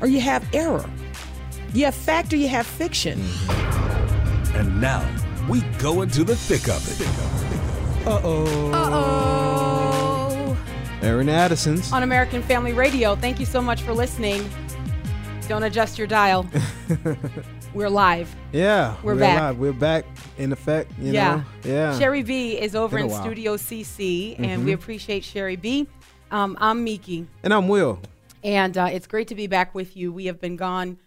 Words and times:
or 0.00 0.06
you 0.06 0.20
have 0.20 0.46
error. 0.54 0.88
You 1.72 1.86
have 1.86 1.94
fact 1.94 2.32
or 2.32 2.36
you 2.36 2.48
have 2.48 2.66
fiction. 2.66 3.20
And 4.54 4.80
now 4.80 5.04
we 5.48 5.60
go 5.78 6.02
into 6.02 6.24
the 6.24 6.36
thick 6.36 6.68
of 6.68 6.82
it. 7.00 8.06
Uh 8.06 8.20
oh. 8.22 8.72
Uh 8.72 8.90
oh. 8.92 10.56
Airing 11.02 11.28
Addison's. 11.28 11.92
On 11.92 12.02
American 12.02 12.42
Family 12.42 12.72
Radio, 12.72 13.16
thank 13.16 13.40
you 13.40 13.46
so 13.46 13.60
much 13.60 13.82
for 13.82 13.92
listening. 13.92 14.48
Don't 15.48 15.62
adjust 15.64 15.98
your 15.98 16.06
dial. 16.06 16.46
We're 17.74 17.88
live. 17.90 18.34
Yeah, 18.52 18.94
We're 19.02 19.16
back. 19.16 19.40
Live. 19.40 19.58
We're 19.58 19.72
back 19.72 20.04
in 20.38 20.52
effect. 20.52 20.92
You 20.98 21.12
yeah. 21.12 21.34
know? 21.36 21.44
Yeah. 21.64 21.98
Sherry 21.98 22.22
B 22.22 22.52
is 22.58 22.74
over 22.76 22.96
Been 22.96 23.02
a 23.02 23.06
in 23.06 23.10
while. 23.12 23.20
Mm-hmm. 23.20 23.28
Studio 23.28 23.56
CC, 23.56 24.38
and 24.38 24.64
we 24.64 24.72
appreciate 24.72 25.24
Sherry 25.24 25.56
B. 25.56 25.88
Um, 26.30 26.56
I'm 26.60 26.84
Miki, 26.84 27.26
And 27.42 27.52
I'm 27.52 27.68
Will. 27.68 27.98
And 28.44 28.76
uh, 28.78 28.88
it's 28.92 29.06
great 29.08 29.28
to 29.28 29.34
be 29.34 29.46
back 29.48 29.74
with 29.74 29.96
you. 29.96 30.12
We 30.12 30.26
have 30.26 30.40
been 30.40 30.56
gone. 30.56 30.98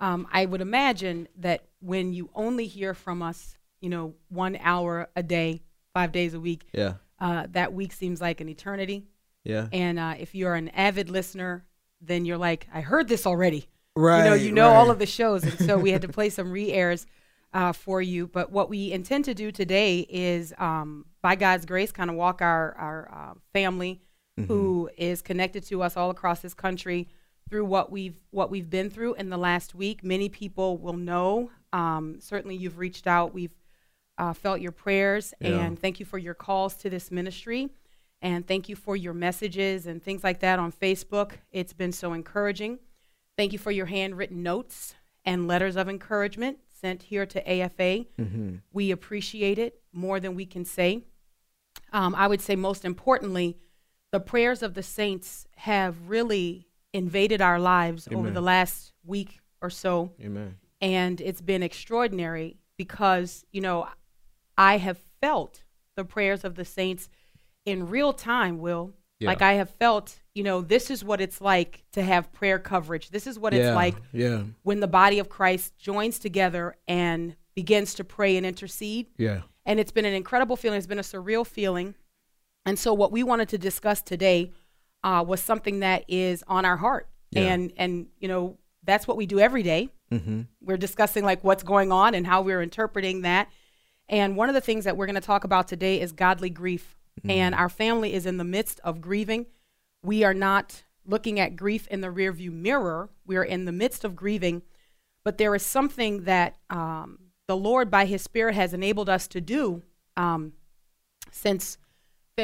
Um, 0.00 0.26
I 0.32 0.46
would 0.46 0.60
imagine 0.60 1.28
that 1.38 1.66
when 1.80 2.12
you 2.12 2.30
only 2.34 2.66
hear 2.66 2.94
from 2.94 3.22
us, 3.22 3.56
you 3.80 3.88
know, 3.88 4.14
one 4.28 4.56
hour 4.60 5.08
a 5.14 5.22
day, 5.22 5.62
five 5.94 6.10
days 6.10 6.34
a 6.34 6.40
week, 6.40 6.66
Yeah. 6.72 6.94
uh, 7.20 7.46
that 7.50 7.72
week 7.72 7.92
seems 7.92 8.20
like 8.20 8.40
an 8.40 8.48
eternity. 8.48 9.06
Yeah. 9.44 9.68
And 9.72 9.98
uh, 9.98 10.14
if 10.18 10.34
you're 10.34 10.54
an 10.54 10.70
avid 10.70 11.08
listener, 11.08 11.64
then 12.00 12.24
you're 12.24 12.38
like, 12.38 12.66
I 12.74 12.80
heard 12.80 13.08
this 13.08 13.26
already. 13.26 13.68
Right. 13.94 14.18
you 14.24 14.24
know, 14.30 14.34
you 14.34 14.52
know 14.52 14.68
all 14.68 14.90
of 14.90 14.98
the 14.98 15.06
shows, 15.06 15.42
and 15.44 15.58
so 15.58 15.78
we 15.78 15.90
had 15.90 16.02
to 16.02 16.08
play 16.08 16.28
some 16.28 16.50
re-airs 16.50 17.06
uh, 17.54 17.72
for 17.72 18.02
you. 18.02 18.26
But 18.26 18.52
what 18.52 18.68
we 18.68 18.92
intend 18.92 19.24
to 19.26 19.34
do 19.34 19.50
today 19.50 20.00
is, 20.00 20.52
um, 20.58 21.06
by 21.22 21.34
God's 21.36 21.64
grace, 21.64 21.92
kind 21.92 22.10
of 22.10 22.16
walk 22.16 22.42
our 22.42 22.74
our 22.74 23.10
uh, 23.10 23.34
family 23.54 24.02
Mm-hmm. 24.38 24.52
who 24.52 24.90
is 24.98 25.22
connected 25.22 25.64
to 25.68 25.82
us 25.82 25.96
all 25.96 26.10
across 26.10 26.40
this 26.40 26.52
country 26.52 27.08
through 27.48 27.64
what 27.64 27.90
we've 27.90 28.18
what 28.32 28.50
we've 28.50 28.68
been 28.68 28.90
through 28.90 29.14
in 29.14 29.30
the 29.30 29.38
last 29.38 29.74
week. 29.74 30.04
Many 30.04 30.28
people 30.28 30.76
will 30.76 30.92
know. 30.96 31.50
Um, 31.72 32.18
certainly, 32.20 32.54
you've 32.54 32.76
reached 32.76 33.06
out. 33.06 33.32
We've 33.32 33.54
uh, 34.18 34.34
felt 34.34 34.60
your 34.60 34.72
prayers, 34.72 35.32
Yeah. 35.40 35.60
and 35.60 35.78
thank 35.78 35.98
you 36.00 36.04
for 36.06 36.18
your 36.18 36.34
calls 36.34 36.74
to 36.76 36.90
this 36.90 37.10
ministry. 37.10 37.70
And 38.20 38.46
thank 38.46 38.68
you 38.68 38.76
for 38.76 38.94
your 38.96 39.14
messages 39.14 39.86
and 39.86 40.02
things 40.02 40.22
like 40.24 40.40
that 40.40 40.58
on 40.58 40.70
Facebook. 40.72 41.32
It's 41.50 41.72
been 41.72 41.92
so 41.92 42.12
encouraging. 42.12 42.78
Thank 43.38 43.52
you 43.52 43.58
for 43.58 43.70
your 43.70 43.86
handwritten 43.86 44.42
notes 44.42 44.94
and 45.24 45.46
letters 45.48 45.76
of 45.76 45.88
encouragement 45.88 46.58
sent 46.80 47.04
here 47.04 47.24
to 47.26 47.40
AFA. 47.50 48.04
Mm-hmm. 48.18 48.56
We 48.72 48.90
appreciate 48.90 49.58
it 49.58 49.80
more 49.92 50.18
than 50.20 50.34
we 50.34 50.44
can 50.46 50.64
say. 50.66 51.04
Um, 51.92 52.14
I 52.14 52.26
would 52.26 52.40
say, 52.40 52.56
most 52.56 52.84
importantly, 52.84 53.56
the 54.12 54.20
prayers 54.20 54.62
of 54.62 54.74
the 54.74 54.82
saints 54.82 55.46
have 55.56 56.08
really 56.08 56.66
invaded 56.92 57.40
our 57.42 57.58
lives 57.58 58.08
over 58.14 58.30
the 58.30 58.40
last 58.40 58.92
week 59.04 59.40
or 59.60 59.68
so 59.70 60.12
Amen. 60.22 60.56
and 60.80 61.20
it's 61.20 61.40
been 61.42 61.62
extraordinary 61.62 62.56
because 62.78 63.44
you 63.52 63.60
know 63.60 63.86
i 64.56 64.78
have 64.78 64.98
felt 65.20 65.62
the 65.96 66.04
prayers 66.04 66.44
of 66.44 66.54
the 66.54 66.64
saints 66.64 67.08
in 67.64 67.88
real 67.88 68.12
time 68.12 68.58
will 68.58 68.94
Yeah. 69.18 69.28
like 69.28 69.42
i 69.42 69.54
have 69.54 69.70
felt 69.70 70.20
you 70.34 70.42
know 70.42 70.60
this 70.62 70.90
is 70.90 71.04
what 71.04 71.20
it's 71.20 71.40
like 71.40 71.84
to 71.92 72.02
have 72.02 72.32
prayer 72.32 72.58
coverage 72.58 73.10
this 73.10 73.26
is 73.26 73.38
what 73.38 73.52
yeah. 73.52 73.68
it's 73.68 73.74
like 73.74 73.96
Yeah. 74.12 74.42
when 74.62 74.80
the 74.80 74.88
body 74.88 75.18
of 75.18 75.28
christ 75.28 75.76
joins 75.78 76.18
together 76.18 76.76
and 76.88 77.36
begins 77.54 77.94
to 77.94 78.04
pray 78.04 78.36
and 78.36 78.46
intercede 78.46 79.08
Yeah. 79.18 79.42
and 79.66 79.80
it's 79.80 79.92
been 79.92 80.04
an 80.04 80.12
incredible 80.14 80.56
feeling. 80.56 80.76
It's 80.78 80.86
been 80.86 80.98
a 80.98 81.02
surreal 81.02 81.46
feeling. 81.46 81.94
And 82.66 82.78
so, 82.78 82.92
what 82.92 83.12
we 83.12 83.22
wanted 83.22 83.48
to 83.50 83.58
discuss 83.58 84.02
today 84.02 84.52
uh, 85.04 85.24
was 85.26 85.40
something 85.40 85.80
that 85.80 86.04
is 86.08 86.44
on 86.48 86.64
our 86.64 86.76
heart, 86.76 87.08
Yeah. 87.30 87.42
and 87.42 87.72
and 87.76 88.08
you 88.18 88.28
know 88.28 88.58
that's 88.82 89.06
what 89.08 89.16
we 89.16 89.24
do 89.26 89.38
every 89.40 89.62
day. 89.62 89.88
Mm-hmm. 90.12 90.42
We're 90.60 90.76
discussing 90.76 91.24
like 91.24 91.42
what's 91.42 91.62
going 91.62 91.90
on 91.92 92.14
and 92.14 92.26
how 92.26 92.42
we're 92.42 92.62
interpreting 92.62 93.22
that. 93.22 93.48
And 94.08 94.36
one 94.36 94.48
of 94.48 94.54
the 94.54 94.60
things 94.60 94.84
that 94.84 94.96
we're 94.96 95.06
going 95.06 95.14
to 95.16 95.20
talk 95.20 95.42
about 95.42 95.66
today 95.66 96.00
is 96.00 96.12
godly 96.12 96.50
grief. 96.50 96.96
And 97.28 97.54
our 97.56 97.68
family 97.70 98.12
is 98.12 98.26
in 98.26 98.36
the 98.36 98.44
midst 98.44 98.78
of 98.84 99.00
grieving. 99.00 99.46
We 100.02 100.22
are 100.22 100.34
not 100.34 100.84
looking 101.04 101.40
at 101.40 101.56
grief 101.56 101.88
in 101.88 102.00
the 102.02 102.08
rearview 102.08 102.52
mirror. 102.52 103.08
We 103.26 103.36
are 103.36 103.42
in 103.42 103.64
the 103.64 103.72
midst 103.72 104.04
of 104.04 104.14
grieving, 104.14 104.62
but 105.24 105.38
there 105.38 105.52
is 105.54 105.64
something 105.64 106.24
that 106.24 106.56
um, 106.70 107.18
the 107.48 107.56
Lord, 107.56 107.90
by 107.90 108.04
His 108.04 108.22
Spirit, 108.22 108.54
has 108.54 108.72
enabled 108.74 109.08
us 109.08 109.26
to 109.28 109.40
do 109.40 109.82
um, 110.16 110.52
since 111.32 111.78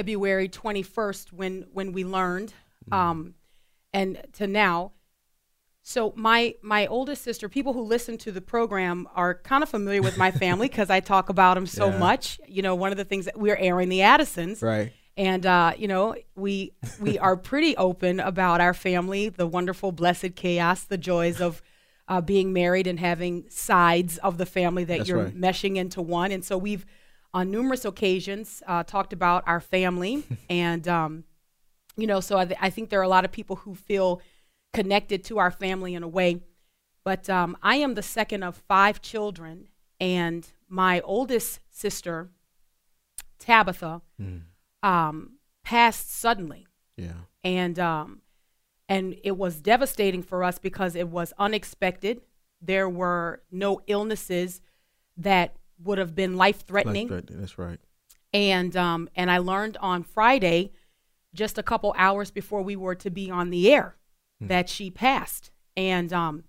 February 0.03 0.48
21st, 0.48 1.32
when 1.32 1.66
when 1.72 1.92
we 1.92 2.03
learned, 2.04 2.54
um, 2.91 3.34
and 3.92 4.22
to 4.32 4.47
now. 4.47 4.92
So 5.82 6.12
my 6.16 6.54
my 6.62 6.86
oldest 6.86 7.22
sister, 7.22 7.48
people 7.48 7.72
who 7.75 7.82
listen 7.82 8.16
to 8.19 8.32
the 8.32 8.41
program 8.41 9.06
are 9.14 9.34
kind 9.34 9.62
of 9.62 9.69
familiar 9.69 10.00
with 10.00 10.16
my 10.16 10.30
family 10.44 10.69
because 10.69 10.88
I 10.91 11.00
talk 11.00 11.28
about 11.28 11.54
them 11.54 11.66
so 11.66 11.91
Yeah. 11.91 11.98
much. 11.98 12.41
You 12.48 12.62
know, 12.62 12.75
one 12.75 12.91
of 12.91 12.97
the 12.97 13.04
things 13.04 13.26
that 13.26 13.38
we're 13.38 13.56
airing 13.56 13.91
the 13.91 14.00
Addisons, 14.03 14.62
Right. 14.62 14.92
and 15.16 15.44
uh, 15.44 15.72
you 15.76 15.88
know 15.88 16.14
we 16.36 16.72
we 16.98 17.19
are 17.19 17.36
pretty 17.36 17.76
open 17.76 18.19
about 18.20 18.60
our 18.62 18.72
family, 18.74 19.28
the 19.28 19.47
wonderful, 19.47 19.92
blessed 19.92 20.34
chaos, 20.36 20.84
the 20.84 20.98
joys 20.98 21.38
of 21.41 21.60
uh, 22.09 22.20
being 22.22 22.53
married 22.54 22.86
and 22.86 22.98
having 22.98 23.44
sides 23.50 24.16
of 24.19 24.38
the 24.38 24.47
family 24.47 24.84
that 24.84 24.98
That's 24.98 25.09
you're 25.10 25.24
right. 25.24 25.36
meshing 25.38 25.76
into 25.76 26.00
one. 26.00 26.32
And 26.32 26.44
so 26.44 26.56
we've 26.56 26.86
on 27.34 27.50
numerous 27.50 27.84
occasions 27.84 28.62
uh, 28.66 28.82
talked 28.82 29.12
about 29.12 29.43
our 29.47 29.60
family, 29.60 30.25
and 30.50 30.87
um, 30.88 31.25
you 31.97 32.06
know, 32.06 32.20
so 32.20 32.38
I, 32.38 32.44
th- 32.44 32.59
I 32.60 32.70
think 32.70 32.88
there 32.91 33.00
are 33.00 33.04
a 33.04 33.09
lot 33.09 33.25
of 33.25 33.32
people 33.32 33.56
who 33.56 33.75
feel 33.75 34.20
connected 34.72 35.25
to 35.25 35.38
our 35.38 35.50
family 35.50 35.94
in 35.94 36.03
a 36.03 36.09
way. 36.09 36.41
But 37.04 37.28
um, 37.28 37.56
I 37.62 37.76
am 37.76 37.94
the 37.94 38.03
second 38.03 38.42
of 38.44 38.56
five 38.56 39.03
children, 39.03 39.69
and 40.00 40.47
my 40.69 41.00
oldest 41.00 41.59
sister, 41.71 42.31
Tabitha, 43.38 44.03
um, 44.82 45.32
passed 45.65 46.12
suddenly, 46.12 46.66
Yeah. 46.97 47.12
and 47.42 47.78
um, 47.78 48.21
and 48.88 49.16
it 49.25 49.37
was 49.37 49.56
devastating 49.60 50.22
for 50.22 50.44
us 50.44 50.59
because 50.59 50.94
it 50.94 51.09
was 51.09 51.32
unexpected. 51.38 52.21
There 52.60 52.88
were 52.88 53.42
no 53.50 53.81
illnesses 53.87 54.60
that 55.16 55.56
would 55.84 55.98
have 55.98 56.15
been 56.15 56.37
life 56.37 56.66
threatening 56.66 57.09
That's 57.09 57.59
right. 57.59 57.78
And 58.34 58.75
um, 58.76 59.09
and 59.15 59.31
I 59.31 59.38
learned 59.38 59.76
on 59.81 60.03
Friday, 60.03 60.72
just 61.34 61.59
a 61.59 61.62
couple 61.62 61.94
hours 61.98 62.31
before 62.31 62.62
we 62.62 62.76
were 62.76 62.94
to 62.94 63.10
be 63.10 63.31
on 63.31 63.50
the 63.50 63.70
air, 63.72 63.97
that 64.41 64.69
she 64.69 64.91
passed, 64.91 65.50
and 65.76 66.12
um, 66.12 66.44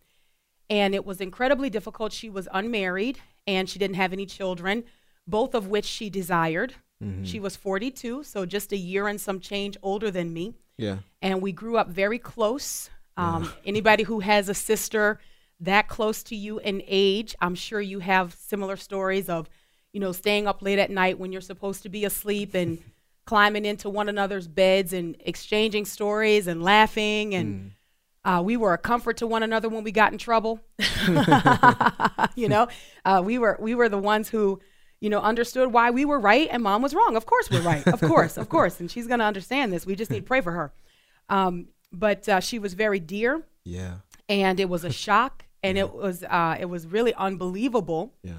and 0.70 0.96
it 0.96 1.06
was 1.06 1.20
incredibly 1.20 1.70
difficult. 1.70 2.14
She 2.14 2.30
was 2.30 2.48
unmarried 2.54 3.20
and 3.46 3.70
she 3.70 3.78
didn't 3.78 3.98
have 3.98 4.14
any 4.14 4.26
children, 4.26 4.86
both 5.28 5.54
of 5.54 5.68
which 5.68 5.86
she 5.86 6.10
desired. 6.10 6.76
She 7.24 7.38
was 7.38 7.58
42, 7.58 8.24
so 8.24 8.46
just 8.46 8.72
a 8.72 8.78
year 8.78 9.10
and 9.10 9.20
some 9.20 9.42
change 9.42 9.76
older 9.84 10.10
than 10.10 10.32
me 10.32 10.54
Yeah. 10.78 11.00
and 11.22 11.42
we 11.42 11.52
grew 11.52 11.76
up 11.76 11.90
very 11.90 12.18
close. 12.18 12.90
Um, 13.18 13.52
Anybody 13.66 14.04
who 14.04 14.22
has 14.22 14.48
a 14.48 14.54
sister 14.54 15.20
that 15.63 15.88
close 15.88 16.24
to 16.24 16.36
you 16.36 16.60
in 16.60 16.81
age, 16.88 17.36
I'm 17.42 17.56
sure 17.56 17.81
you 17.81 18.00
have 18.00 18.33
similar 18.33 18.75
stories 18.77 19.30
of, 19.30 19.50
you 19.92 20.00
know, 20.00 20.12
staying 20.12 20.48
up 20.48 20.62
late 20.62 20.80
at 20.80 20.89
night 20.92 21.19
when 21.19 21.31
you're 21.31 21.42
supposed 21.42 21.83
to 21.83 21.89
be 21.89 22.06
asleep 22.06 22.54
and 22.54 22.80
climbing 23.25 23.65
into 23.65 23.89
one 23.89 24.10
another's 24.10 24.48
beds 24.48 24.94
and 24.94 25.15
exchanging 25.21 25.86
stories 25.86 26.48
and 26.48 26.62
laughing 26.63 27.33
and. 27.36 27.71
Uh, 28.25 28.42
we 28.42 28.56
were 28.56 28.71
a 28.71 28.77
comfort 28.77 29.18
to 29.18 29.27
one 29.27 29.44
another 29.44 29.68
when 29.68 29.83
we 29.83 29.92
got 29.92 30.13
in 30.13 30.18
trouble. 30.18 30.57
you 32.36 32.48
know, 32.48 32.68
uh, 33.04 33.21
we 33.21 33.38
were 33.38 33.57
we 33.59 33.75
were 33.75 33.89
the 33.89 33.98
ones 33.98 34.30
who, 34.30 34.62
you 35.01 35.09
know, 35.09 35.19
understood 35.19 35.74
why 35.74 35.92
we 35.92 36.06
were 36.06 36.18
right 36.19 36.48
and 36.50 36.63
mom 36.63 36.81
was 36.81 36.94
wrong. 36.94 37.18
Of 37.18 37.25
course 37.25 37.50
we're 37.51 37.62
right. 37.62 37.86
Of 37.86 38.00
course, 38.00 38.38
of 38.38 38.48
course. 38.50 38.80
And 38.80 38.89
she's 38.89 39.07
gonna 39.07 39.25
understand 39.25 39.74
this. 39.74 39.86
We 39.86 39.95
just 39.95 40.09
need 40.09 40.21
to 40.21 40.25
pray 40.25 40.39
for 40.39 40.51
her. 40.54 40.71
Um, 41.27 41.68
but 41.92 42.27
uh, 42.30 42.39
she 42.39 42.59
was 42.59 42.74
very 42.74 43.00
dear, 43.01 43.44
Yeah. 43.66 43.95
and 44.30 44.57
it 44.59 44.69
was 44.69 44.83
a 44.86 44.92
shock, 44.92 45.44
and 45.63 45.77
it 45.77 45.94
was 45.94 46.24
uh, 46.24 46.57
it 46.60 46.65
was 46.65 46.86
really 46.86 47.13
unbelievable. 47.15 48.13
Yeah. 48.21 48.33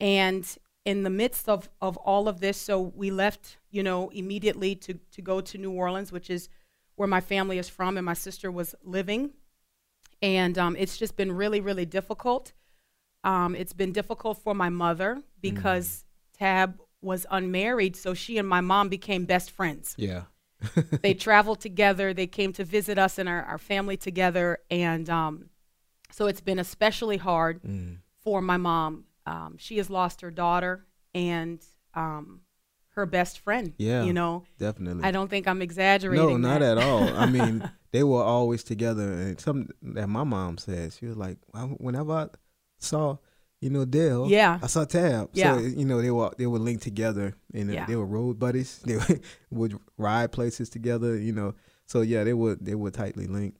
And 0.00 0.46
in 0.84 1.02
the 1.02 1.10
midst 1.10 1.48
of, 1.48 1.68
of 1.82 1.96
all 1.98 2.28
of 2.28 2.40
this, 2.40 2.56
so 2.56 2.80
we 2.80 3.10
left, 3.10 3.58
you 3.70 3.82
know, 3.82 4.08
immediately 4.10 4.74
to, 4.76 4.94
to 5.10 5.20
go 5.20 5.40
to 5.40 5.58
New 5.58 5.72
Orleans, 5.72 6.12
which 6.12 6.30
is 6.30 6.48
where 6.94 7.08
my 7.08 7.20
family 7.20 7.58
is 7.58 7.68
from 7.68 7.96
and 7.96 8.06
my 8.06 8.14
sister 8.14 8.50
was 8.50 8.74
living. 8.84 9.30
and 10.22 10.56
um, 10.58 10.76
it's 10.76 10.96
just 10.96 11.16
been 11.16 11.32
really, 11.32 11.60
really 11.60 11.84
difficult. 11.86 12.52
Um, 13.24 13.54
it's 13.54 13.72
been 13.72 13.92
difficult 13.92 14.38
for 14.38 14.54
my 14.54 14.68
mother 14.68 15.22
because 15.40 16.04
Tab 16.38 16.80
was 17.02 17.26
unmarried, 17.30 17.96
so 17.96 18.14
she 18.14 18.38
and 18.38 18.48
my 18.48 18.60
mom 18.60 18.88
became 18.88 19.24
best 19.24 19.50
friends. 19.50 19.94
Yeah. 19.98 20.22
they 21.02 21.14
traveled 21.14 21.60
together. 21.60 22.12
They 22.14 22.26
came 22.26 22.52
to 22.54 22.64
visit 22.64 22.98
us 22.98 23.18
and 23.18 23.28
our, 23.28 23.42
our 23.42 23.58
family 23.58 23.96
together, 23.96 24.58
and 24.70 25.08
um, 25.10 25.50
so 26.10 26.26
it's 26.26 26.40
been 26.40 26.58
especially 26.58 27.16
hard 27.16 27.62
Mm. 27.62 27.98
for 28.22 28.40
my 28.42 28.56
mom. 28.56 29.04
Um, 29.26 29.56
she 29.58 29.76
has 29.78 29.90
lost 29.90 30.20
her 30.22 30.30
daughter 30.30 30.86
and 31.14 31.60
um, 31.94 32.40
her 32.90 33.06
best 33.06 33.40
friend. 33.40 33.74
Yeah. 33.78 34.04
you 34.04 34.12
know, 34.12 34.44
Definitely. 34.58 35.04
I 35.04 35.10
don't 35.10 35.28
think 35.28 35.46
I'm 35.46 35.60
exaggerating. 35.62 36.26
No, 36.26 36.36
not 36.36 36.60
that. 36.60 36.78
at 36.78 36.84
all. 36.84 37.02
I 37.16 37.26
mean, 37.30 37.68
they 37.92 38.02
were 38.02 38.22
always 38.22 38.62
together, 38.64 39.12
and 39.12 39.40
something 39.40 39.68
that 39.94 40.08
my 40.08 40.24
mom 40.24 40.58
said, 40.58 40.92
she 40.94 41.06
was 41.06 41.16
like, 41.16 41.38
whenever 41.78 42.12
I 42.12 42.26
saw, 42.78 43.16
you 43.60 43.70
know, 43.70 43.84
Dale, 43.84 44.28
Yeah. 44.30 44.58
I 44.62 44.66
saw 44.66 44.84
Tab. 44.84 45.30
Yeah. 45.32 45.56
So 45.56 45.62
you 45.64 45.84
know, 45.84 46.00
they 46.00 46.10
were 46.10 46.30
they 46.38 46.46
were 46.46 46.58
linked 46.60 46.82
together, 46.84 47.34
and 47.52 47.70
Yeah. 47.72 47.86
they 47.86 47.96
were 47.96 48.06
road 48.06 48.38
buddies. 48.38 48.80
They 48.86 48.96
would, 48.96 49.20
would 49.50 49.78
ride 49.96 50.32
places 50.32 50.68
together. 50.70 51.18
You 51.18 51.32
know, 51.32 51.54
so 51.86 52.02
yeah, 52.02 52.24
they 52.24 52.34
were 52.34 52.54
they 52.60 52.74
were 52.76 52.90
tightly 52.90 53.26
linked. 53.26 53.58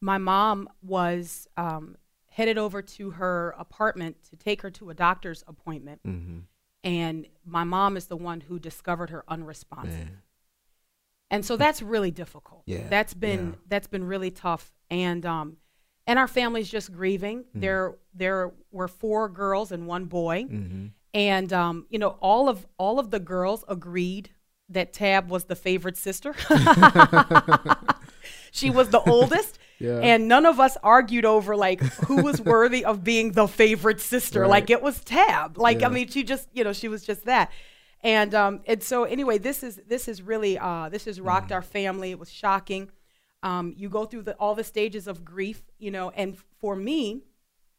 My 0.00 0.18
mom 0.18 0.68
was 0.82 1.48
um, 1.56 1.96
headed 2.30 2.58
over 2.58 2.82
to 2.82 3.10
her 3.10 3.54
apartment 3.58 4.16
to 4.30 4.36
take 4.36 4.62
her 4.62 4.70
to 4.70 4.90
a 4.90 4.94
doctor's 4.94 5.44
appointment, 5.46 6.00
Mm-hmm. 6.06 6.38
and 6.84 7.26
my 7.44 7.64
mom 7.64 7.96
is 7.96 8.06
the 8.06 8.16
one 8.16 8.40
who 8.42 8.58
discovered 8.58 9.10
her 9.10 9.24
unresponsive. 9.28 9.92
Man. 9.92 10.22
and 11.30 11.44
so 11.44 11.56
that's 11.56 11.82
really 11.82 12.10
difficult. 12.10 12.62
Yeah, 12.66 12.86
that's 12.88 13.14
been 13.14 13.50
yeah. 13.50 13.54
that's 13.68 13.88
been 13.88 14.04
really 14.04 14.30
tough, 14.30 14.72
and 14.90 15.24
um, 15.26 15.56
and 16.06 16.18
our 16.18 16.28
family's 16.28 16.70
just 16.70 16.92
grieving. 16.92 17.40
Mm-hmm. 17.40 17.60
There 17.60 17.94
there 18.14 18.52
were 18.72 18.88
four 18.88 19.28
girls 19.28 19.72
and 19.72 19.86
one 19.86 20.06
boy, 20.06 20.44
Mm-hmm. 20.44 20.86
and 21.14 21.52
um, 21.52 21.86
you 21.90 21.98
know 21.98 22.16
all 22.20 22.48
of 22.48 22.66
all 22.78 22.98
of 22.98 23.10
the 23.10 23.20
girls 23.20 23.64
agreed 23.68 24.30
that 24.70 24.92
Tab 24.92 25.30
was 25.30 25.44
the 25.44 25.56
favorite 25.56 25.96
sister. 25.96 26.34
she 28.52 28.70
was 28.70 28.90
the 28.90 29.00
oldest. 29.06 29.58
Yeah. 29.80 29.98
And 29.98 30.28
none 30.28 30.46
of 30.46 30.60
us 30.60 30.76
argued 30.82 31.24
over 31.24 31.56
like 31.56 31.80
who 31.80 32.22
was 32.22 32.40
worthy 32.54 32.84
of 32.84 33.02
being 33.02 33.32
the 33.32 33.48
favorite 33.48 34.00
sister. 34.00 34.42
Right. 34.42 34.50
Like 34.50 34.70
it 34.70 34.82
was 34.82 35.02
Tab. 35.02 35.58
Like 35.58 35.80
Yeah. 35.80 35.88
I 35.88 35.90
mean, 35.90 36.08
she 36.08 36.22
just 36.22 36.48
you 36.52 36.62
know 36.64 36.72
she 36.72 36.88
was 36.88 37.02
just 37.04 37.24
that. 37.24 37.50
And 38.02 38.34
um 38.34 38.60
and 38.66 38.82
so 38.82 39.04
anyway, 39.04 39.38
this 39.38 39.62
is 39.62 39.80
this 39.88 40.06
is 40.08 40.22
really 40.22 40.58
uh 40.58 40.88
this 40.90 41.06
has 41.06 41.20
rocked 41.20 41.46
Mm-hmm. 41.46 41.54
our 41.54 41.62
family. 41.62 42.10
It 42.10 42.18
was 42.18 42.30
shocking. 42.30 42.90
Um, 43.42 43.72
you 43.74 43.88
go 43.88 44.04
through 44.04 44.22
the, 44.24 44.34
all 44.34 44.54
the 44.54 44.64
stages 44.64 45.06
of 45.06 45.24
grief, 45.24 45.62
you 45.78 45.90
know, 45.90 46.10
and 46.10 46.36
for 46.60 46.76
me, 46.76 47.22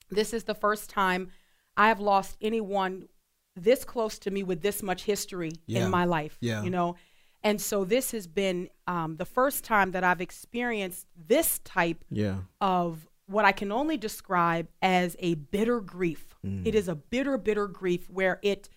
this 0.09 0.33
is 0.33 0.45
the 0.45 0.55
first 0.55 0.89
time 0.89 1.29
I 1.77 1.87
have 1.89 1.99
lost 1.99 2.35
anyone 2.41 3.07
this 3.55 3.83
close 3.83 4.17
to 4.19 4.31
me 4.31 4.41
with 4.43 4.61
this 4.63 4.81
much 4.81 5.03
history 5.03 5.51
Yeah. 5.67 5.85
in 5.85 5.91
my 5.91 6.05
life. 6.05 6.37
Yeah. 6.41 6.63
You 6.63 6.71
know, 6.71 6.95
and 7.43 7.59
so 7.59 7.83
this 7.85 8.11
has 8.11 8.27
been 8.27 8.69
um, 8.87 9.17
the 9.17 9.25
first 9.25 9.63
time 9.63 9.91
that 9.91 10.03
I've 10.03 10.21
experienced 10.21 11.07
this 11.15 11.59
type 11.59 12.03
Yeah. 12.09 12.37
of 12.59 13.07
what 13.25 13.45
I 13.45 13.51
can 13.51 13.71
only 13.71 13.97
describe 13.97 14.67
as 14.81 15.15
a 15.19 15.35
bitter 15.35 15.79
grief. 15.79 16.35
Mm. 16.45 16.67
It 16.67 16.75
is 16.75 16.87
a 16.87 16.95
bitter, 16.95 17.37
bitter 17.37 17.67
grief 17.67 18.09
where 18.09 18.39
it 18.43 18.69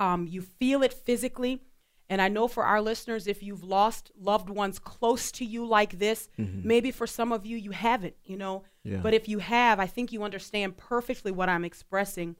um, 0.00 0.26
you 0.26 0.40
feel 0.42 0.82
it 0.82 0.92
physically. 0.92 1.60
And 2.08 2.20
I 2.20 2.28
know 2.28 2.48
for 2.48 2.64
our 2.64 2.80
listeners, 2.80 3.26
if 3.28 3.40
you've 3.42 3.62
lost 3.62 4.10
loved 4.18 4.48
ones 4.50 4.78
close 4.80 5.30
to 5.32 5.44
you 5.44 5.64
like 5.64 5.98
this, 5.98 6.28
maybe 6.36 6.90
for 6.90 7.06
some 7.06 7.30
of 7.32 7.46
you, 7.46 7.56
you 7.56 7.70
haven't, 7.70 8.16
you 8.24 8.36
know. 8.36 8.60
Mm-hmm. 8.84 8.92
Yeah. 8.94 9.00
But 9.00 9.14
if 9.14 9.28
you 9.28 9.38
have, 9.38 9.78
I 9.78 9.86
think 9.86 10.10
you 10.10 10.24
understand 10.24 10.76
perfectly 10.76 11.30
what 11.30 11.48
I'm 11.48 11.64
expressing. 11.64 12.34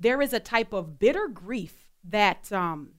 There 0.00 0.20
is 0.20 0.32
a 0.32 0.40
type 0.40 0.72
of 0.72 0.98
bitter 0.98 1.28
grief 1.28 1.90
that 2.02 2.50
um, 2.50 2.94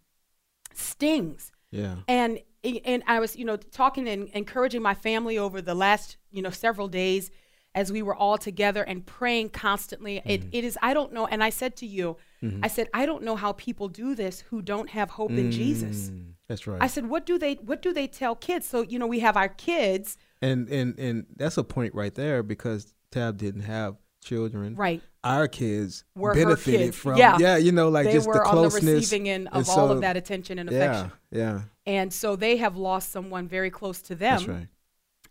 stings 0.74 1.52
Yeah. 1.74 1.96
and 2.08 2.40
and 2.64 3.04
I 3.08 3.20
was 3.20 3.36
you 3.36 3.46
know 3.46 3.58
talking 3.58 4.08
and 4.08 4.30
encouraging 4.30 4.82
my 4.82 4.94
family 4.94 5.38
over 5.38 5.62
the 5.62 5.76
last 5.76 6.18
you 6.32 6.42
know 6.42 6.50
several 6.50 6.88
days 6.88 7.32
as 7.76 7.92
we 7.92 8.02
were 8.04 8.16
all 8.16 8.38
together 8.38 8.84
and 8.84 9.04
praying 9.04 9.50
constantly. 9.50 10.22
It, 10.26 10.44
it 10.52 10.64
is 10.64 10.78
I 10.82 10.94
don't 10.94 11.12
know 11.12 11.26
and 11.26 11.44
I 11.44 11.50
said 11.50 11.76
to 11.78 11.88
you 11.88 12.18
I 12.62 12.68
said 12.68 12.88
I 12.94 13.06
don't 13.06 13.24
know 13.24 13.36
how 13.36 13.54
people 13.54 13.88
do 13.88 14.16
this 14.16 14.42
who 14.42 14.62
don't 14.62 14.90
have 14.90 15.10
hope 15.12 15.32
in 15.32 15.50
Jesus. 15.52 16.10
Mm, 16.10 16.34
That's 16.48 16.68
right. 16.68 16.82
I 16.82 16.88
said 16.88 17.08
what 17.08 17.26
do 17.26 17.38
they 17.40 17.56
what 17.56 17.82
do 17.82 17.94
they 17.94 18.06
tell 18.08 18.36
kids? 18.36 18.68
So 18.68 18.82
you 18.82 19.00
know 19.00 19.08
we 19.08 19.20
have 19.20 19.36
our 19.38 19.50
kids. 19.50 20.18
And 20.42 20.70
and 20.70 20.98
and 21.00 21.26
that's 21.36 21.58
a 21.58 21.64
point 21.64 21.96
right 21.96 22.14
there 22.14 22.44
because 22.44 22.94
Tab 23.12 23.38
didn't 23.38 23.62
have 23.62 23.96
children. 24.24 24.76
right 24.76 25.02
Our 25.24 25.48
kids 25.48 26.04
Were 26.16 26.34
benefited 26.34 26.80
kids. 26.80 26.98
from 26.98 27.18
Yeah. 27.18 27.58
you 27.58 27.72
know, 27.72 27.90
like 27.90 28.06
they 28.08 28.14
just 28.14 28.28
were 28.28 28.34
the 28.36 28.40
on 28.42 28.46
the 28.56 28.62
closeness 28.70 28.84
receiving 28.84 29.30
end 29.30 29.48
And 29.52 29.62
of 29.62 29.70
all 29.70 29.88
so- 29.88 29.92
of 29.94 30.02
that 30.02 30.18
attention 30.18 30.60
and 30.60 30.70
affection 30.70 31.12
Yeah, 31.32 31.40
yeah, 31.40 31.62
and 31.86 32.12
so 32.14 32.36
they 32.36 32.58
have 32.58 32.76
lost 32.78 33.12
someone 33.12 33.48
very 33.48 33.70
close 33.70 34.02
to 34.04 34.16
them 34.16 34.38
that's 34.38 34.48
right. 34.48 34.68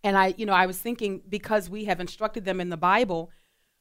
And 0.04 0.16
I, 0.18 0.34
you 0.36 0.46
know, 0.46 0.52
I 0.52 0.66
was 0.66 0.78
thinking 0.78 1.22
because 1.28 1.70
we 1.70 1.84
have 1.84 2.00
instructed 2.00 2.44
them 2.44 2.60
in 2.60 2.70
the 2.70 2.76
Bible, 2.76 3.30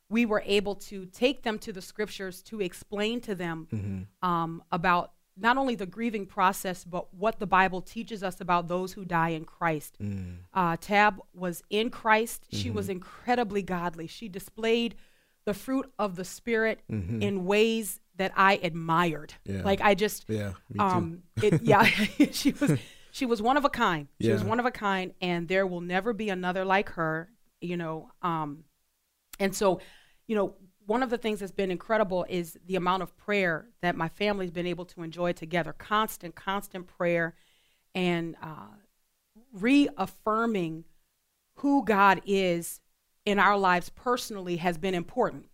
we 0.07 0.25
were 0.27 0.43
able 0.45 0.75
to 0.75 1.05
take 1.07 1.41
them 1.41 1.57
to 1.59 1.73
the 1.73 1.81
scriptures 1.81 2.43
to 2.43 2.61
explain 2.61 3.21
to 3.21 3.33
them 3.33 3.67
Mm-hmm. 3.73 4.27
um, 4.29 4.61
about 4.71 5.13
not 5.37 5.57
only 5.57 5.75
the 5.75 5.85
grieving 5.85 6.25
process, 6.25 6.83
but 6.83 7.13
what 7.13 7.39
the 7.39 7.47
Bible 7.47 7.81
teaches 7.81 8.21
us 8.23 8.41
about 8.41 8.67
those 8.67 8.93
who 8.93 9.05
die 9.05 9.29
in 9.29 9.45
Christ. 9.45 9.97
Mm. 10.01 10.37
Uh, 10.53 10.75
Tab 10.79 11.19
was 11.33 11.63
in 11.69 11.89
Christ. 11.89 12.45
She 12.51 12.67
Mm-hmm. 12.67 12.75
was 12.75 12.89
incredibly 12.89 13.61
godly. 13.63 14.07
She 14.07 14.27
displayed 14.27 14.95
the 15.45 15.53
fruit 15.53 15.91
of 15.97 16.15
the 16.17 16.25
Spirit 16.25 16.81
in 16.87 17.45
ways 17.45 17.99
that 18.17 18.31
I 18.35 18.59
admired. 18.61 19.33
Mm-hmm. 19.47 19.57
Yeah. 19.59 19.63
Like 19.65 19.81
I 19.81 19.95
just, 19.95 20.25
Yeah, 20.27 20.51
um, 20.77 21.23
it, 21.41 21.61
yeah, 21.63 21.83
she 22.31 22.51
was 22.51 22.77
she 23.11 23.25
was 23.25 23.41
one 23.41 23.57
of 23.57 23.65
a 23.65 23.69
kind. 23.69 24.07
She 24.21 24.31
was 24.31 24.43
one 24.43 24.59
of 24.59 24.65
a 24.65 24.71
kind, 24.71 25.13
and 25.21 25.47
there 25.47 25.65
will 25.65 25.81
never 25.81 26.13
be 26.13 26.29
another 26.29 26.63
like 26.65 26.89
her. 26.89 27.29
You 27.61 27.77
know, 27.77 28.11
um, 28.21 28.63
and 29.39 29.55
so, 29.55 29.81
you 30.27 30.35
know, 30.35 30.55
one 30.85 31.03
of 31.03 31.09
the 31.09 31.17
things 31.17 31.39
that's 31.39 31.51
been 31.51 31.71
incredible 31.71 32.25
is 32.29 32.57
the 32.65 32.75
amount 32.75 33.03
of 33.03 33.15
prayer 33.17 33.67
that 33.81 33.95
my 33.95 34.09
family's 34.09 34.51
been 34.51 34.65
able 34.67 34.85
to 34.85 35.03
enjoy 35.03 35.31
together. 35.31 35.73
Constant, 35.73 36.35
constant 36.35 36.87
prayer, 36.87 37.35
and 37.93 38.35
uh, 38.41 38.67
reaffirming 39.53 40.85
who 41.55 41.85
God 41.85 42.21
is 42.25 42.81
in 43.25 43.37
our 43.37 43.57
lives 43.57 43.89
personally 43.89 44.57
has 44.57 44.77
been 44.77 44.95
important. 44.95 45.45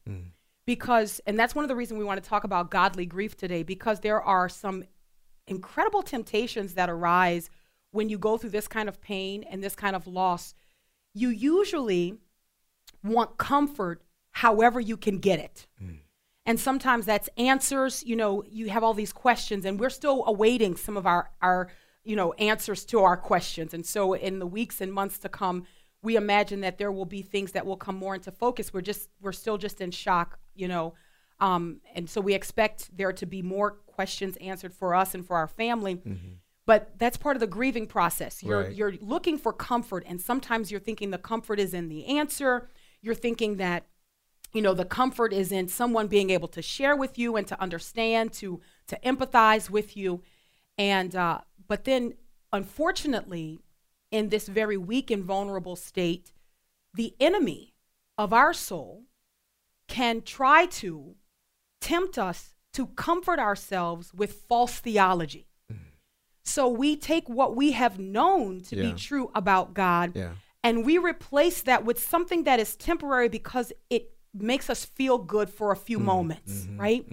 Because 0.66 1.22
and 1.26 1.38
that's 1.40 1.56
one 1.56 1.64
of 1.64 1.70
the 1.70 1.76
reasons 1.76 1.98
we 1.98 2.06
want 2.06 2.22
to 2.22 2.30
talk 2.30 2.44
about 2.44 2.72
godly 2.72 3.06
grief 3.06 3.36
today 3.38 3.64
because 3.64 4.02
there 4.02 4.22
are 4.22 4.50
some 4.50 4.84
incredible 5.48 6.02
temptations 6.02 6.74
that 6.74 6.90
arise 6.90 7.50
when 7.92 8.10
you 8.10 8.18
go 8.18 8.38
through 8.38 8.50
this 8.50 8.68
kind 8.68 8.90
of 8.90 9.02
pain 9.02 9.44
and 9.44 9.64
this 9.64 9.76
kind 9.76 9.96
of 9.96 10.08
loss. 10.08 10.54
You 11.14 11.30
usually 11.30 12.16
want 13.04 13.38
comfort 13.38 14.02
however 14.44 14.80
you 14.80 14.98
can 14.98 15.18
get 15.18 15.40
it. 15.40 15.68
And 16.46 16.58
sometimes 16.60 17.06
that's 17.06 17.30
answers 17.38 18.04
you 18.10 18.16
know 18.16 18.44
you 18.48 18.70
have 18.70 18.84
all 18.86 18.94
these 18.94 19.12
questions 19.14 19.66
and 19.66 19.80
we're 19.82 19.90
still 20.02 20.24
awaiting 20.34 20.78
some 20.78 20.96
of 20.96 21.06
our 21.06 21.24
our 21.42 21.68
you 22.04 22.16
know 22.16 22.30
answers 22.52 22.86
to 22.86 22.98
our 23.02 23.18
questions. 23.18 23.74
And 23.74 23.86
so 23.86 24.14
in 24.14 24.40
the 24.40 24.48
weeks 24.48 24.80
and 24.82 24.92
months 24.94 25.18
to 25.20 25.30
come 25.30 25.66
we 26.04 26.16
imagine 26.16 26.62
that 26.62 26.78
there 26.78 26.92
will 26.92 27.10
be 27.18 27.22
things 27.24 27.52
that 27.52 27.66
will 27.66 27.76
come 27.86 27.98
more 27.98 28.16
into 28.16 28.32
focus. 28.32 28.72
We're 28.74 28.88
just 28.92 29.10
we're 29.24 29.34
still 29.44 29.58
just 29.58 29.82
in 29.82 29.92
shock 29.92 30.30
you 30.56 30.68
know 30.74 30.94
um, 31.40 31.82
and 31.96 32.10
so 32.10 32.20
we 32.22 32.34
expect 32.34 32.96
there 32.98 33.14
to 33.14 33.26
be 33.26 33.42
more 33.42 33.70
questions 33.98 34.38
answered 34.38 34.74
for 34.74 34.96
us 34.96 35.14
and 35.16 35.24
for 35.26 35.36
our 35.38 35.48
family. 35.48 35.96
But 36.66 36.82
that's 36.98 37.18
part 37.18 37.36
of 37.36 37.42
the 37.42 37.48
grieving 37.58 37.88
process. 37.88 38.44
You're 38.44 38.64
Right. 38.64 38.76
you're 38.78 38.96
looking 39.02 39.38
for 39.38 39.52
comfort 39.54 40.04
and 40.10 40.22
sometimes 40.22 40.70
you're 40.72 40.86
thinking 40.88 41.12
the 41.12 41.18
comfort 41.32 41.60
is 41.60 41.74
in 41.74 41.90
the 41.90 42.02
answer. 42.20 42.70
You're 43.02 43.22
thinking 43.28 43.58
that 43.58 43.82
you 44.54 44.62
know 44.62 44.74
the 44.74 44.86
comfort 44.86 45.34
is 45.34 45.52
in 45.52 45.68
someone 45.68 46.08
being 46.08 46.30
able 46.30 46.48
to 46.48 46.62
share 46.62 46.96
with 46.96 47.18
you 47.18 47.36
and 47.36 47.48
to 47.48 47.62
understand 47.62 48.34
to 48.34 48.60
to 48.88 48.98
empathize 49.04 49.70
with 49.70 49.96
you 49.98 50.22
and 50.78 51.16
uh, 51.16 51.40
but 51.68 51.84
then 51.84 52.14
unfortunately 52.54 53.60
in 54.12 54.30
this 54.30 54.48
very 54.48 54.78
weak 54.78 55.12
and 55.12 55.24
vulnerable 55.24 55.76
state 55.76 56.32
the 56.94 57.16
enemy 57.20 57.74
of 58.18 58.34
our 58.34 58.54
soul 58.54 59.04
can 59.88 60.22
try 60.22 60.66
to 60.66 61.16
tempt 61.82 62.18
us 62.18 62.56
to 62.74 62.88
comfort 62.88 63.40
ourselves 63.40 64.14
with 64.14 64.34
false 64.34 64.80
theology 64.80 65.46
so 66.44 66.70
we 66.70 66.96
take 66.96 67.28
what 67.28 67.56
we 67.58 67.74
have 67.74 68.00
known 68.00 68.62
to 68.62 68.76
Yeah. 68.76 68.92
be 68.92 68.94
true 68.98 69.32
about 69.36 69.74
god 69.74 70.14
Yeah. 70.16 70.34
and 70.64 70.86
we 70.86 70.98
replace 70.98 71.62
that 71.64 71.84
with 71.84 72.00
something 72.00 72.44
that 72.44 72.60
is 72.60 72.76
temporary 72.76 73.30
because 73.30 73.74
it 73.90 74.17
makes 74.42 74.70
us 74.70 74.86
feel 74.86 75.18
good 75.18 75.50
for 75.50 75.72
a 75.72 75.76
few 75.76 76.00
moments, 76.00 76.68
right? 76.78 77.06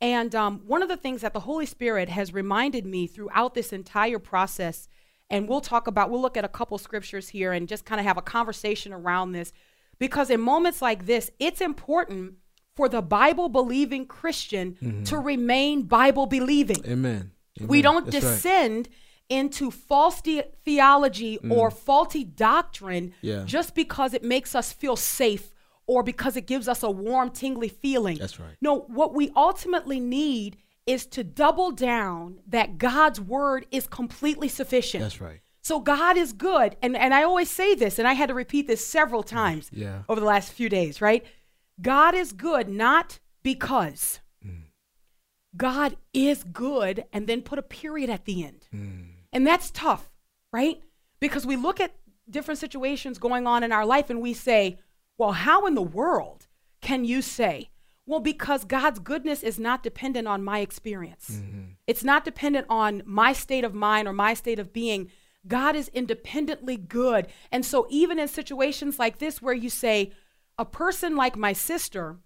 And 0.00 0.34
um, 0.34 0.60
one 0.66 0.82
of 0.82 0.88
the 0.88 0.96
things 0.96 1.22
that 1.22 1.32
the 1.32 1.40
Holy 1.40 1.66
Spirit 1.66 2.08
has 2.10 2.34
reminded 2.34 2.84
me 2.84 3.06
throughout 3.06 3.54
this 3.54 3.72
entire 3.72 4.18
process, 4.18 4.88
and 5.30 5.48
we'll 5.48 5.60
talk 5.62 5.86
about, 5.86 6.10
we'll 6.10 6.20
look 6.20 6.36
at 6.36 6.44
a 6.44 6.48
couple 6.48 6.76
scriptures 6.78 7.28
here 7.28 7.52
and 7.52 7.68
just 7.68 7.84
kind 7.86 8.00
of 8.00 8.06
have 8.06 8.18
a 8.18 8.22
conversation 8.22 8.92
around 8.92 9.32
this. 9.32 9.52
Because 9.98 10.28
in 10.28 10.40
moments 10.40 10.82
like 10.82 11.06
this, 11.06 11.30
it's 11.38 11.60
important 11.60 12.34
for 12.76 12.88
the 12.88 13.00
Bible 13.00 13.48
believing 13.48 14.04
Christian 14.06 14.76
Mm-hmm. 14.82 15.04
to 15.04 15.18
remain 15.18 15.82
Bible 15.82 16.26
believing. 16.26 16.84
Amen. 16.86 17.30
We 17.60 17.80
don't 17.80 18.04
That's 18.10 18.24
right. 18.24 18.32
descend 18.32 18.88
into 19.30 19.70
false 19.70 20.20
the- 20.20 20.44
theology 20.64 21.38
or 21.48 21.70
faulty 21.70 22.24
doctrine 22.24 23.08
Mm. 23.08 23.12
Yeah. 23.22 23.42
just 23.46 23.74
because 23.74 24.12
it 24.12 24.22
makes 24.24 24.54
us 24.54 24.72
feel 24.72 24.96
safe 24.96 25.53
or 25.86 26.02
because 26.02 26.36
it 26.36 26.46
gives 26.46 26.68
us 26.68 26.82
a 26.82 26.90
warm, 26.90 27.30
tingly 27.30 27.68
feeling. 27.68 28.18
That's 28.18 28.40
right. 28.40 28.56
No, 28.60 28.80
what 28.88 29.14
we 29.14 29.30
ultimately 29.36 30.00
need 30.00 30.56
is 30.86 31.06
to 31.06 31.24
double 31.24 31.70
down 31.70 32.40
that 32.46 32.78
God's 32.78 33.20
word 33.20 33.66
is 33.70 33.86
completely 33.86 34.48
sufficient. 34.48 35.02
That's 35.02 35.20
right. 35.20 35.40
So 35.62 35.80
God 35.80 36.18
is 36.18 36.32
good. 36.34 36.76
And, 36.82 36.94
and 36.94 37.14
I 37.14 37.22
always 37.22 37.48
say 37.50 37.74
this, 37.74 37.98
and 37.98 38.06
I 38.06 38.12
had 38.12 38.28
to 38.28 38.34
repeat 38.34 38.66
this 38.66 38.86
several 38.86 39.22
times 39.22 39.70
Yeah. 39.72 40.02
over 40.08 40.20
the 40.20 40.26
last 40.26 40.52
few 40.52 40.68
days, 40.68 41.00
right? 41.00 41.24
God 41.80 42.14
is 42.14 42.32
good 42.32 42.68
not 42.68 43.18
because. 43.42 44.20
Mm. 44.46 44.64
God 45.56 45.96
is 46.12 46.44
good, 46.44 47.04
and 47.12 47.26
then 47.26 47.40
put 47.40 47.58
a 47.58 47.62
period 47.62 48.10
at 48.10 48.26
the 48.26 48.44
end. 48.44 48.66
Mm. 48.74 49.06
And 49.32 49.46
that's 49.46 49.70
tough, 49.70 50.10
right? 50.52 50.82
Because 51.18 51.46
we 51.46 51.56
look 51.56 51.80
at 51.80 51.94
different 52.28 52.58
situations 52.58 53.18
going 53.18 53.46
on 53.46 53.62
in 53.62 53.72
our 53.72 53.86
life 53.86 54.10
and 54.10 54.20
we 54.20 54.34
say, 54.34 54.78
well, 55.18 55.32
how 55.32 55.66
in 55.66 55.74
the 55.74 55.82
world 55.82 56.46
can 56.80 57.04
you 57.04 57.22
say, 57.22 57.70
well, 58.06 58.20
because 58.20 58.64
God's 58.64 58.98
goodness 58.98 59.42
is 59.42 59.58
not 59.58 59.82
dependent 59.82 60.28
on 60.28 60.44
my 60.44 60.58
experience. 60.60 61.30
Mm-hmm. 61.32 61.62
It's 61.86 62.04
not 62.04 62.24
dependent 62.24 62.66
on 62.68 63.02
my 63.06 63.32
state 63.32 63.64
of 63.64 63.74
mind 63.74 64.06
or 64.06 64.12
my 64.12 64.34
state 64.34 64.58
of 64.58 64.72
being. 64.72 65.10
God 65.46 65.74
is 65.74 65.88
independently 65.88 66.76
good. 66.76 67.28
And 67.50 67.64
so, 67.64 67.86
even 67.88 68.18
in 68.18 68.28
situations 68.28 68.98
like 68.98 69.18
this, 69.18 69.40
where 69.40 69.54
you 69.54 69.70
say, 69.70 70.12
a 70.58 70.64
person 70.64 71.16
like 71.16 71.36
my 71.36 71.52
sister, 71.52 72.18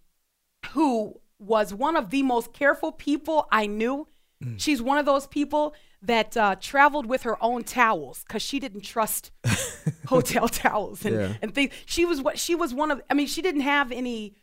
who 0.73 1.21
was 1.39 1.73
one 1.73 1.97
of 1.97 2.11
the 2.11 2.23
most 2.23 2.53
careful 2.53 2.93
people 2.93 3.47
I 3.51 3.67
knew. 3.67 4.09
Mm. 4.43 4.61
She's 4.61 4.83
one 4.83 4.99
of 4.99 5.07
those 5.07 5.27
people 5.27 5.75
that 6.03 6.37
uh, 6.37 6.55
traveled 6.61 7.07
with 7.07 7.23
her 7.23 7.43
own 7.43 7.65
towels 7.65 8.25
because 8.27 8.43
she 8.43 8.61
didn't 8.61 8.83
trust 8.83 9.31
hotel 10.07 10.49
towels 10.49 11.05
and, 11.05 11.15
Yeah. 11.17 11.33
and 11.43 11.55
things. 11.55 11.73
She 11.87 12.05
was 12.05 12.21
what 12.23 12.39
she 12.39 12.55
was 12.55 12.73
one 12.73 12.91
of. 12.91 13.03
I 13.11 13.15
mean, 13.15 13.27
she 13.27 13.43
didn't 13.43 13.63
have 13.63 13.91
any 13.93 14.35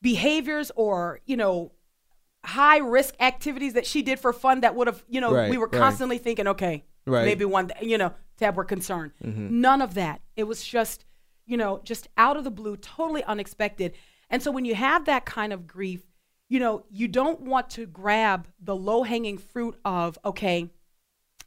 behaviors 0.00 0.70
or 0.74 1.20
you 1.26 1.36
know 1.36 1.72
high 2.44 2.78
risk 2.78 3.14
activities 3.20 3.74
that 3.74 3.86
she 3.86 4.02
did 4.02 4.18
for 4.18 4.32
fun 4.32 4.60
that 4.62 4.74
would 4.74 4.88
have 4.88 5.04
you 5.08 5.20
know 5.20 5.32
Right, 5.32 5.48
we 5.50 5.58
were 5.58 5.68
right. 5.72 5.80
constantly 5.80 6.18
thinking 6.18 6.48
okay 6.48 6.84
Right. 7.06 7.18
Mm-hmm. 7.18 7.26
maybe 7.26 7.44
one 7.44 7.70
you 7.80 7.98
know 7.98 8.12
to 8.38 8.44
have 8.44 8.56
we're 8.56 8.64
concerned 8.64 9.12
none 9.22 9.80
of 9.80 9.94
that 9.94 10.20
it 10.34 10.42
was 10.44 10.64
just 10.64 11.04
you 11.46 11.56
know 11.56 11.80
just 11.84 12.08
out 12.16 12.36
of 12.36 12.42
the 12.42 12.50
blue 12.50 12.76
totally 12.76 13.22
unexpected 13.24 13.92
and 14.28 14.42
so 14.42 14.50
when 14.50 14.64
you 14.64 14.74
have 14.74 15.04
that 15.04 15.24
kind 15.24 15.52
of 15.52 15.68
grief 15.68 16.02
you 16.48 16.58
know 16.58 16.84
you 16.90 17.06
don't 17.06 17.42
want 17.42 17.70
to 17.70 17.86
grab 17.86 18.48
the 18.60 18.74
low 18.74 19.04
hanging 19.04 19.38
fruit 19.38 19.76
of 19.84 20.18
okay 20.24 20.68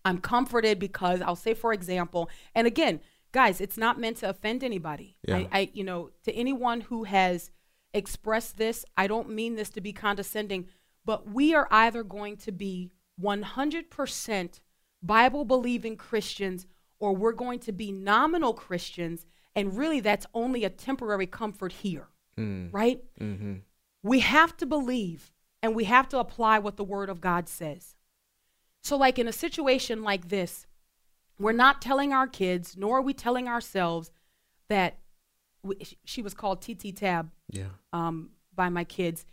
I'm 0.05 0.19
comforted 0.19 0.79
because 0.79 1.21
I'll 1.21 1.35
say, 1.35 1.53
for 1.53 1.73
example, 1.73 2.29
and 2.53 2.67
again, 2.67 3.01
guys, 3.31 3.59
it's 3.59 3.77
not 3.77 3.99
meant 3.99 4.17
to 4.17 4.29
offend 4.29 4.63
anybody. 4.63 5.17
Yeah. 5.27 5.37
I, 5.37 5.49
I, 5.51 5.69
you 5.73 5.83
know, 5.83 6.11
to 6.23 6.31
anyone 6.33 6.81
who 6.81 7.03
has 7.03 7.51
expressed 7.93 8.57
this, 8.57 8.85
I 8.95 9.07
don't 9.07 9.29
mean 9.29 9.55
this 9.55 9.69
to 9.71 9.81
be 9.81 9.91
condescending, 9.91 10.67
but 11.03 11.29
we 11.31 11.53
are 11.53 11.67
either 11.71 12.03
going 12.03 12.37
to 12.37 12.51
be 12.51 12.91
100% 13.21 14.59
Bible 15.01 15.43
believing 15.45 15.97
Christians 15.97 16.65
or 16.99 17.13
we're 17.13 17.33
going 17.33 17.59
to 17.59 17.71
be 17.71 17.91
nominal 17.91 18.53
Christians. 18.53 19.25
And 19.55 19.77
really, 19.77 19.99
that's 19.99 20.25
only 20.33 20.63
a 20.63 20.69
temporary 20.69 21.27
comfort 21.27 21.71
here, 21.71 22.07
hmm. 22.37 22.67
right? 22.71 23.01
Mm-hmm. 23.19 23.55
We 24.03 24.19
have 24.19 24.55
to 24.57 24.65
believe 24.65 25.31
and 25.61 25.75
we 25.75 25.85
have 25.85 26.07
to 26.09 26.19
apply 26.19 26.59
what 26.59 26.77
the 26.77 26.83
Word 26.83 27.09
of 27.09 27.21
God 27.21 27.49
says. 27.49 27.95
So, 28.85 28.97
like 28.97 29.17
in 29.17 29.27
a 29.27 29.33
situation 29.33 30.03
like 30.03 30.29
this, 30.29 30.67
we're 31.39 31.53
not 31.53 31.81
telling 31.81 32.13
our 32.13 32.27
kids, 32.27 32.77
nor 32.77 32.99
are 32.99 33.01
we 33.01 33.15
telling 33.15 33.47
ourselves 33.47 34.11
that 34.69 34.99
we, 35.63 35.75
she 36.03 36.21
was 36.21 36.35
called 36.35 36.61
TT 36.61 36.95
Tab 36.95 37.31
Yeah. 37.49 37.69
um, 37.91 38.29
by 38.53 38.69
my 38.69 38.83
kids. 38.83 39.25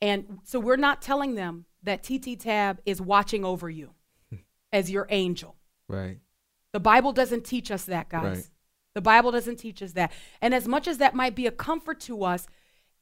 And 0.00 0.38
so 0.44 0.60
we're 0.60 0.76
not 0.76 1.02
telling 1.02 1.34
them 1.34 1.64
that 1.82 2.04
TT 2.04 2.38
Tab 2.38 2.80
is 2.86 3.00
watching 3.00 3.44
over 3.44 3.68
you 3.68 3.90
as 4.72 4.92
your 4.92 5.08
angel. 5.10 5.56
Right. 5.88 6.20
The 6.72 6.78
Bible 6.78 7.12
doesn't 7.12 7.44
teach 7.44 7.72
us 7.72 7.86
that, 7.86 8.08
guys. 8.08 8.22
Right. 8.36 8.48
The 8.94 9.00
Bible 9.00 9.32
doesn't 9.32 9.56
teach 9.56 9.82
us 9.82 9.90
that. 9.94 10.12
And 10.40 10.54
as 10.54 10.68
much 10.68 10.86
as 10.86 10.98
that 10.98 11.16
might 11.16 11.34
be 11.34 11.48
a 11.48 11.50
comfort 11.50 11.98
to 12.02 12.22
us, 12.22 12.46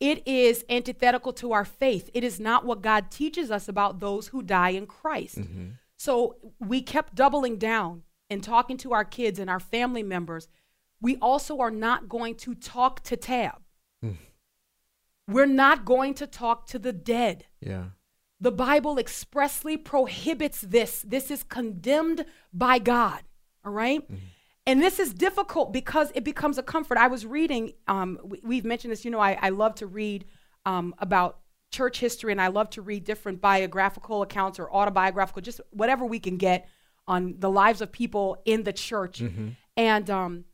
it 0.00 0.26
is 0.26 0.64
antithetical 0.70 1.34
to 1.34 1.52
our 1.52 1.66
faith. 1.66 2.08
It 2.14 2.24
is 2.24 2.40
not 2.40 2.64
what 2.64 2.80
God 2.80 3.10
teaches 3.10 3.50
us 3.50 3.68
about 3.68 4.00
those 4.00 4.28
who 4.28 4.42
die 4.42 4.70
in 4.70 4.86
Christ. 4.86 5.38
So 6.02 6.34
we 6.58 6.82
kept 6.82 7.14
doubling 7.14 7.58
down 7.58 8.02
and 8.28 8.42
talking 8.42 8.76
to 8.78 8.92
our 8.92 9.04
kids 9.04 9.38
and 9.38 9.48
our 9.48 9.60
family 9.60 10.02
members. 10.02 10.48
We 11.00 11.16
also 11.18 11.60
are 11.60 11.70
not 11.70 12.08
going 12.08 12.34
to 12.38 12.56
talk 12.56 13.04
to 13.04 13.16
Tab. 13.16 13.60
We're 15.28 15.46
not 15.46 15.84
going 15.84 16.14
to 16.14 16.26
talk 16.26 16.66
to 16.66 16.80
the 16.80 16.92
dead. 16.92 17.46
Yeah. 17.60 17.84
The 18.40 18.50
Bible 18.50 18.98
expressly 18.98 19.76
prohibits 19.76 20.62
this. 20.62 21.02
This 21.02 21.30
is 21.30 21.44
condemned 21.44 22.24
by 22.52 22.80
God. 22.80 23.22
All 23.64 23.70
right? 23.70 24.02
And 24.66 24.82
this 24.82 24.98
is 24.98 25.14
difficult 25.14 25.72
because 25.72 26.10
it 26.16 26.24
becomes 26.24 26.58
a 26.58 26.64
comfort. 26.64 26.98
I 26.98 27.06
was 27.06 27.24
reading, 27.24 27.74
um, 27.86 28.18
we, 28.24 28.40
we've 28.42 28.64
mentioned 28.64 28.90
this, 28.90 29.04
you 29.04 29.12
know, 29.12 29.20
I, 29.20 29.38
I 29.40 29.50
love 29.50 29.76
to 29.76 29.86
read 29.86 30.24
um, 30.66 30.96
about 30.98 31.38
church 31.72 31.98
history 31.98 32.30
and 32.30 32.40
I 32.40 32.48
love 32.48 32.70
to 32.70 32.82
read 32.82 33.04
different 33.04 33.40
biographical 33.40 34.22
accounts 34.22 34.58
or 34.60 34.70
autobiographical, 34.72 35.42
just 35.42 35.60
whatever 35.70 36.04
we 36.06 36.20
can 36.20 36.36
get 36.36 36.68
on 37.08 37.34
the 37.38 37.50
lives 37.50 37.80
of 37.80 37.90
people 37.90 38.40
in 38.44 38.62
the 38.62 38.72
church. 38.72 39.20
And 39.76 40.08
um, 40.10 40.44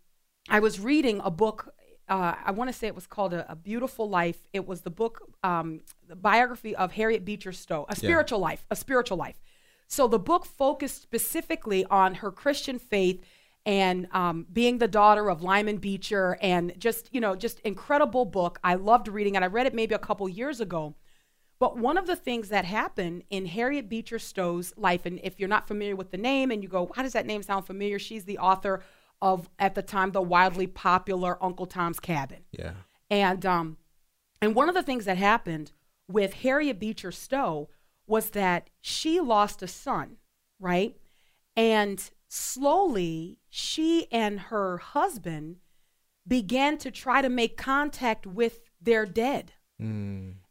I 0.48 0.60
was 0.60 0.80
reading 0.80 1.20
a 1.22 1.30
book. 1.30 1.74
Uh, 2.08 2.34
I 2.42 2.52
want 2.52 2.70
to 2.70 2.72
say 2.72 2.86
it 2.86 2.94
was 2.94 3.06
called 3.06 3.34
a, 3.34 3.50
a 3.52 3.56
Beautiful 3.56 4.08
Life. 4.08 4.38
It 4.54 4.66
was 4.66 4.80
the 4.80 4.90
book, 4.90 5.20
um, 5.42 5.80
the 6.08 6.16
biography 6.16 6.74
of 6.74 6.92
Harriet 6.92 7.24
Beecher 7.24 7.52
Stowe, 7.52 7.84
A 7.90 7.96
Spiritual 7.96 8.38
Life, 8.38 8.64
A 8.70 8.76
Spiritual 8.76 9.18
Life. 9.18 9.38
So 9.88 10.06
the 10.08 10.18
book 10.18 10.46
focused 10.46 11.02
specifically 11.02 11.84
on 11.90 12.14
her 12.16 12.30
Christian 12.30 12.78
faith 12.78 13.22
and 13.66 14.06
um, 14.12 14.46
being 14.50 14.78
the 14.78 14.88
daughter 14.88 15.28
of 15.28 15.42
Lyman 15.42 15.76
Beecher, 15.76 16.38
and 16.40 16.72
just 16.78 17.10
you 17.12 17.20
know, 17.20 17.36
just 17.36 17.60
incredible 17.60 18.24
book. 18.24 18.58
I 18.64 18.76
loved 18.76 19.08
reading 19.08 19.34
it. 19.34 19.42
I 19.42 19.46
read 19.46 19.66
it 19.66 19.74
maybe 19.74 19.94
a 19.94 19.98
couple 19.98 20.26
years 20.28 20.60
ago. 20.60 20.94
But 21.60 21.76
one 21.76 21.98
of 21.98 22.06
the 22.06 22.16
things 22.16 22.50
that 22.50 22.64
happened 22.64 23.24
in 23.30 23.46
Harriet 23.46 23.88
Beecher 23.88 24.18
Stowe's 24.18 24.72
life, 24.76 25.06
and 25.06 25.18
if 25.22 25.40
you're 25.40 25.48
not 25.48 25.66
familiar 25.66 25.96
with 25.96 26.10
the 26.10 26.16
name 26.16 26.50
and 26.50 26.62
you 26.62 26.68
go, 26.68 26.90
how 26.94 27.02
does 27.02 27.14
that 27.14 27.26
name 27.26 27.42
sound 27.42 27.66
familiar? 27.66 27.98
She's 27.98 28.24
the 28.24 28.38
author 28.38 28.82
of, 29.20 29.50
at 29.58 29.74
the 29.74 29.82
time, 29.82 30.12
the 30.12 30.22
wildly 30.22 30.68
popular 30.68 31.42
Uncle 31.42 31.66
Tom's 31.66 31.98
Cabin. 31.98 32.44
Yeah. 32.52 32.72
And 33.10 33.44
um, 33.44 33.78
and 34.40 34.54
one 34.54 34.68
of 34.68 34.74
the 34.74 34.82
things 34.82 35.04
that 35.06 35.16
happened 35.16 35.72
with 36.06 36.34
Harriet 36.34 36.78
Beecher 36.78 37.10
Stowe 37.12 37.68
was 38.06 38.30
that 38.30 38.70
she 38.80 39.20
lost 39.20 39.62
a 39.62 39.68
son, 39.68 40.16
right? 40.60 40.96
And 41.56 42.08
slowly, 42.28 43.38
she 43.48 44.06
and 44.12 44.40
her 44.40 44.78
husband 44.78 45.56
began 46.26 46.78
to 46.78 46.90
try 46.90 47.22
to 47.22 47.28
make 47.28 47.56
contact 47.56 48.26
with 48.26 48.60
their 48.80 49.06
dead. 49.06 49.52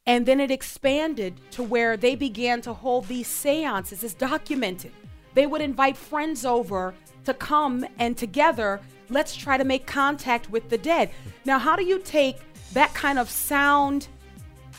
And 0.08 0.26
then 0.26 0.40
it 0.40 0.50
expanded 0.50 1.40
to 1.52 1.62
where 1.62 1.98
they 1.98 2.16
began 2.16 2.62
to 2.62 2.74
hold 2.74 3.08
these 3.08 3.28
seances. 3.28 4.04
It's 4.04 4.14
documented. 4.14 4.94
They 5.34 5.46
would 5.46 5.62
invite 5.62 5.98
friends 5.98 6.46
over 6.46 6.96
to 7.26 7.34
come 7.34 7.86
and 8.00 8.18
together, 8.18 8.80
let's 9.10 9.36
try 9.36 9.58
to 9.58 9.66
make 9.66 9.86
contact 9.86 10.50
with 10.50 10.70
the 10.70 10.78
dead. 10.78 11.12
Now, 11.44 11.60
how 11.60 11.76
do 11.76 11.84
you 11.84 12.00
take 12.00 12.38
that 12.74 12.94
kind 12.94 13.20
of 13.20 13.30
sound, 13.30 14.08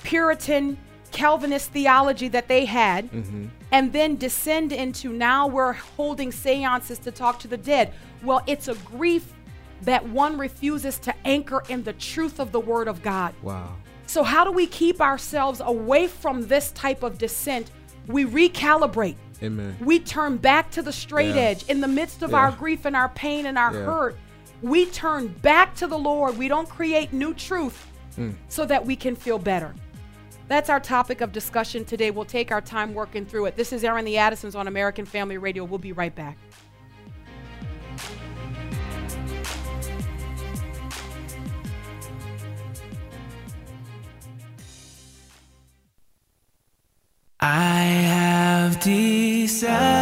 Puritan, 0.02 0.78
Calvinist 1.12 1.70
theology 1.70 2.28
that 2.28 2.48
they 2.48 2.64
had 2.64 3.10
mm-hmm. 3.10 3.46
and 3.72 3.92
then 3.92 4.16
descend 4.16 4.72
into 4.72 5.12
now 5.12 5.46
we're 5.46 5.74
holding 5.74 6.32
seances 6.32 6.98
to 7.00 7.10
talk 7.10 7.38
to 7.40 7.48
the 7.48 7.58
dead? 7.58 7.92
Well, 8.22 8.42
it's 8.46 8.68
a 8.68 8.74
grief 8.74 9.34
that 9.82 10.06
one 10.08 10.38
refuses 10.38 10.98
to 11.00 11.14
anchor 11.26 11.62
in 11.68 11.84
the 11.84 11.92
truth 11.92 12.40
of 12.40 12.50
the 12.50 12.60
Word 12.60 12.88
of 12.88 13.02
God. 13.02 13.34
Wow. 13.42 13.76
So, 14.08 14.22
how 14.22 14.42
do 14.42 14.50
we 14.50 14.66
keep 14.66 15.02
ourselves 15.02 15.60
away 15.62 16.06
from 16.06 16.46
this 16.48 16.72
type 16.72 17.02
of 17.02 17.18
descent? 17.18 17.70
We 18.06 18.24
recalibrate. 18.24 19.16
Amen. 19.42 19.76
We 19.80 19.98
turn 20.00 20.38
back 20.38 20.70
to 20.72 20.82
the 20.82 20.92
straight 20.92 21.34
Yeah. 21.34 21.42
edge 21.42 21.64
in 21.68 21.82
the 21.82 21.88
midst 21.88 22.22
of 22.22 22.30
Yeah. 22.30 22.38
our 22.38 22.52
grief 22.52 22.86
and 22.86 22.96
our 22.96 23.10
pain 23.10 23.44
and 23.44 23.58
our 23.58 23.72
Yeah. 23.72 23.84
hurt. 23.84 24.16
We 24.62 24.86
turn 24.86 25.28
back 25.42 25.74
to 25.76 25.86
the 25.86 25.98
Lord. 25.98 26.38
We 26.38 26.48
don't 26.48 26.68
create 26.68 27.12
new 27.12 27.34
truth 27.34 27.86
Hmm. 28.16 28.30
so 28.48 28.64
that 28.64 28.84
we 28.86 28.96
can 28.96 29.14
feel 29.14 29.38
better. 29.38 29.74
That's 30.48 30.70
our 30.70 30.80
topic 30.80 31.20
of 31.20 31.30
discussion 31.30 31.84
today. 31.84 32.10
We'll 32.10 32.24
take 32.24 32.50
our 32.50 32.62
time 32.62 32.94
working 32.94 33.26
through 33.26 33.44
it. 33.44 33.56
This 33.56 33.74
is 33.74 33.84
Airing 33.84 34.06
the 34.06 34.16
Addisons 34.16 34.56
on 34.56 34.66
American 34.66 35.04
Family 35.04 35.36
Radio. 35.36 35.64
We'll 35.64 35.78
be 35.78 35.92
right 35.92 36.14
back. 36.14 36.38
Decided 48.88 49.97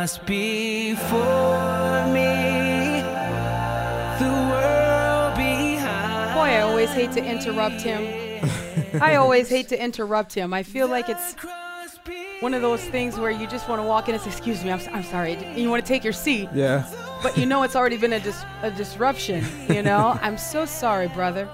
The 0.00 0.06
cross 0.06 0.18
before 0.18 2.06
me. 2.06 3.02
The 4.18 4.32
world 4.48 5.34
behind. 5.36 6.34
Boy, 6.34 6.40
I 6.56 6.60
always 6.62 6.88
hate 6.88 7.12
to 7.12 7.22
interrupt 7.22 7.82
him. 7.82 8.42
I 9.02 9.16
always 9.16 9.50
hate 9.50 9.68
to 9.68 9.78
interrupt 9.82 10.32
him. 10.32 10.54
I 10.54 10.62
feel 10.62 10.88
like 10.88 11.10
it's 11.10 11.34
one 12.40 12.54
of 12.54 12.62
those 12.62 12.80
things 12.82 13.18
where 13.18 13.30
you 13.30 13.46
just 13.46 13.68
want 13.68 13.82
to 13.82 13.86
walk 13.86 14.08
in 14.08 14.14
and 14.14 14.22
say, 14.24 14.30
"Excuse 14.30 14.64
me, 14.64 14.70
I'm, 14.72 14.80
s- 14.80 14.88
I'm 14.90 15.02
sorry," 15.02 15.34
and 15.34 15.58
you 15.58 15.68
want 15.68 15.84
to 15.84 15.88
take 15.88 16.02
your 16.02 16.14
seat, 16.14 16.48
Yeah. 16.54 16.90
but 17.22 17.36
you 17.36 17.44
know 17.44 17.62
it's 17.62 17.76
already 17.76 17.98
been 17.98 18.14
a, 18.14 18.20
dis- 18.20 18.42
a 18.62 18.70
disruption. 18.70 19.44
You 19.68 19.82
know, 19.82 20.18
I'm 20.22 20.38
so 20.38 20.64
sorry, 20.64 21.08
brother. 21.08 21.46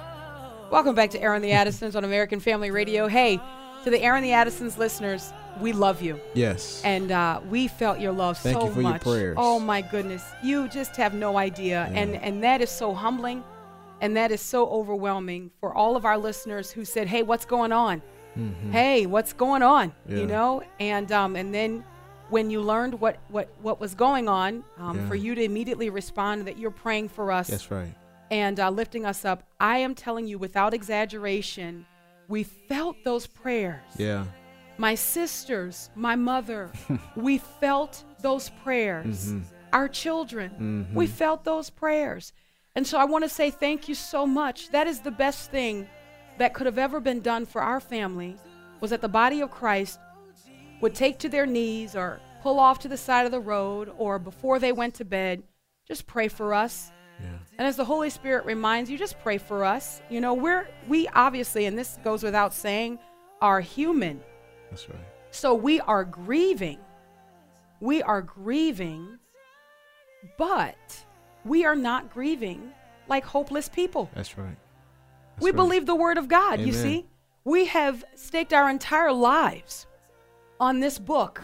Welcome 0.71 0.95
back 0.95 1.11
to 1.11 1.21
Airing 1.21 1.43
the 1.43 1.51
Addisons 1.51 1.97
on 1.97 2.05
American 2.05 2.39
Family 2.39 2.71
Radio. 2.71 3.09
Hey, 3.09 3.41
to 3.87 3.91
the 3.91 4.03
Airing 4.03 4.25
the 4.25 4.33
Addisons 4.33 4.77
listeners, 4.79 5.33
we 5.61 5.73
love 5.73 6.03
you. 6.03 6.19
Yes. 6.35 6.83
and 6.85 7.13
uh, 7.13 7.41
we 7.49 7.69
felt 7.69 8.01
your 8.01 8.11
love 8.11 8.37
Thank 8.37 8.59
so 8.59 8.67
you 8.67 8.75
for 8.75 8.81
your 8.83 8.91
much. 8.91 9.03
prayers. 9.03 9.37
Oh 9.39 9.61
my 9.61 9.81
goodness, 9.81 10.25
you 10.43 10.67
just 10.69 10.97
have 10.97 11.15
no 11.15 11.39
idea, 11.39 11.89
and 11.95 12.17
and 12.17 12.43
that 12.43 12.61
is 12.61 12.69
so 12.69 12.93
humbling, 12.93 13.45
and 14.01 14.17
that 14.17 14.33
is 14.33 14.41
so 14.41 14.69
overwhelming 14.69 15.53
for 15.61 15.73
all 15.73 15.95
of 15.95 16.05
our 16.05 16.19
listeners 16.19 16.73
who 16.73 16.85
said, 16.85 17.07
"Hey, 17.07 17.23
what's 17.23 17.45
going 17.47 17.71
on? 17.71 18.03
Hey, 18.73 19.07
what's 19.07 19.33
going 19.33 19.63
on?" 19.63 19.93
Yeah. 20.09 20.17
You 20.19 20.27
know, 20.27 20.63
and 20.81 21.13
um, 21.13 21.37
and 21.37 21.55
then 21.55 21.85
when 22.29 22.51
you 22.51 22.61
learned 22.63 23.01
what 23.01 23.19
what 23.29 23.49
what 23.63 23.79
was 23.81 23.95
going 23.95 24.29
on, 24.29 24.65
um, 24.79 24.97
Yeah. 24.99 25.07
for 25.09 25.15
you 25.15 25.37
to 25.37 25.43
immediately 25.45 25.91
respond 25.91 26.45
that 26.49 26.59
you're 26.59 26.73
praying 26.73 27.09
for 27.11 27.31
us 27.31 27.47
That's 27.47 27.71
right. 27.71 27.95
and 28.33 28.59
uh, 28.59 28.69
lifting 28.69 29.07
us 29.07 29.25
up. 29.25 29.45
I 29.61 29.79
am 29.79 29.95
telling 29.95 30.27
you, 30.27 30.39
without 30.39 30.75
exaggeration, 30.75 31.87
we 32.29 32.43
felt 32.43 32.97
those 33.05 33.27
prayers 33.27 33.83
Yeah. 33.97 34.25
my 34.79 34.95
sisters, 34.95 35.91
my 35.95 36.17
mother, 36.17 36.71
we 37.17 37.39
felt 37.39 38.05
those 38.21 38.51
prayers. 38.63 39.33
Mm-hmm. 39.33 39.41
Our 39.73 39.89
children, 39.89 40.89
we 40.95 41.07
mm-hmm. 41.07 41.15
felt 41.15 41.45
those 41.45 41.71
prayers. 41.71 42.33
And 42.75 42.87
so 42.87 42.99
I 42.99 43.05
want 43.05 43.25
to 43.25 43.29
say 43.29 43.51
thank 43.51 43.89
you 43.89 43.95
so 43.95 44.27
much. 44.27 44.71
That 44.71 44.87
is 44.87 45.01
the 45.01 45.11
best 45.11 45.51
thing 45.51 45.89
that 46.39 46.55
could 46.55 46.67
have 46.67 46.79
ever 46.79 47.01
been 47.01 47.21
done 47.21 47.47
for 47.47 47.63
our 47.63 47.81
family 47.81 48.37
was 48.81 48.91
that 48.91 49.01
the 49.01 49.09
body 49.09 49.41
of 49.41 49.51
Christ 49.51 49.99
would 50.81 50.95
take 50.95 51.19
to 51.21 51.29
their 51.29 51.47
knees 51.47 51.97
or 51.97 52.21
pull 52.43 52.61
off 52.61 52.79
to 52.81 52.89
the 52.89 52.97
side 52.97 53.25
of 53.27 53.33
the 53.33 53.41
road 53.41 53.91
or 53.97 54.19
before 54.19 54.59
they 54.59 54.73
went 54.73 54.95
to 54.95 55.05
bed, 55.05 55.43
just 55.89 56.07
pray 56.07 56.29
for 56.29 56.53
us. 56.53 56.93
Yeah. 57.21 57.29
And 57.59 57.67
as 57.67 57.77
the 57.77 57.85
Holy 57.85 58.11
Spirit 58.11 58.45
reminds 58.45 58.91
you, 58.91 58.99
just 58.99 59.19
pray 59.21 59.39
for 59.39 59.65
us. 59.65 60.03
You 60.11 60.21
know, 60.21 60.35
we're 60.35 60.69
we 60.89 61.09
obviously, 61.09 61.67
and 61.67 61.79
this 61.79 61.99
goes 62.05 62.23
without 62.23 62.53
saying, 62.53 62.99
are 63.41 63.61
human. 63.61 64.21
That's 64.71 64.89
right. 64.89 64.99
So 65.31 65.55
we 65.55 65.81
are 65.81 66.05
grieving. 66.05 66.79
We 67.81 68.03
are 68.03 68.23
grieving, 68.23 69.19
but 70.39 71.05
we 71.45 71.65
are 71.65 71.77
not 71.77 72.11
grieving 72.11 72.73
like 73.09 73.25
hopeless 73.25 73.69
people. 73.69 74.11
That's 74.15 74.39
right. 74.39 74.57
That's 75.35 75.45
we 75.45 75.51
right. 75.51 75.57
believe 75.57 75.87
the 75.87 75.95
word 75.95 76.19
of 76.19 76.29
God, 76.29 76.61
you 76.61 76.73
see? 76.73 77.07
We 77.45 77.67
have 77.67 78.03
staked 78.15 78.53
our 78.53 78.69
entire 78.71 79.13
lives 79.13 79.87
on 80.59 80.81
this 80.81 80.99
book. 80.99 81.43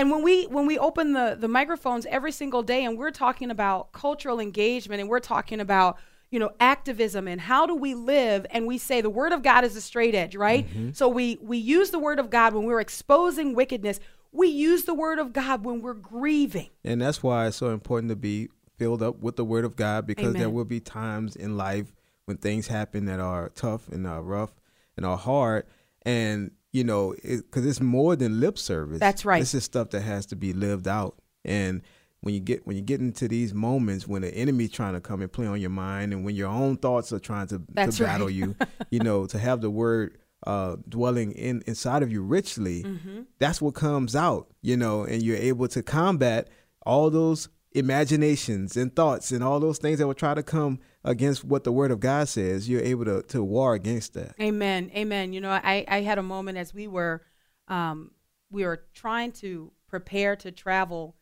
And 0.00 0.10
when 0.10 0.22
we 0.22 0.46
when 0.46 0.64
we 0.64 0.78
open 0.78 1.12
the 1.12 1.36
the 1.38 1.46
microphones 1.46 2.06
every 2.06 2.32
single 2.32 2.62
day 2.62 2.86
and 2.86 2.96
we're 2.96 3.10
talking 3.10 3.50
about 3.50 3.92
cultural 3.92 4.40
engagement 4.40 4.98
and 4.98 5.10
we're 5.10 5.20
talking 5.20 5.60
about 5.60 5.98
you 6.30 6.38
know 6.38 6.52
activism 6.58 7.28
and 7.28 7.38
how 7.38 7.66
do 7.66 7.74
we 7.74 7.94
live 7.94 8.46
and 8.50 8.66
we 8.66 8.78
say 8.78 9.02
the 9.02 9.10
word 9.10 9.32
of 9.32 9.42
God 9.42 9.62
is 9.62 9.76
a 9.76 9.80
straight 9.82 10.14
edge, 10.14 10.34
right? 10.34 10.66
Mm-hmm. 10.66 10.92
So 10.92 11.06
we 11.06 11.36
we 11.42 11.58
use 11.58 11.90
the 11.90 11.98
word 11.98 12.18
of 12.18 12.30
God 12.30 12.54
when 12.54 12.64
we're 12.64 12.80
exposing 12.80 13.54
wickedness. 13.54 14.00
We 14.32 14.48
use 14.48 14.84
the 14.84 14.94
word 14.94 15.18
of 15.18 15.34
God 15.34 15.66
when 15.66 15.82
we're 15.82 15.92
grieving. 15.92 16.70
And 16.82 17.02
that's 17.02 17.22
why 17.22 17.48
it's 17.48 17.58
so 17.58 17.68
important 17.68 18.08
to 18.08 18.16
be 18.16 18.48
filled 18.78 19.02
up 19.02 19.18
with 19.18 19.36
the 19.36 19.44
Word 19.44 19.66
of 19.66 19.76
God 19.76 20.06
because 20.06 20.32
there 20.32 20.48
will 20.48 20.64
be 20.64 20.80
times 20.80 21.36
in 21.36 21.58
life 21.58 21.92
when 22.24 22.38
things 22.38 22.68
happen 22.68 23.06
that 23.06 23.18
are 23.20 23.50
tough 23.50 23.88
and 23.88 24.06
are 24.06 24.22
rough 24.22 24.52
and 24.96 25.04
are 25.04 25.18
hard. 25.18 25.66
And, 26.02 26.52
you 26.72 26.84
know, 26.84 27.14
because 27.22 27.66
it's 27.66 27.80
more 27.80 28.16
than 28.16 28.40
lip 28.40 28.58
service. 28.58 29.00
That's 29.00 29.24
right. 29.24 29.40
This 29.40 29.54
is 29.54 29.64
stuff 29.64 29.90
that 29.90 30.02
has 30.02 30.26
to 30.26 30.36
be 30.36 30.52
lived 30.52 30.86
out. 30.88 31.16
And 31.44 31.82
when 32.22 32.34
you 32.34 32.40
get 32.40 32.66
when 32.66 32.76
you 32.76 32.82
get 32.82 33.00
into 33.00 33.26
these 33.28 33.54
moments 33.54 34.06
when 34.06 34.22
the 34.22 34.28
enemy's 34.34 34.70
trying 34.70 34.92
to 34.92 35.00
come 35.00 35.22
and 35.22 35.32
play 35.32 35.46
on 35.46 35.58
your 35.60 35.70
mind 35.70 36.12
and 36.12 36.22
when 36.24 36.34
your 36.34 36.48
own 36.48 36.76
thoughts 36.76 37.12
are 37.12 37.18
trying 37.18 37.46
to, 37.48 37.62
That's 37.72 37.96
to 37.96 38.04
battle 38.04 38.28
you, 38.30 38.54
you 38.90 39.00
know, 39.00 39.26
to 39.26 39.38
have 39.38 39.62
the 39.62 39.70
word 39.70 40.18
uh, 40.46 40.76
dwelling 40.88 41.32
in 41.32 41.62
inside 41.66 42.02
of 42.02 42.12
you 42.12 42.22
richly, 42.22 42.82
Mm-hmm. 42.82 43.22
that's 43.38 43.60
what 43.62 43.74
comes 43.74 44.14
out, 44.14 44.48
you 44.62 44.76
know, 44.76 45.04
and 45.04 45.22
you're 45.22 45.36
able 45.36 45.66
to 45.68 45.82
combat 45.82 46.48
all 46.86 47.10
those 47.10 47.48
imaginations 47.72 48.76
and 48.76 48.94
thoughts 48.94 49.30
and 49.32 49.42
all 49.44 49.60
those 49.60 49.78
things 49.78 49.98
that 49.98 50.06
will 50.06 50.14
try 50.14 50.34
to 50.34 50.42
come 50.42 50.78
against 51.04 51.44
what 51.44 51.64
the 51.64 51.72
word 51.72 51.90
of 51.90 52.00
God 52.00 52.28
says. 52.28 52.68
You're 52.68 52.80
able 52.82 53.04
to, 53.04 53.22
to 53.28 53.42
war 53.42 53.74
against 53.74 54.14
that. 54.14 54.34
Amen. 54.40 54.90
Amen. 54.94 55.32
You 55.32 55.40
know, 55.40 55.50
I, 55.50 55.84
I 55.88 56.00
had 56.02 56.18
a 56.18 56.22
moment 56.22 56.58
as 56.58 56.72
we 56.74 56.86
were 56.88 57.22
um, 57.68 58.10
we 58.50 58.64
were 58.64 58.84
trying 58.94 59.30
to 59.32 59.70
prepare 59.88 60.34
to 60.36 60.50
travel 60.50 61.16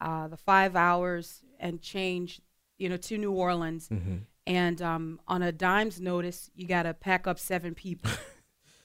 uh, 0.00 0.28
the 0.28 0.36
five 0.36 0.76
hours 0.76 1.42
and 1.58 1.80
change, 1.82 2.40
you 2.78 2.88
know, 2.88 2.96
to 2.96 3.18
New 3.18 3.32
Orleans. 3.32 3.88
And 4.46 4.80
um, 4.80 5.20
on 5.28 5.42
a 5.42 5.50
dime's 5.52 6.00
notice, 6.00 6.50
you 6.54 6.66
got 6.68 6.84
to 6.84 6.94
pack 6.94 7.26
up 7.26 7.38
seven 7.38 7.74
people. 7.74 8.10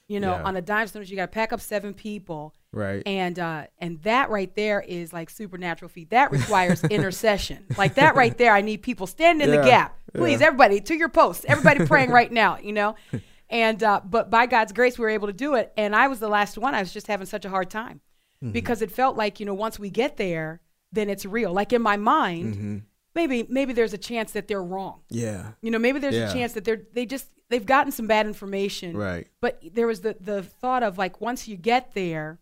You 0.06 0.20
know, 0.20 0.32
Yeah. 0.32 0.42
on 0.42 0.54
a 0.54 0.60
dime's 0.60 0.94
notice, 0.94 1.08
you 1.08 1.16
got 1.16 1.32
to 1.32 1.34
pack 1.34 1.50
up 1.50 1.62
seven 1.62 1.94
people. 1.94 2.52
Right. 2.74 3.02
And 3.06 3.38
uh, 3.38 3.66
and 3.78 4.02
that 4.02 4.30
right 4.30 4.54
there 4.56 4.80
is 4.80 5.12
like 5.12 5.30
supernatural 5.30 5.88
feat. 5.88 6.10
That 6.10 6.32
requires 6.32 6.82
intercession. 6.90 7.64
Like 7.78 7.94
that 7.94 8.16
right 8.16 8.36
there, 8.36 8.52
I 8.52 8.60
need 8.60 8.82
people 8.82 9.06
standing 9.06 9.48
in 9.48 9.54
the 9.54 9.62
gap. 9.64 9.96
Please, 10.14 10.40
yeah. 10.40 10.46
everybody, 10.48 10.80
to 10.80 10.94
your 10.94 11.08
posts. 11.08 11.44
Everybody 11.48 11.86
praying 11.86 12.10
right 12.10 12.30
now. 12.32 12.58
You 12.58 12.72
know, 12.72 12.96
and 13.48 13.82
uh, 13.82 14.00
but 14.04 14.28
by 14.30 14.46
God's 14.46 14.72
grace, 14.72 14.98
we 14.98 15.02
were 15.04 15.10
able 15.10 15.28
to 15.28 15.32
do 15.32 15.54
it. 15.54 15.72
And 15.76 15.94
I 15.94 16.08
was 16.08 16.18
the 16.20 16.28
last 16.28 16.58
one. 16.58 16.74
I 16.74 16.80
was 16.80 16.92
just 16.92 17.06
having 17.06 17.26
such 17.26 17.44
a 17.44 17.48
hard 17.50 17.70
time 17.70 18.00
Mm-hmm. 18.42 18.50
because 18.52 18.82
it 18.82 18.90
felt 18.90 19.16
like 19.16 19.38
you 19.38 19.46
know 19.46 19.54
once 19.54 19.78
we 19.78 19.88
get 19.90 20.16
there, 20.16 20.60
then 20.92 21.08
it's 21.08 21.24
real. 21.24 21.52
Like 21.52 21.72
in 21.72 21.80
my 21.80 21.96
mind, 21.96 22.54
Mm-hmm. 22.54 22.78
maybe 23.14 23.46
maybe 23.48 23.72
there's 23.72 23.92
a 23.94 23.98
chance 23.98 24.32
that 24.32 24.48
they're 24.48 24.62
wrong. 24.62 25.02
yeah. 25.08 25.52
You 25.62 25.70
know, 25.70 25.78
maybe 25.78 26.00
there's 26.00 26.16
Yeah. 26.16 26.28
a 26.28 26.32
chance 26.32 26.52
that 26.54 26.64
they're 26.64 26.82
they 26.92 27.06
just 27.06 27.28
they've 27.48 27.64
gotten 27.64 27.92
some 27.92 28.06
bad 28.08 28.26
information. 28.26 28.96
Right. 28.96 29.28
But 29.40 29.62
there 29.72 29.86
was 29.86 30.00
the 30.00 30.16
the 30.20 30.42
thought 30.42 30.82
of 30.82 30.98
like 30.98 31.20
once 31.20 31.46
you 31.46 31.56
get 31.56 31.94
there, 31.94 32.40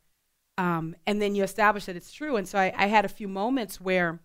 um, 0.62 0.94
and 1.09 1.20
then 1.20 1.35
you 1.35 1.42
establish 1.42 1.87
that 1.87 1.96
it's 1.96 2.12
true. 2.12 2.37
And 2.37 2.46
so 2.46 2.57
I, 2.57 2.72
I 2.77 2.87
had 2.87 3.05
a 3.05 3.09
few 3.09 3.27
moments 3.27 3.81
where 3.81 4.20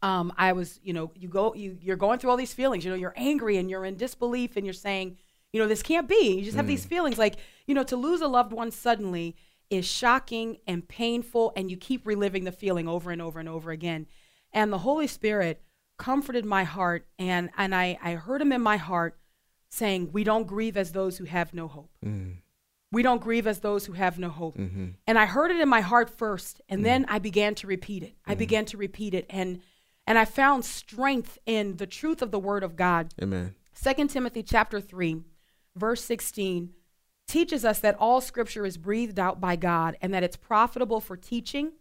um, 0.00 0.32
I 0.38 0.54
was, 0.54 0.80
you 0.82 0.94
know, 0.94 1.10
you 1.14 1.28
go 1.28 1.54
you 1.54 1.76
you're 1.82 1.96
going 1.96 2.18
through 2.18 2.30
all 2.30 2.38
these 2.38 2.54
feelings. 2.54 2.86
You 2.86 2.90
know, 2.90 2.96
you're 2.96 3.12
angry 3.16 3.58
and 3.58 3.68
you're 3.68 3.84
in 3.84 3.96
disbelief 3.96 4.56
and 4.56 4.64
you're 4.64 4.72
saying, 4.72 5.18
you 5.52 5.60
know, 5.60 5.68
this 5.68 5.82
can't 5.82 6.08
be. 6.08 6.36
You 6.38 6.44
just 6.44 6.56
have 6.56 6.66
these 6.66 6.86
feelings 6.86 7.18
like, 7.18 7.36
you 7.66 7.74
know, 7.74 7.82
to 7.84 7.96
lose 7.96 8.22
a 8.22 8.28
loved 8.28 8.54
one 8.54 8.70
suddenly 8.70 9.36
is 9.68 9.84
shocking 9.84 10.56
and 10.66 10.88
painful 10.88 11.52
and 11.54 11.70
you 11.70 11.76
keep 11.76 12.06
reliving 12.06 12.44
the 12.44 12.52
feeling 12.52 12.88
over 12.88 13.10
and 13.10 13.20
over 13.20 13.38
and 13.38 13.48
over 13.48 13.70
again. 13.70 14.06
And 14.54 14.72
the 14.72 14.78
Holy 14.78 15.06
Spirit 15.06 15.60
comforted 15.98 16.46
my 16.46 16.64
heart 16.64 17.06
and 17.18 17.50
and 17.58 17.74
I, 17.74 17.98
I 18.02 18.12
heard 18.12 18.40
him 18.40 18.52
in 18.52 18.62
my 18.62 18.78
heart 18.78 19.18
saying, 19.68 20.12
We 20.12 20.24
don't 20.24 20.46
grieve 20.46 20.78
as 20.78 20.92
those 20.92 21.18
who 21.18 21.24
have 21.24 21.52
no 21.52 21.68
hope. 21.68 21.90
We 22.90 23.02
don't 23.02 23.20
grieve 23.20 23.46
as 23.46 23.60
those 23.60 23.84
who 23.86 23.92
have 23.92 24.18
no 24.18 24.30
hope. 24.30 24.56
Mm-hmm. 24.56 24.86
And 25.06 25.18
I 25.18 25.26
heard 25.26 25.50
it 25.50 25.60
in 25.60 25.68
my 25.68 25.82
heart 25.82 26.08
first, 26.08 26.62
and 26.68 26.84
then 26.84 27.02
mm-hmm. 27.02 27.14
I 27.14 27.18
began 27.18 27.54
to 27.56 27.66
repeat 27.66 28.02
it. 28.02 28.14
I 28.24 28.30
mm-hmm. 28.30 28.38
began 28.38 28.64
to 28.66 28.76
repeat 28.76 29.14
it, 29.14 29.26
and 29.28 29.60
and 30.06 30.18
I 30.18 30.24
found 30.24 30.64
strength 30.64 31.38
in 31.44 31.76
the 31.76 31.86
truth 31.86 32.22
of 32.22 32.30
the 32.30 32.38
Word 32.38 32.64
of 32.64 32.76
God. 32.76 33.12
Amen. 33.20 33.54
2 33.80 34.08
Timothy 34.08 34.42
chapter 34.42 34.80
3, 34.80 35.22
verse 35.76 36.02
16 36.02 36.70
teaches 37.28 37.64
us 37.64 37.78
that 37.80 37.94
all 38.00 38.22
scripture 38.22 38.64
is 38.64 38.78
breathed 38.78 39.18
out 39.18 39.38
by 39.40 39.54
God 39.54 39.96
and 40.00 40.12
that 40.14 40.22
it's 40.22 40.36
profitable 40.36 41.00
for 41.00 41.16
teaching, 41.16 41.72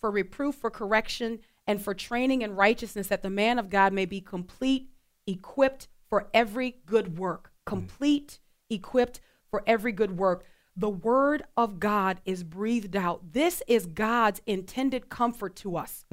for 0.00 0.10
reproof, 0.10 0.54
for 0.54 0.70
correction, 0.70 1.40
and 1.66 1.80
for 1.80 1.94
training 1.94 2.42
in 2.42 2.56
righteousness, 2.56 3.08
that 3.08 3.22
the 3.22 3.30
man 3.30 3.58
of 3.58 3.70
God 3.70 3.92
may 3.92 4.06
be 4.06 4.20
complete, 4.20 4.88
equipped 5.26 5.88
for 6.08 6.28
every 6.32 6.76
good 6.86 7.18
work. 7.18 7.44
Mm. 7.44 7.66
Complete, 7.66 8.40
equipped 8.70 9.20
for 9.50 9.62
every 9.66 9.92
good 9.92 10.16
work. 10.16 10.44
The 10.76 10.90
word 10.90 11.44
of 11.56 11.78
God 11.78 12.20
is 12.24 12.42
breathed 12.42 12.96
out. 12.96 13.32
This 13.32 13.62
is 13.68 13.86
God's 13.86 14.40
intended 14.46 15.08
comfort 15.08 15.54
to 15.56 15.76
us. 15.76 16.04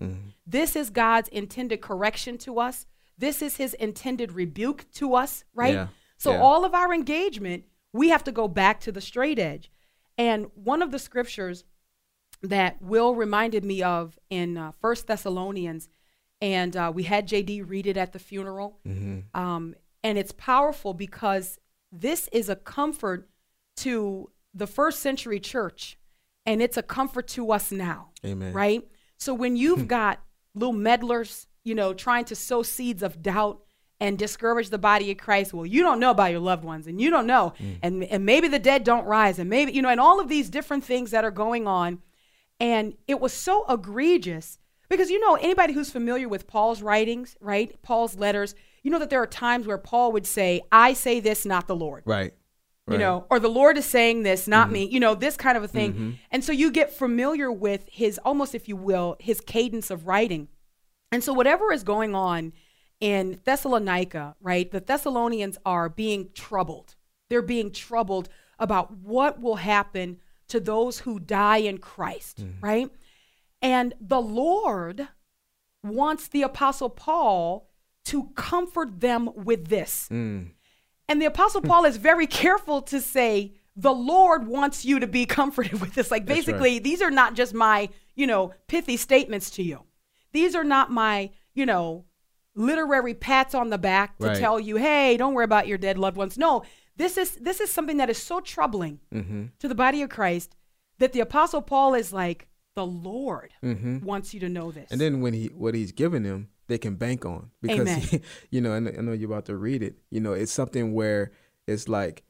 This 0.45 0.75
is 0.75 0.89
God's 0.91 1.29
intended 1.29 1.81
correction 1.81 2.37
to 2.39 2.59
us. 2.59 2.85
This 3.17 3.41
is 3.41 3.57
his 3.57 3.73
intended 3.75 4.31
rebuke 4.33 4.85
to 4.93 5.15
us, 5.15 5.43
right? 5.53 5.73
Yeah. 5.73 5.87
So 6.17 6.33
Yeah. 6.33 6.41
all 6.41 6.63
of 6.65 6.75
our 6.75 6.93
engagement, 6.93 7.63
we 7.93 8.09
have 8.09 8.23
to 8.25 8.31
go 8.31 8.47
back 8.47 8.79
to 8.81 8.91
the 8.91 9.01
straight 9.01 9.39
edge. 9.39 9.71
And 10.17 10.47
one 10.53 10.81
of 10.83 10.91
the 10.91 10.99
scriptures 10.99 11.63
that 12.43 12.81
Will 12.81 13.15
reminded 13.15 13.63
me 13.65 13.81
of 13.83 14.17
in 14.29 14.57
uh, 14.57 14.71
First 14.79 15.07
Thessalonians, 15.07 15.89
and 16.39 16.75
uh, 16.75 16.91
we 16.93 17.03
had 17.03 17.27
JD 17.27 17.67
read 17.67 17.85
it 17.87 17.97
at 17.97 18.13
the 18.13 18.19
funeral, 18.19 18.79
um, 19.33 19.75
and 20.03 20.17
it's 20.17 20.31
powerful 20.31 20.93
because 20.93 21.59
this 21.91 22.27
is 22.31 22.49
a 22.49 22.55
comfort 22.55 23.29
to 23.77 24.29
the 24.53 24.67
first 24.67 24.99
century 24.99 25.39
church, 25.39 25.97
and 26.45 26.61
it's 26.61 26.77
a 26.77 26.83
comfort 26.83 27.27
to 27.29 27.51
us 27.51 27.71
now. 27.71 28.09
Amen. 28.25 28.53
Right. 28.53 28.87
So 29.17 29.33
when 29.33 29.55
you've 29.55 29.87
got 29.99 30.21
little 30.55 30.73
meddlers, 30.73 31.47
you 31.63 31.75
know, 31.75 31.93
trying 31.93 32.25
to 32.25 32.35
sow 32.35 32.63
seeds 32.63 33.03
of 33.03 33.21
doubt 33.21 33.61
and 34.01 34.17
discourage 34.17 34.71
the 34.71 34.79
body 34.79 35.11
of 35.11 35.17
Christ. 35.17 35.53
Well, 35.53 35.65
you 35.65 35.83
don't 35.83 35.99
know 35.99 36.09
about 36.09 36.31
your 36.31 36.39
loved 36.39 36.65
ones, 36.65 36.87
and 36.87 36.99
you 36.99 37.11
don't 37.11 37.27
know, 37.27 37.53
mm. 37.59 37.77
and 37.83 38.03
and 38.03 38.25
maybe 38.25 38.47
the 38.47 38.59
dead 38.59 38.83
don't 38.83 39.05
rise, 39.05 39.37
and 39.37 39.49
maybe 39.49 39.71
you 39.71 39.81
know, 39.81 39.89
and 39.89 39.99
all 39.99 40.19
of 40.19 40.27
these 40.27 40.49
different 40.49 40.83
things 40.83 41.11
that 41.11 41.23
are 41.23 41.31
going 41.31 41.67
on, 41.67 41.99
and 42.59 42.95
it 43.07 43.21
was 43.21 43.31
so 43.31 43.63
egregious 43.69 44.57
because 44.89 45.11
you 45.11 45.19
know 45.19 45.35
anybody 45.35 45.73
who's 45.73 45.91
familiar 45.91 46.27
with 46.27 46.47
Paul's 46.47 46.81
writings, 46.81 47.37
right? 47.39 47.79
Paul's 47.83 48.15
letters, 48.15 48.55
you 48.81 48.89
know 48.89 48.97
that 48.97 49.11
there 49.11 49.21
are 49.21 49.27
times 49.27 49.67
where 49.67 49.77
Paul 49.77 50.11
would 50.13 50.25
say, 50.25 50.61
"I 50.71 50.93
say 50.93 51.19
this, 51.19 51.45
not 51.45 51.67
the 51.67 51.75
Lord." 51.75 52.01
Right. 52.07 52.33
You 52.87 52.93
Right. 52.93 52.99
know, 52.99 53.25
or 53.29 53.39
the 53.39 53.49
Lord 53.49 53.77
is 53.77 53.85
saying 53.85 54.23
this, 54.23 54.47
not 54.47 54.65
mm-hmm. 54.65 54.73
me, 54.73 54.89
you 54.89 54.99
know, 54.99 55.13
this 55.15 55.37
kind 55.37 55.57
of 55.57 55.63
a 55.63 55.67
thing. 55.67 55.93
Mm-hmm. 55.93 56.11
And 56.31 56.43
so 56.43 56.51
you 56.51 56.71
get 56.71 56.91
familiar 56.91 57.51
with 57.51 57.85
his, 57.89 58.17
almost 58.19 58.55
if 58.55 58.67
you 58.67 58.75
will, 58.75 59.17
his 59.19 59.39
cadence 59.39 59.91
of 59.91 60.07
writing. 60.07 60.47
And 61.11 61.23
so 61.23 61.33
whatever 61.33 61.71
is 61.71 61.83
going 61.83 62.15
on 62.15 62.53
in 62.99 63.39
Thessalonica, 63.43 64.35
right, 64.41 64.69
the 64.71 64.79
Thessalonians 64.79 65.57
are 65.65 65.89
being 65.89 66.29
troubled. 66.33 66.95
They're 67.29 67.41
being 67.41 67.71
troubled 67.71 68.29
about 68.57 68.91
what 68.91 69.41
will 69.41 69.57
happen 69.57 70.19
to 70.47 70.59
those 70.59 70.99
who 70.99 71.19
die 71.19 71.57
in 71.57 71.77
Christ, 71.77 72.41
mm-hmm. 72.41 72.65
right? 72.65 72.89
And 73.61 73.93
the 74.01 74.21
Lord 74.21 75.07
wants 75.83 76.27
the 76.27 76.41
Apostle 76.41 76.89
Paul 76.89 77.69
to 78.05 78.29
comfort 78.35 78.99
them 78.99 79.29
with 79.35 79.67
this. 79.67 80.07
Mm. 80.11 80.51
And 81.11 81.21
the 81.21 81.25
Apostle 81.25 81.59
Paul 81.61 81.83
is 81.83 81.97
very 81.97 82.25
careful 82.25 82.81
to 82.83 83.01
say, 83.01 83.51
the 83.75 83.91
Lord 83.91 84.47
wants 84.47 84.85
you 84.85 84.97
to 84.99 85.07
be 85.07 85.25
comforted 85.25 85.81
with 85.81 85.93
this. 85.93 86.09
Like, 86.09 86.25
basically, 86.25 86.79
these 86.79 87.01
are 87.01 87.11
not 87.11 87.33
just 87.35 87.53
my, 87.53 87.89
you 88.15 88.25
know, 88.25 88.53
pithy 88.67 88.95
statements 88.95 89.49
to 89.51 89.63
you. 89.63 89.83
These 90.31 90.55
are 90.55 90.63
not 90.63 90.89
my, 90.89 91.31
you 91.53 91.65
know, 91.65 92.05
literary 92.55 93.13
pats 93.13 93.53
on 93.53 93.69
the 93.69 93.77
back 93.77 94.17
to 94.19 94.27
Right. 94.27 94.37
tell 94.37 94.57
you, 94.57 94.77
hey, 94.77 95.17
don't 95.17 95.33
worry 95.33 95.43
about 95.43 95.67
your 95.67 95.77
dead 95.77 95.97
loved 95.97 96.15
ones. 96.15 96.37
No, 96.37 96.63
this 96.95 97.17
is 97.17 97.31
this 97.35 97.59
is 97.59 97.69
something 97.69 97.97
that 97.97 98.09
is 98.09 98.17
so 98.17 98.39
troubling 98.39 99.01
Mm-hmm. 99.13 99.45
to 99.59 99.67
the 99.67 99.75
body 99.75 100.01
of 100.03 100.09
Christ 100.09 100.55
that 100.99 101.11
the 101.11 101.19
Apostle 101.19 101.61
Paul 101.61 101.93
is 101.93 102.13
like, 102.13 102.47
the 102.75 102.85
Lord 102.85 103.51
wants 103.61 104.33
you 104.33 104.39
to 104.39 104.47
know 104.49 104.71
this. 104.71 104.85
Mm-hmm. 104.85 104.93
And 104.93 105.01
then 105.01 105.21
when 105.21 105.33
he 105.33 105.47
what 105.47 105.75
he's 105.75 105.91
giving 105.91 106.23
them, 106.23 106.47
they 106.71 106.77
can 106.77 106.95
bank 106.95 107.25
on 107.25 107.51
because 107.61 108.17
you 108.49 108.61
know, 108.61 108.73
and 108.73 108.87
I 108.87 109.01
know 109.01 109.11
you're 109.11 109.29
about 109.29 109.45
to 109.45 109.55
read 109.55 109.83
it. 109.83 109.97
You 110.09 110.21
know, 110.21 110.33
it's 110.33 110.51
something 110.51 110.93
where 110.93 111.31
it's 111.67 111.87
like 111.87 112.23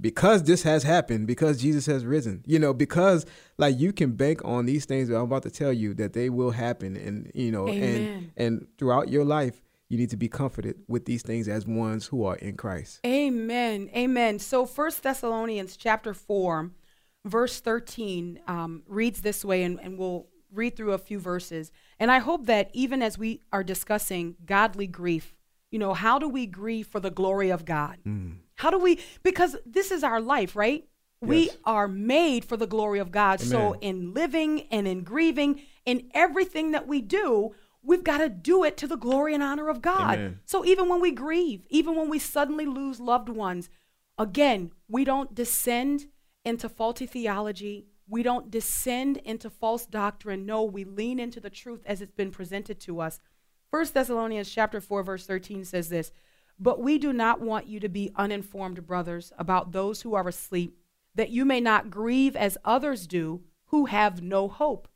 because 0.00 0.44
this 0.44 0.62
has 0.62 0.82
happened, 0.84 1.26
because 1.26 1.60
Jesus 1.60 1.86
has 1.86 2.04
risen, 2.04 2.44
you 2.46 2.58
know, 2.58 2.72
because 2.72 3.26
like 3.56 3.78
you 3.78 3.92
can 3.92 4.12
bank 4.12 4.40
on 4.44 4.66
these 4.66 4.84
things 4.84 5.08
that 5.08 5.16
I'm 5.16 5.22
about 5.22 5.42
to 5.44 5.50
tell 5.50 5.72
you 5.72 5.94
that 5.94 6.12
they 6.12 6.28
will 6.28 6.50
happen, 6.50 6.96
and 6.96 7.32
you 7.34 7.50
know, 7.50 7.68
Amen. 7.68 8.32
and 8.36 8.58
and 8.58 8.66
throughout 8.76 9.08
your 9.08 9.24
life, 9.24 9.62
you 9.88 9.96
need 9.96 10.10
to 10.10 10.16
be 10.16 10.28
comforted 10.28 10.76
with 10.86 11.06
these 11.06 11.22
things 11.22 11.48
as 11.48 11.66
ones 11.66 12.06
who 12.06 12.24
are 12.24 12.36
in 12.36 12.56
Christ. 12.56 13.00
Amen. 13.06 13.90
Amen. 13.96 14.38
So 14.38 14.66
First 14.66 15.02
Thessalonians 15.02 15.76
chapter 15.76 16.12
4, 16.12 16.70
verse 17.24 17.60
13 17.60 18.40
um, 18.46 18.82
reads 18.86 19.22
this 19.22 19.44
way, 19.44 19.62
and, 19.62 19.80
and 19.80 19.98
we'll 19.98 20.26
read 20.52 20.76
through 20.76 20.92
a 20.92 20.98
few 20.98 21.18
verses. 21.18 21.70
And 21.98 22.10
I 22.10 22.18
hope 22.18 22.46
that 22.46 22.70
even 22.72 23.02
as 23.02 23.18
we 23.18 23.42
are 23.52 23.64
discussing 23.64 24.36
godly 24.44 24.86
grief, 24.86 25.34
you 25.70 25.78
know, 25.78 25.94
how 25.94 26.18
do 26.18 26.28
we 26.28 26.46
grieve 26.46 26.86
for 26.86 27.00
the 27.00 27.10
glory 27.10 27.50
of 27.50 27.64
God? 27.64 27.98
Mm. 28.06 28.38
How 28.56 28.70
do 28.70 28.78
we, 28.78 28.98
because 29.22 29.56
this 29.66 29.90
is 29.90 30.02
our 30.02 30.20
life, 30.20 30.56
right? 30.56 30.84
We 31.20 31.46
Yes. 31.46 31.56
are 31.64 31.88
made 31.88 32.44
for 32.44 32.56
the 32.56 32.66
glory 32.66 33.00
of 33.00 33.10
God. 33.10 33.40
So 33.40 33.74
in 33.80 34.14
living 34.14 34.62
and 34.70 34.86
in 34.86 35.02
grieving, 35.02 35.60
in 35.84 36.10
everything 36.14 36.70
that 36.70 36.86
we 36.86 37.00
do, 37.00 37.54
we've 37.82 38.04
got 38.04 38.18
to 38.18 38.28
do 38.28 38.64
it 38.64 38.76
to 38.78 38.86
the 38.86 38.96
glory 38.96 39.34
and 39.34 39.42
honor 39.42 39.68
of 39.68 39.82
God. 39.82 40.14
Amen. 40.14 40.40
So 40.44 40.64
even 40.64 40.88
when 40.88 41.00
we 41.00 41.10
grieve, 41.10 41.66
even 41.70 41.96
when 41.96 42.08
we 42.08 42.18
suddenly 42.18 42.66
lose 42.66 43.00
loved 43.00 43.28
ones, 43.28 43.68
again, 44.16 44.70
we 44.88 45.04
don't 45.04 45.34
descend 45.34 46.06
into 46.44 46.68
faulty 46.68 47.06
theology. 47.06 47.86
We 48.08 48.22
don't 48.22 48.50
descend 48.50 49.18
into 49.18 49.50
false 49.50 49.84
doctrine. 49.84 50.46
No, 50.46 50.64
we 50.64 50.84
lean 50.84 51.20
into 51.20 51.40
the 51.40 51.50
truth 51.50 51.82
as 51.84 52.00
it's 52.00 52.14
been 52.14 52.30
presented 52.30 52.80
to 52.80 53.00
us. 53.00 53.20
First 53.70 53.92
Thessalonians 53.92 54.50
chapter 54.50 54.80
4 54.80 55.02
verse 55.02 55.26
13 55.26 55.64
says 55.64 55.90
this, 55.90 56.10
"But 56.58 56.80
we 56.80 56.98
do 56.98 57.12
not 57.12 57.40
want 57.40 57.66
you 57.66 57.78
to 57.80 57.88
be 57.88 58.10
uninformed, 58.16 58.86
brothers, 58.86 59.32
about 59.36 59.72
those 59.72 60.02
who 60.02 60.14
are 60.14 60.26
asleep, 60.26 60.78
that 61.14 61.30
you 61.30 61.44
may 61.44 61.60
not 61.60 61.90
grieve 61.90 62.34
as 62.34 62.56
others 62.64 63.06
do 63.06 63.44
who 63.66 63.86
have 63.86 64.22
no 64.22 64.48
hope." 64.48 64.88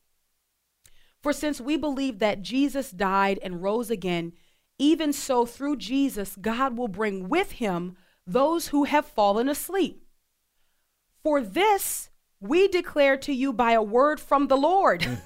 For 1.20 1.32
since 1.32 1.60
we 1.60 1.76
believe 1.76 2.18
that 2.18 2.42
Jesus 2.42 2.90
died 2.90 3.38
and 3.42 3.62
rose 3.62 3.90
again, 3.90 4.32
even 4.78 5.12
so 5.12 5.44
through 5.44 5.76
Jesus, 5.76 6.34
God 6.36 6.76
will 6.78 6.88
bring 6.88 7.28
with 7.28 7.52
him 7.52 7.96
those 8.26 8.68
who 8.68 8.84
have 8.84 9.04
fallen 9.04 9.48
asleep. 9.48 10.04
For 11.22 11.40
this 11.40 12.10
we 12.42 12.68
declare 12.68 13.16
to 13.18 13.32
you 13.32 13.52
by 13.52 13.72
a 13.72 13.82
word 13.82 14.20
from 14.20 14.48
the 14.48 14.56
Lord. 14.56 15.06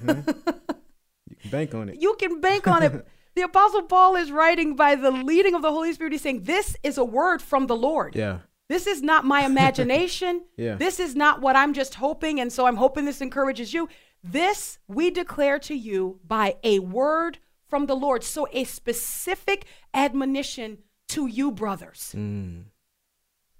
You 1.29 1.35
can 1.41 1.51
bank 1.51 1.75
on 1.75 1.89
it. 1.89 2.01
you 2.01 2.15
can 2.19 2.39
bank 2.41 2.67
on 2.67 2.83
it. 2.83 3.07
The 3.35 3.43
Apostle 3.43 3.83
Paul 3.83 4.15
is 4.15 4.31
writing 4.31 4.75
by 4.75 4.95
the 4.95 5.11
leading 5.11 5.53
of 5.53 5.61
the 5.61 5.71
Holy 5.71 5.93
Spirit. 5.93 6.11
He's 6.13 6.21
saying, 6.23 6.43
This 6.43 6.75
is 6.81 6.97
a 6.97 7.05
word 7.05 7.39
from 7.39 7.67
the 7.67 7.75
Lord. 7.75 8.15
Yeah. 8.15 8.39
This 8.67 8.87
is 8.87 9.03
not 9.03 9.25
my 9.25 9.41
imagination. 9.51 10.45
Yeah. 10.57 10.73
This 10.75 10.99
is 10.99 11.15
not 11.15 11.39
what 11.41 11.55
I'm 11.55 11.73
just 11.73 11.93
hoping, 11.95 12.39
and 12.39 12.51
so 12.51 12.65
I'm 12.65 12.77
hoping 12.77 13.05
this 13.05 13.21
encourages 13.21 13.75
you. 13.75 13.89
This 14.23 14.79
we 14.87 15.11
declare 15.11 15.59
to 15.59 15.75
you 15.75 16.19
by 16.25 16.55
a 16.63 16.79
word 16.79 17.37
from 17.67 17.85
the 17.85 17.95
Lord. 17.95 18.23
So 18.23 18.47
a 18.51 18.63
specific 18.63 19.65
admonition 19.93 20.79
to 21.09 21.27
you, 21.27 21.51
brothers, 21.51 22.15
Mm. 22.17 22.63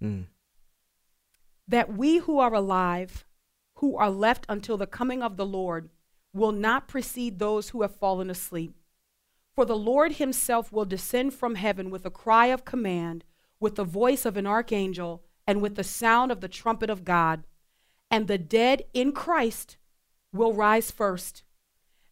Mm. 0.04 0.26
that 1.68 1.94
we 1.96 2.18
who 2.18 2.40
are 2.40 2.54
alive, 2.54 3.26
who 3.78 3.96
are 3.98 4.10
left 4.10 4.46
until 4.50 4.78
the 4.78 4.88
coming 4.88 5.22
of 5.22 5.38
the 5.38 5.46
Lord, 5.46 5.90
will 6.34 6.52
not 6.52 6.88
precede 6.88 7.40
those 7.40 7.70
who 7.70 7.82
have 7.82 7.96
fallen 7.96 8.30
asleep. 8.30 8.76
For 9.56 9.66
the 9.66 9.76
Lord 9.76 10.14
himself 10.14 10.72
will 10.72 10.86
descend 10.86 11.34
from 11.34 11.56
heaven 11.56 11.90
with 11.90 12.06
a 12.06 12.12
cry 12.12 12.48
of 12.48 12.66
command, 12.66 13.24
with 13.60 13.76
the 13.76 13.84
voice 13.84 14.26
of 14.26 14.38
an 14.38 14.46
archangel, 14.46 15.24
and 15.48 15.62
with 15.62 15.76
the 15.76 15.84
sound 15.84 16.32
of 16.32 16.42
the 16.42 16.48
trumpet 16.48 16.90
of 16.90 17.06
God. 17.06 17.46
And 18.12 18.28
the 18.28 18.38
dead 18.38 18.84
in 18.94 19.12
Christ 19.12 19.78
will 20.32 20.54
rise 20.54 20.92
first. 20.92 21.44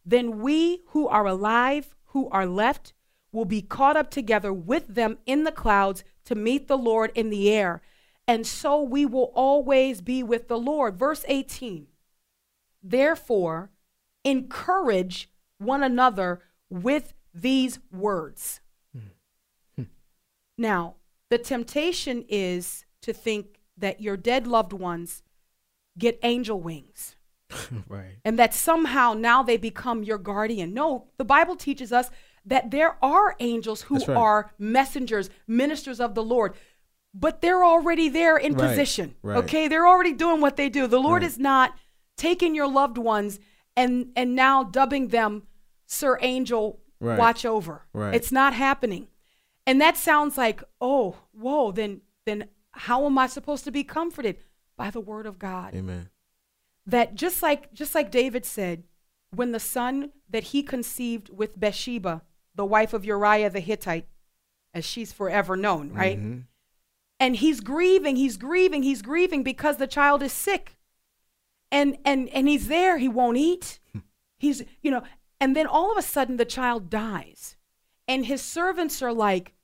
Then 0.04 0.40
we 0.40 0.82
who 0.88 1.08
are 1.08 1.26
alive, 1.26 1.94
who 2.06 2.28
are 2.30 2.46
left, 2.46 2.92
will 3.32 3.44
be 3.44 3.62
caught 3.62 3.96
up 3.96 4.10
together 4.10 4.52
with 4.52 4.86
them 4.88 5.18
in 5.26 5.44
the 5.44 5.52
clouds 5.52 6.04
to 6.24 6.34
meet 6.34 6.68
the 6.68 6.78
Lord 6.78 7.12
in 7.14 7.30
the 7.30 7.50
air. 7.50 7.82
And 8.28 8.46
so 8.46 8.82
we 8.82 9.06
will 9.06 9.32
always 9.34 10.00
be 10.00 10.22
with 10.22 10.48
the 10.48 10.58
Lord. 10.58 10.96
Verse 10.96 11.24
18. 11.28 11.86
Therefore, 12.82 13.70
encourage 14.24 15.30
one 15.58 15.82
another 15.82 16.40
with 16.68 17.14
these 17.32 17.78
words. 17.92 18.60
Hmm. 18.92 19.08
Hmm. 19.76 19.84
Now, 20.58 20.96
the 21.30 21.38
temptation 21.38 22.24
is 22.28 22.84
to 23.02 23.12
think 23.12 23.60
that 23.76 24.00
your 24.00 24.16
dead 24.16 24.46
loved 24.46 24.72
ones 24.72 25.22
get 25.98 26.18
angel 26.22 26.60
wings 26.60 27.16
right. 27.88 28.16
and 28.24 28.38
that 28.38 28.54
somehow 28.54 29.14
now 29.14 29.42
they 29.42 29.56
become 29.56 30.02
your 30.02 30.18
guardian. 30.18 30.74
No, 30.74 31.06
the 31.16 31.24
Bible 31.24 31.56
teaches 31.56 31.92
us 31.92 32.10
that 32.44 32.70
there 32.70 32.96
are 33.02 33.34
angels 33.40 33.82
who 33.82 33.98
right. 33.98 34.16
are 34.16 34.52
messengers, 34.58 35.30
ministers 35.46 36.00
of 36.00 36.14
the 36.14 36.22
Lord. 36.22 36.54
But 37.18 37.40
they're 37.40 37.64
already 37.64 38.08
there 38.08 38.36
in 38.36 38.52
Right, 38.54 38.68
position. 38.68 39.14
right. 39.22 39.38
Okay, 39.38 39.68
they're 39.68 39.86
already 39.88 40.12
doing 40.12 40.40
what 40.40 40.56
they 40.56 40.68
do. 40.68 40.86
The 40.86 41.00
Lord 41.00 41.22
Right. 41.22 41.30
is 41.30 41.38
not 41.38 41.76
taking 42.16 42.54
your 42.54 42.68
loved 42.68 42.98
ones 42.98 43.38
and 43.76 44.12
and 44.16 44.34
now 44.34 44.62
dubbing 44.64 45.08
them 45.08 45.46
Sir 45.86 46.18
Angel 46.20 46.80
watch 47.00 47.44
over. 47.44 47.86
Right. 47.92 48.14
It's 48.14 48.32
not 48.32 48.52
happening. 48.54 49.08
And 49.66 49.80
that 49.80 49.96
sounds 49.96 50.36
like, 50.38 50.62
oh, 50.80 51.16
whoa, 51.32 51.72
then 51.72 52.02
then 52.24 52.48
how 52.72 53.06
am 53.06 53.16
I 53.18 53.26
supposed 53.26 53.64
to 53.64 53.70
be 53.72 53.84
comforted? 53.84 54.36
By 54.76 54.90
the 54.90 55.00
word 55.00 55.24
of 55.24 55.38
God 55.38 55.74
Amen. 55.74 56.10
that 56.86 57.14
just 57.14 57.42
like 57.42 57.72
just 57.72 57.94
like 57.94 58.10
David 58.10 58.44
said, 58.44 58.84
when 59.30 59.52
the 59.52 59.60
son 59.60 60.12
that 60.28 60.44
he 60.44 60.62
conceived 60.62 61.30
with 61.30 61.58
Bathsheba, 61.58 62.22
the 62.54 62.64
wife 62.66 62.92
of 62.92 63.04
Uriah 63.04 63.48
the 63.50 63.60
Hittite, 63.60 64.06
as 64.74 64.84
she's 64.84 65.12
forever 65.12 65.56
known, 65.56 65.92
right? 65.92 66.18
Mhm. 66.18 66.44
And 67.18 67.36
he's 67.36 67.60
grieving, 67.60 68.16
he's 68.16 68.36
grieving, 68.36 68.82
he's 68.82 69.02
grieving 69.02 69.42
because 69.42 69.78
the 69.78 69.86
child 69.86 70.22
is 70.22 70.32
sick. 70.32 70.76
And 71.72 71.96
and 72.04 72.28
and 72.28 72.48
he's 72.48 72.68
there, 72.68 72.98
he 72.98 73.08
won't 73.08 73.38
eat. 73.38 73.80
Hmm. 73.92 74.00
He's, 74.38 74.62
you 74.82 74.90
know, 74.90 75.02
and 75.40 75.56
then 75.56 75.66
all 75.66 75.90
of 75.90 75.98
a 75.98 76.02
sudden 76.02 76.36
the 76.36 76.44
child 76.44 76.90
dies. 76.90 77.56
And 78.06 78.26
his 78.26 78.42
servants 78.42 79.02
are 79.02 79.12
like, 79.12 79.54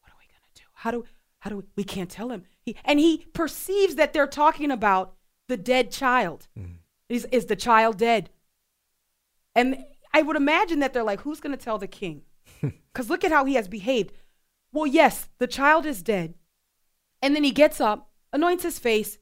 what 0.00 0.10
are 0.10 0.16
we 0.18 0.26
going 0.26 0.40
to 0.54 0.62
do? 0.62 0.66
How 0.72 0.90
do 0.90 1.04
how 1.38 1.50
do 1.50 1.58
we, 1.58 1.62
we 1.76 1.84
can't 1.84 2.10
tell 2.10 2.30
him. 2.30 2.44
He 2.60 2.76
and 2.84 2.98
he 2.98 3.26
perceives 3.32 3.94
that 3.96 4.12
they're 4.12 4.26
talking 4.26 4.70
about 4.70 5.14
the 5.48 5.56
dead 5.56 5.90
child. 5.90 6.48
Hmm. 6.56 6.76
Is 7.08 7.26
is 7.30 7.46
the 7.46 7.56
child 7.56 7.98
dead? 7.98 8.30
And 9.54 9.84
I 10.12 10.22
would 10.22 10.36
imagine 10.36 10.80
that 10.80 10.92
they're 10.92 11.04
like, 11.04 11.20
who's 11.20 11.40
going 11.40 11.56
to 11.56 11.62
tell 11.62 11.78
the 11.78 11.86
king? 11.86 12.22
Because 12.92 13.10
look 13.10 13.24
at 13.24 13.30
how 13.30 13.44
he 13.44 13.56
has 13.56 13.68
behaved. 13.68 14.10
Well, 14.72 14.86
yes, 14.86 15.28
the 15.36 15.46
child 15.46 15.84
is 15.84 16.02
dead. 16.02 16.32
And 17.22 17.34
then 17.34 17.44
he 17.44 17.50
gets 17.50 17.80
up, 17.80 18.10
anoints 18.32 18.62
his 18.62 18.78
face, 18.78 19.18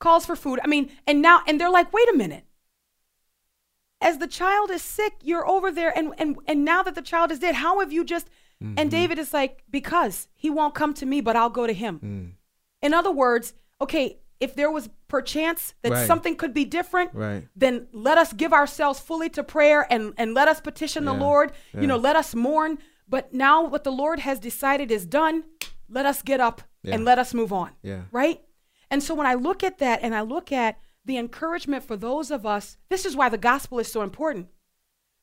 calls 0.00 0.26
for 0.26 0.36
food. 0.36 0.60
I 0.62 0.66
mean, 0.66 0.90
and 1.06 1.22
now, 1.22 1.42
and 1.46 1.60
they're 1.60 1.70
like, 1.70 1.92
wait 1.92 2.08
a 2.12 2.16
minute. 2.16 2.44
As 4.00 4.18
the 4.18 4.26
child 4.26 4.70
is 4.70 4.82
sick, 4.82 5.14
you're 5.22 5.48
over 5.48 5.72
there. 5.72 5.96
And, 5.96 6.12
and, 6.18 6.36
and 6.46 6.64
now 6.64 6.82
that 6.82 6.94
the 6.94 7.02
child 7.02 7.30
is 7.32 7.38
dead, 7.38 7.56
how 7.56 7.80
have 7.80 7.92
you 7.92 8.04
just. 8.04 8.28
Mm-hmm. 8.62 8.74
And 8.78 8.90
David 8.90 9.18
is 9.18 9.32
like, 9.32 9.62
because 9.70 10.28
he 10.34 10.50
won't 10.50 10.74
come 10.74 10.92
to 10.94 11.06
me, 11.06 11.20
but 11.20 11.36
I'll 11.36 11.50
go 11.50 11.66
to 11.66 11.72
him. 11.72 12.00
Mm. 12.02 12.32
In 12.82 12.94
other 12.94 13.10
words, 13.10 13.54
okay, 13.80 14.18
if 14.40 14.54
there 14.54 14.70
was 14.70 14.88
perchance 15.08 15.74
that 15.82 15.92
Right. 15.92 16.06
something 16.06 16.36
could 16.36 16.52
be 16.52 16.64
different, 16.64 17.14
Right. 17.14 17.48
then 17.56 17.86
let 17.92 18.18
us 18.18 18.32
give 18.32 18.52
ourselves 18.52 19.00
fully 19.00 19.28
to 19.30 19.42
prayer 19.42 19.86
and, 19.90 20.12
and 20.18 20.34
let 20.34 20.48
us 20.48 20.60
petition 20.60 21.04
the 21.04 21.14
Yeah, 21.14 21.20
Lord. 21.20 21.52
You 21.72 21.86
know, 21.86 21.96
let 21.96 22.16
us 22.16 22.34
mourn. 22.34 22.78
But 23.08 23.32
now 23.32 23.62
what 23.64 23.84
the 23.84 23.92
Lord 23.92 24.20
has 24.20 24.38
decided 24.38 24.90
is 24.90 25.06
done. 25.06 25.44
Let 25.88 26.04
us 26.06 26.20
get 26.22 26.40
up 26.40 26.62
and 26.94 27.04
let 27.04 27.18
us 27.18 27.34
move 27.34 27.52
on. 27.52 27.70
Yeah. 27.82 28.02
Right? 28.12 28.40
And 28.90 29.02
so 29.02 29.14
when 29.14 29.26
I 29.26 29.34
look 29.34 29.62
at 29.64 29.78
that 29.78 30.00
and 30.02 30.14
I 30.14 30.20
look 30.20 30.52
at 30.52 30.78
the 31.04 31.16
encouragement 31.18 31.84
for 31.84 31.96
those 31.96 32.30
of 32.30 32.44
us, 32.46 32.76
this 32.88 33.04
is 33.04 33.16
why 33.16 33.28
the 33.28 33.38
gospel 33.38 33.78
is 33.78 33.90
so 33.90 34.02
important. 34.02 34.48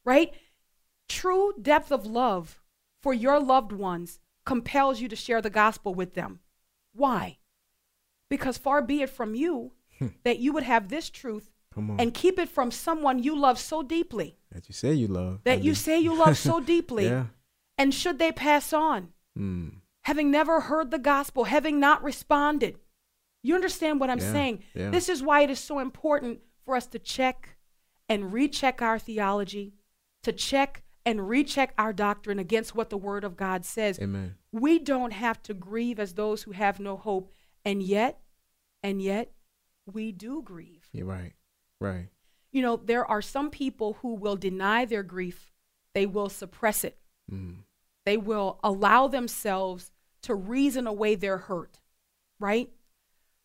Right? 0.06 0.34
True 1.10 1.54
depth 1.62 1.92
of 1.92 2.06
love 2.06 2.60
for 3.02 3.14
your 3.14 3.40
loved 3.40 3.72
ones 3.72 4.20
compels 4.46 5.00
you 5.02 5.08
to 5.10 5.16
share 5.16 5.42
the 5.42 5.50
gospel 5.50 5.94
with 5.94 6.14
them. 6.14 6.40
Why? 6.94 7.38
Because 8.30 8.58
far 8.58 8.82
be 8.82 9.02
it 9.02 9.10
from 9.10 9.36
you 9.36 9.72
that 10.24 10.40
you 10.40 10.52
would 10.54 10.64
have 10.64 10.90
this 10.90 11.10
truth 11.10 11.50
and 11.76 12.14
keep 12.14 12.38
it 12.38 12.50
from 12.50 12.70
someone 12.72 13.24
you 13.24 13.36
love 13.38 13.58
so 13.58 13.82
deeply, 13.82 14.38
that 14.52 14.68
you 14.70 14.74
say 14.74 14.94
you 14.94 15.08
love. 15.08 15.40
that 15.44 15.64
you 15.64 15.74
say 15.74 15.98
you 16.00 16.16
love 16.16 16.38
so 16.38 16.60
deeply. 16.74 17.06
Yeah. 17.06 17.26
And 17.78 17.94
should 17.94 18.20
they 18.20 18.32
pass 18.32 18.74
on, 18.74 19.10
Mm. 19.38 19.78
Having 20.04 20.30
never 20.32 20.62
heard 20.62 20.92
the 20.92 21.00
gospel, 21.00 21.46
having 21.46 21.80
not 21.80 22.04
responded, 22.04 22.78
you 23.42 23.56
understand 23.56 24.00
what 24.00 24.10
I'm 24.10 24.20
Yeah, 24.20 24.32
saying? 24.32 24.64
yeah. 24.74 24.90
This 24.90 25.10
is 25.10 25.22
why 25.24 25.42
it 25.42 25.50
is 25.50 25.60
so 25.60 25.80
important 25.80 26.40
for 26.66 26.76
us 26.76 26.88
to 26.88 27.00
check 27.00 27.58
and 28.08 28.32
recheck 28.34 28.82
our 28.82 29.00
theology, 29.00 29.74
to 30.24 30.32
check 30.32 30.84
and 31.06 31.28
recheck 31.28 31.74
our 31.78 31.92
doctrine 31.92 32.40
against 32.40 32.76
what 32.76 32.90
the 32.90 32.98
Word 32.98 33.24
of 33.26 33.36
God 33.36 33.66
says. 33.66 34.00
Amen. 34.00 34.36
We 34.54 34.80
don't 34.80 35.12
have 35.12 35.42
to 35.44 35.54
grieve 35.54 36.00
as 36.00 36.14
those 36.14 36.44
who 36.44 36.52
have 36.52 36.80
no 36.80 36.96
hope. 36.96 37.34
And 37.66 37.82
yet, 37.84 38.22
and 38.82 39.02
yet, 39.02 39.32
we 39.86 40.12
do 40.14 40.42
grieve. 40.42 40.88
You're 40.94 41.06
right. 41.08 41.34
Right. 41.82 42.08
You 42.52 42.62
know, 42.62 42.78
there 42.78 43.06
are 43.06 43.22
some 43.22 43.50
people 43.50 43.98
who 44.02 44.14
will 44.16 44.36
deny 44.38 44.86
their 44.86 45.04
grief, 45.04 45.52
they 45.94 46.06
will 46.06 46.30
suppress 46.30 46.84
it, 46.84 46.98
Mm. 47.32 47.64
they 48.06 48.16
will 48.18 48.60
allow 48.64 49.08
themselves 49.08 49.92
to 50.24 50.36
reason 50.36 50.88
away 50.88 51.16
their 51.16 51.38
hurt, 51.38 51.80
right? 52.40 52.70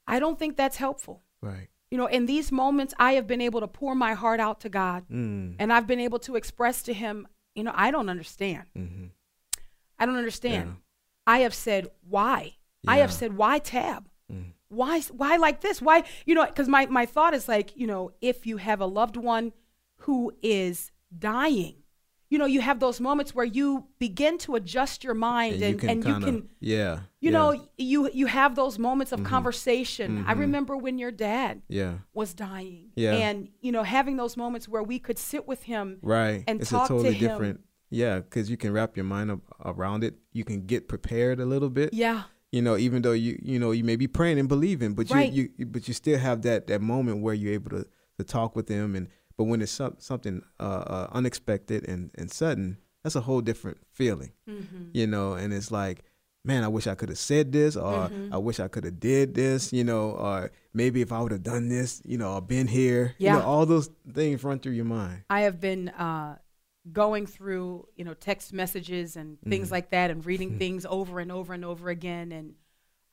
I 0.07 0.19
don't 0.19 0.39
think 0.39 0.57
that's 0.57 0.77
helpful. 0.77 1.23
Right. 1.41 1.69
You 1.91 1.99
know, 1.99 2.07
in 2.07 2.27
these 2.27 2.51
moments, 2.51 2.95
I 2.99 3.13
have 3.13 3.27
been 3.27 3.41
able 3.41 3.61
to 3.61 3.69
pour 3.69 3.95
my 3.95 4.15
heart 4.15 4.41
out 4.41 4.61
to 4.61 4.69
God 4.69 5.05
Mm. 5.11 5.57
and 5.59 5.73
I've 5.73 5.87
been 5.87 6.01
able 6.01 6.19
to 6.21 6.37
express 6.37 6.83
to 6.83 6.93
Him, 6.93 7.27
you 7.55 7.63
know, 7.65 7.73
I 7.75 7.91
don't 7.91 8.09
understand. 8.09 8.65
Mm-hmm. 8.77 9.07
I 9.99 10.07
don't 10.07 10.17
understand. 10.17 10.69
Yeah. 10.69 10.75
I 11.27 11.39
have 11.41 11.55
said, 11.55 11.89
why? 12.09 12.57
I 12.87 12.99
have 12.99 13.13
said, 13.13 13.37
why 13.37 13.59
tab? 13.59 14.09
Mm. 14.33 14.53
Why, 14.69 15.01
why 15.01 15.37
like 15.37 15.61
this? 15.61 15.83
Why, 15.83 16.05
you 16.25 16.35
know, 16.35 16.47
because 16.47 16.69
my, 16.69 16.87
my 16.87 17.05
thought 17.07 17.35
is 17.35 17.49
like, 17.49 17.77
you 17.77 17.87
know, 17.87 18.13
if 18.21 18.47
you 18.47 18.59
have 18.59 18.81
a 18.81 18.87
loved 18.87 19.17
one 19.17 19.53
who 20.03 20.33
is 20.43 20.91
dying, 21.19 21.77
you 22.31 22.39
know, 22.39 22.45
you 22.47 22.61
have 22.61 22.79
those 22.81 23.01
moments 23.01 23.35
where 23.35 23.45
you 23.47 23.85
begin 23.99 24.37
to 24.39 24.55
adjust 24.55 25.03
your 25.03 25.15
mind 25.15 25.63
and, 25.63 25.83
and 25.83 26.05
you 26.05 26.13
kinda- 26.13 26.27
can, 26.27 26.49
Yeah. 26.61 27.01
you 27.21 27.31
yeah, 27.31 27.39
know, 27.39 27.69
you, 27.79 28.11
you 28.13 28.27
have 28.27 28.55
those 28.55 28.79
moments 28.79 29.13
of 29.13 29.21
Mhm. 29.21 29.25
conversation. 29.27 30.25
I 30.27 30.35
Mhm. 30.35 30.39
remember 30.41 30.77
when 30.77 30.99
your 30.99 31.11
dad 31.11 31.63
Yeah. 31.69 31.99
was 32.15 32.35
dying 32.35 32.91
Yeah. 32.97 33.15
and, 33.15 33.49
you 33.61 33.73
know, 33.73 33.83
having 33.83 34.17
those 34.17 34.37
moments 34.37 34.69
where 34.69 34.83
we 34.83 34.99
could 34.99 35.19
sit 35.19 35.49
with 35.49 35.63
him 35.65 35.99
Right. 36.03 36.45
and 36.47 36.61
it's 36.61 36.71
talk 36.71 36.87
a 36.87 36.89
totally 36.89 37.11
to 37.11 37.15
him. 37.17 37.29
different. 37.31 37.61
Yeah, 37.91 38.21
because 38.21 38.51
you 38.51 38.59
can 38.59 38.73
wrap 38.73 38.97
your 38.97 39.05
mind 39.05 39.31
up 39.31 39.41
around 39.65 40.05
it. 40.05 40.19
You 40.33 40.45
can 40.45 40.67
get 40.67 40.89
prepared 40.89 41.41
a 41.41 41.47
little 41.47 41.71
bit. 41.71 41.95
Yeah. 41.95 42.25
You 42.53 42.61
know, 42.63 42.77
even 42.77 43.03
though 43.03 43.13
you 43.13 43.39
you 43.43 43.59
know 43.59 43.71
you 43.73 43.85
may 43.85 43.97
be 43.97 44.07
praying 44.07 44.39
and 44.39 44.49
believing, 44.49 44.93
but 44.95 45.09
you 45.11 45.17
Right. 45.17 45.33
you 45.33 45.49
but 45.67 45.89
you 45.89 45.95
still 45.95 46.19
have 46.19 46.43
that 46.43 46.67
that 46.67 46.81
moment 46.83 47.23
where 47.23 47.35
you're 47.35 47.53
able 47.55 47.71
to 47.71 47.87
to 48.19 48.25
talk 48.25 48.55
with 48.57 48.67
them. 48.67 48.95
And 48.95 49.09
but 49.39 49.45
when 49.45 49.63
it's 49.63 49.73
some, 49.73 49.95
something 49.99 50.43
uh, 50.61 50.63
uh, 50.63 51.09
unexpected 51.13 51.89
and 51.89 52.11
and 52.17 52.31
sudden, 52.31 52.77
that's 53.03 53.15
a 53.17 53.23
whole 53.23 53.41
different 53.41 53.79
feeling. 53.91 54.33
Mm-hmm. 54.47 54.91
You 54.93 55.07
know, 55.07 55.33
and 55.33 55.55
it's 55.55 55.71
like. 55.71 56.05
Man, 56.45 56.65
I 56.65 56.69
wish 56.69 56.87
I 56.87 56.95
could 56.95 57.11
have 57.11 57.19
said 57.19 57.53
this, 57.53 57.77
or 57.77 58.09
Mhm. 58.09 58.33
I 58.33 58.39
wish 58.39 58.59
I 58.61 58.69
could 58.69 58.85
have 58.85 59.01
did 59.01 59.35
this, 59.35 59.71
you 59.73 59.85
know, 59.85 60.13
or 60.13 60.51
maybe 60.73 61.03
if 61.03 61.13
I 61.13 61.21
would 61.21 61.33
have 61.33 61.43
done 61.43 61.69
this, 61.69 62.01
you 62.07 62.17
know, 62.17 62.35
or 62.35 62.41
been 62.41 62.69
here, 62.69 63.17
you 63.19 63.27
Yeah. 63.27 63.35
know, 63.35 63.43
all 63.43 63.67
those 63.67 63.91
things 64.15 64.43
run 64.45 64.59
through 64.61 64.73
your 64.73 64.87
mind. 64.87 65.25
I 65.29 65.41
have 65.43 65.61
been 65.61 65.91
uh, 65.91 66.39
going 66.91 67.27
through, 67.27 67.89
you 67.97 68.05
know, 68.05 68.15
text 68.15 68.53
messages 68.55 69.17
and 69.17 69.37
things 69.43 69.69
Mhm. 69.69 69.73
like 69.73 69.91
that, 69.91 70.11
and 70.11 70.25
reading 70.25 70.57
things 70.63 70.87
over 70.87 71.19
and 71.21 71.31
over 71.31 71.53
and 71.53 71.65
over 71.67 71.91
again. 71.91 72.33
And, 72.33 72.55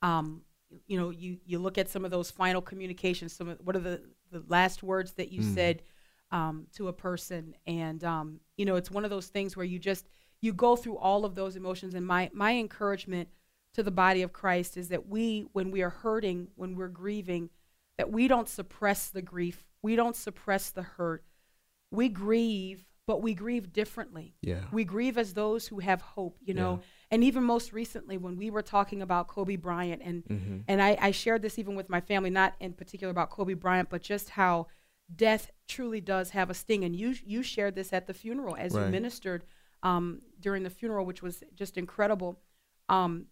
um, 0.00 0.42
you 0.86 0.96
know, 0.98 1.10
you 1.10 1.38
you 1.44 1.58
look 1.58 1.76
at 1.76 1.90
some 1.90 2.04
of 2.06 2.10
those 2.12 2.30
final 2.30 2.62
communications. 2.62 3.34
Some 3.34 3.48
of, 3.48 3.58
what 3.66 3.76
are 3.76 3.80
the 3.80 4.02
the 4.30 4.44
last 4.48 4.82
words 4.82 5.12
that 5.14 5.30
you 5.32 5.40
Mhm. 5.42 5.54
said 5.54 5.82
um, 6.30 6.66
to 6.74 6.88
a 6.88 6.92
person? 6.92 7.54
And 7.66 8.02
um, 8.04 8.40
you 8.56 8.64
know, 8.64 8.76
it's 8.76 8.90
one 8.90 9.04
of 9.04 9.10
those 9.10 9.28
things 9.28 9.56
where 9.56 9.66
you 9.66 9.78
just 9.78 10.08
you 10.40 10.52
go 10.52 10.76
through 10.76 10.98
all 10.98 11.24
of 11.24 11.34
those 11.34 11.56
emotions. 11.56 11.94
And 11.94 12.06
my 12.06 12.30
my 12.32 12.52
encouragement 12.52 13.28
to 13.74 13.82
the 13.82 13.90
body 13.90 14.22
of 14.22 14.32
Christ 14.32 14.76
is 14.76 14.88
that 14.88 15.06
we, 15.06 15.46
when 15.52 15.70
we 15.70 15.82
are 15.82 15.90
hurting, 15.90 16.48
when 16.56 16.76
we're 16.76 16.88
grieving, 16.88 17.50
that 17.98 18.10
we 18.10 18.26
don't 18.26 18.48
suppress 18.48 19.08
the 19.08 19.20
grief, 19.22 19.64
we 19.82 19.96
don't 19.96 20.16
suppress 20.16 20.70
the 20.70 20.82
hurt. 20.82 21.22
We 21.90 22.08
grieve, 22.08 22.86
but 23.06 23.22
we 23.22 23.34
grieve 23.34 23.72
differently. 23.72 24.34
Yeah. 24.42 24.62
We 24.72 24.84
grieve 24.84 25.16
as 25.18 25.34
those 25.34 25.68
who 25.68 25.78
have 25.80 26.00
hope, 26.00 26.38
you 26.42 26.54
know. 26.54 26.80
Yeah. 26.80 26.86
And 27.12 27.24
even 27.24 27.44
most 27.44 27.72
recently, 27.72 28.16
when 28.16 28.36
we 28.36 28.50
were 28.50 28.62
talking 28.62 29.02
about 29.02 29.28
Kobe 29.28 29.56
Bryant, 29.56 30.02
and 30.02 30.24
Mhm. 30.24 30.64
and 30.66 30.82
I, 30.82 30.96
I 31.00 31.10
shared 31.12 31.42
this 31.42 31.58
even 31.58 31.76
with 31.76 31.88
my 31.88 32.00
family, 32.00 32.30
not 32.30 32.54
in 32.60 32.72
particular 32.72 33.10
about 33.10 33.30
Kobe 33.30 33.54
Bryant, 33.54 33.90
but 33.90 34.02
just 34.02 34.30
how 34.30 34.66
death 35.14 35.50
truly 35.68 36.00
does 36.00 36.30
have 36.30 36.50
a 36.50 36.54
sting. 36.54 36.84
And 36.84 36.94
you 36.96 37.14
you 37.24 37.42
shared 37.42 37.74
this 37.74 37.92
at 37.92 38.06
the 38.06 38.14
funeral 38.14 38.56
as 38.58 38.74
you 38.74 38.80
ministered 38.86 39.44
um, 39.82 40.22
during 40.40 40.62
the 40.62 40.70
funeral, 40.70 41.06
which 41.06 41.22
was 41.22 41.42
just 41.54 41.76
incredible. 41.78 42.40
Um, 42.88 43.26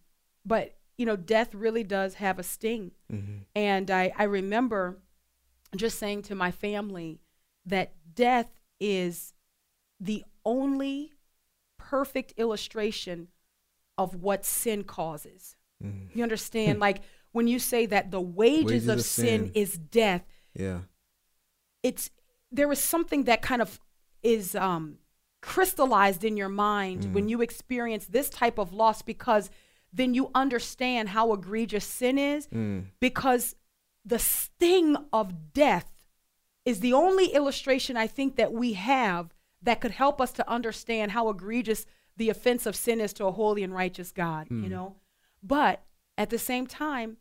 but 0.45 0.77
you 0.97 1.05
know, 1.05 1.15
death 1.17 1.53
really 1.53 1.83
does 1.83 2.15
have 2.15 2.39
a 2.39 2.43
sting. 2.43 2.91
Mhm. 3.11 3.41
And 3.55 3.91
I, 3.91 4.13
I 4.17 4.23
remember 4.23 5.01
just 5.75 5.99
saying 5.99 6.21
to 6.23 6.35
my 6.35 6.51
family 6.51 7.19
that 7.65 7.95
death 8.13 8.61
is 8.79 9.33
the 9.99 10.23
only 10.45 11.11
perfect 11.77 12.33
illustration 12.37 13.27
of 13.97 14.15
what 14.15 14.45
sin 14.45 14.83
causes. 14.83 15.55
Mhm. 15.83 16.15
You 16.15 16.23
understand? 16.23 16.79
like 16.87 17.01
when 17.33 17.47
you 17.47 17.59
say 17.59 17.85
that 17.87 18.11
the 18.11 18.21
wages, 18.21 18.65
Wages 18.65 18.87
of, 18.87 18.99
of 18.99 19.05
sin, 19.05 19.45
sin. 19.45 19.51
is 19.53 19.77
death, 19.77 20.23
Yeah. 20.53 20.81
It's 21.87 22.03
there 22.57 22.71
is 22.75 22.79
something 22.93 23.21
that 23.29 23.41
kind 23.49 23.61
of 23.61 23.79
is 24.23 24.55
um, 24.55 24.83
crystallized 25.41 26.23
in 26.29 26.35
your 26.41 26.49
mind 26.49 26.99
Mm. 27.03 27.13
when 27.15 27.29
you 27.29 27.41
experience 27.41 28.05
this 28.07 28.29
type 28.29 28.57
of 28.63 28.73
loss 28.73 29.01
because 29.13 29.49
then 29.93 30.13
you 30.17 30.29
understand 30.43 31.09
how 31.09 31.25
egregious 31.37 31.85
sin 31.85 32.17
is 32.17 32.47
Mm. 32.47 32.85
because 32.99 33.55
the 34.13 34.19
sting 34.19 34.95
of 35.13 35.53
death 35.53 35.89
is 36.65 36.79
the 36.79 36.93
only 36.93 37.27
illustration 37.39 37.95
I 38.05 38.07
think 38.07 38.35
that 38.37 38.51
we 38.61 38.73
have 38.73 39.33
that 39.61 39.79
could 39.81 39.91
help 40.03 40.19
us 40.25 40.31
to 40.33 40.49
understand 40.57 41.11
how 41.11 41.29
egregious 41.29 41.85
the 42.17 42.29
offense 42.29 42.65
of 42.65 42.75
sin 42.75 42.99
is 43.01 43.13
to 43.13 43.25
a 43.25 43.31
holy 43.31 43.63
and 43.63 43.73
righteous 43.73 44.11
God, 44.11 44.47
Mm. 44.49 44.63
you 44.63 44.69
know? 44.69 44.95
But 45.43 45.75
at 46.17 46.29
the 46.29 46.39
same 46.39 46.65
time, 46.65 47.17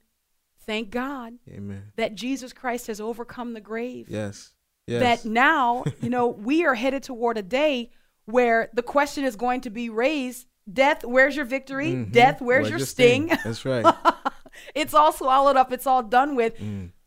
thank 0.67 0.91
God 0.91 1.35
Amen. 1.49 1.93
that 1.97 2.15
Jesus 2.15 2.53
Christ 2.53 2.87
has 2.89 3.01
overcome 3.01 3.55
the 3.55 3.61
grave. 3.61 4.09
Yes. 4.09 4.53
Yes. 4.87 5.23
That 5.23 5.29
now, 5.29 5.85
you 6.01 6.11
know, 6.11 6.29
we 6.39 6.65
are 6.65 6.75
headed 6.75 7.03
toward 7.03 7.39
a 7.39 7.43
day 7.43 7.91
where 8.27 8.71
the 8.75 8.83
question 8.83 9.25
is 9.25 9.37
going 9.37 9.63
to 9.63 9.71
be 9.71 9.89
raised 9.91 10.47
Death, 10.73 11.05
where's 11.05 11.37
your 11.37 11.45
victory? 11.45 11.93
Mhm. 11.93 12.13
Death, 12.13 12.41
where's, 12.41 12.71
your, 12.71 12.79
sting? 12.79 13.27
That's 13.45 13.65
right. 13.65 13.85
it's 14.75 14.95
all 14.95 15.13
swallowed 15.13 15.57
up, 15.57 15.73
it's 15.73 15.87
all 15.87 16.03
done 16.03 16.37
with. 16.37 16.59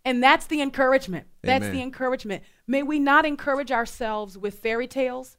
And 0.06 0.24
that's 0.24 0.46
the 0.48 0.62
encouragement. 0.62 1.28
That's 1.42 1.66
Amen. 1.66 1.76
the 1.76 1.82
encouragement. 1.82 2.44
May 2.66 2.84
we 2.84 3.00
not 3.00 3.26
encourage 3.26 3.72
ourselves 3.72 4.38
with 4.38 4.60
fairy 4.60 4.88
tales. 4.88 5.38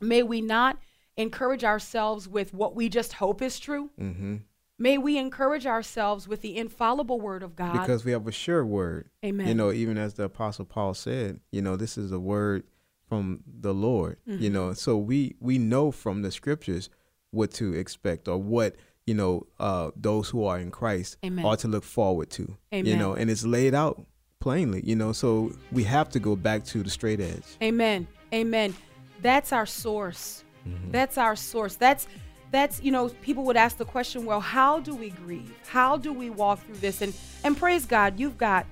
May 0.00 0.22
we 0.22 0.40
not 0.40 0.78
encourage 1.16 1.64
ourselves 1.64 2.28
with 2.28 2.54
what 2.54 2.76
we 2.76 2.88
just 2.88 3.14
hope 3.14 3.42
is 3.42 3.58
true. 3.58 3.90
hmm 3.98 4.36
May 4.78 4.96
we 4.96 5.18
encourage 5.18 5.66
ourselves 5.66 6.28
with 6.28 6.40
the 6.40 6.56
infallible 6.56 7.20
word 7.20 7.42
of 7.42 7.56
God. 7.56 7.72
Because 7.72 8.04
we 8.04 8.12
have 8.12 8.26
a 8.28 8.32
sure 8.32 8.64
word. 8.64 9.08
Amen. 9.24 9.48
You 9.48 9.54
know, 9.54 9.72
even 9.72 9.98
as 9.98 10.14
the 10.14 10.24
apostle 10.24 10.64
Paul 10.64 10.94
said, 10.94 11.40
you 11.50 11.60
know, 11.60 11.76
this 11.76 11.98
is 11.98 12.12
a 12.12 12.20
word 12.20 12.64
from 13.08 13.42
the 13.46 13.74
Lord. 13.74 14.18
Mm-hmm. 14.28 14.42
You 14.42 14.50
know, 14.50 14.72
so 14.74 14.96
we 14.96 15.34
we 15.40 15.58
know 15.58 15.90
from 15.90 16.22
the 16.22 16.30
scriptures 16.30 16.90
what 17.30 17.50
to 17.54 17.74
expect 17.74 18.28
or 18.28 18.38
what 18.38 18.76
you 19.06 19.14
know 19.14 19.46
uh, 19.58 19.90
those 19.96 20.28
who 20.28 20.44
are 20.44 20.58
in 20.58 20.70
Christ 20.70 21.16
Amen. 21.24 21.44
are 21.44 21.56
to 21.56 21.68
look 21.68 21.84
forward 21.84 22.30
to. 22.30 22.56
Amen. 22.72 22.86
You 22.86 22.96
know, 22.96 23.14
and 23.14 23.30
it's 23.30 23.44
laid 23.44 23.74
out 23.74 24.00
plainly. 24.38 24.82
You 24.84 24.94
know, 24.94 25.12
so 25.12 25.52
we 25.72 25.82
have 25.84 26.08
to 26.10 26.20
go 26.20 26.36
back 26.36 26.64
to 26.66 26.82
the 26.84 26.90
straight 26.90 27.20
edge. 27.20 27.44
Amen. 27.62 28.06
Amen. 28.32 28.74
That's 29.22 29.52
our 29.52 29.66
source. 29.66 30.44
Mm-hmm. 30.66 30.92
That's 30.92 31.18
our 31.18 31.34
source. 31.34 31.74
That's 31.74 32.06
that's 32.50 32.82
you 32.82 32.90
know 32.90 33.08
people 33.08 33.44
would 33.44 33.56
ask 33.56 33.76
the 33.76 33.84
question, 33.84 34.24
well, 34.24 34.40
how 34.40 34.80
do 34.80 34.94
we 34.94 35.10
grieve? 35.10 35.54
How 35.66 35.96
do 35.96 36.12
we 36.12 36.30
walk 36.30 36.64
through 36.64 36.76
this? 36.76 37.02
And 37.02 37.14
and 37.44 37.56
praise 37.56 37.86
God, 37.86 38.18
you've 38.18 38.38
got 38.38 38.66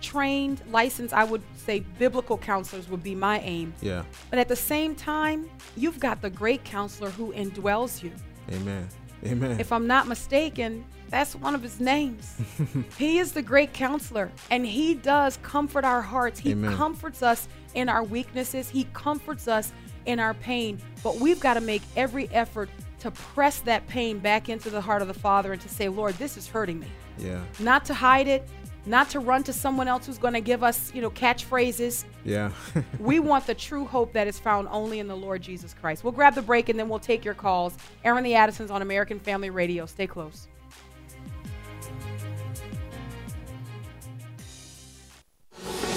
trained, 0.00 0.62
licensed, 0.70 1.14
I 1.14 1.24
would 1.24 1.42
say 1.56 1.80
biblical 1.98 2.38
counselors 2.38 2.88
would 2.88 3.02
be 3.02 3.14
my 3.14 3.40
aim. 3.40 3.74
Yeah. 3.80 4.04
But 4.30 4.38
at 4.38 4.48
the 4.48 4.56
same 4.56 4.94
time, 4.94 5.48
you've 5.76 6.00
got 6.00 6.22
the 6.22 6.30
great 6.30 6.64
counselor 6.64 7.10
who 7.10 7.32
indwells 7.32 8.02
you. 8.02 8.12
Amen. 8.50 8.88
Amen. 9.24 9.60
If 9.60 9.70
I'm 9.72 9.86
not 9.86 10.08
mistaken, 10.08 10.84
that's 11.10 11.34
one 11.34 11.54
of 11.54 11.62
his 11.62 11.80
names. 11.80 12.40
he 12.98 13.18
is 13.18 13.32
the 13.32 13.42
great 13.42 13.72
counselor, 13.72 14.30
and 14.50 14.64
he 14.64 14.94
does 14.94 15.38
comfort 15.42 15.84
our 15.84 16.00
hearts. 16.00 16.40
He 16.40 16.52
Amen. 16.52 16.74
comforts 16.76 17.22
us 17.22 17.48
in 17.74 17.88
our 17.88 18.02
weaknesses, 18.02 18.68
he 18.68 18.84
comforts 18.92 19.46
us 19.46 19.72
in 20.06 20.18
our 20.18 20.34
pain. 20.34 20.80
But 21.02 21.16
we've 21.16 21.38
got 21.38 21.54
to 21.54 21.60
make 21.60 21.82
every 21.96 22.28
effort 22.30 22.70
to 23.00 23.10
press 23.10 23.60
that 23.60 23.86
pain 23.88 24.18
back 24.18 24.48
into 24.48 24.70
the 24.70 24.80
heart 24.80 25.02
of 25.02 25.08
the 25.08 25.14
Father 25.14 25.52
and 25.52 25.60
to 25.62 25.68
say, 25.68 25.88
Lord, 25.88 26.14
this 26.14 26.36
is 26.36 26.46
hurting 26.46 26.78
me. 26.80 26.86
yeah. 27.18 27.40
Not 27.58 27.84
to 27.86 27.94
hide 27.94 28.28
it, 28.28 28.48
not 28.86 29.10
to 29.10 29.20
run 29.20 29.42
to 29.44 29.52
someone 29.52 29.88
else 29.88 30.06
who's 30.06 30.18
going 30.18 30.34
to 30.34 30.40
give 30.40 30.62
us, 30.62 30.92
you 30.94 31.02
know, 31.02 31.10
catchphrases. 31.10 32.04
Yeah. 32.24 32.50
We 32.98 33.18
want 33.18 33.46
the 33.46 33.54
true 33.54 33.84
hope 33.86 34.12
that 34.14 34.26
is 34.26 34.38
found 34.38 34.68
only 34.70 34.98
in 35.00 35.08
the 35.08 35.16
Lord 35.16 35.42
Jesus 35.42 35.74
Christ. 35.74 36.04
We'll 36.04 36.12
grab 36.12 36.34
the 36.34 36.42
break 36.42 36.68
and 36.68 36.78
then 36.78 36.88
we'll 36.88 36.98
take 36.98 37.24
your 37.24 37.34
calls. 37.34 37.76
Airing 38.04 38.24
the 38.24 38.34
Addisons 38.34 38.70
on 38.70 38.82
American 38.82 39.18
Family 39.18 39.50
Radio. 39.50 39.86
Stay 39.86 40.06
close. 40.06 40.48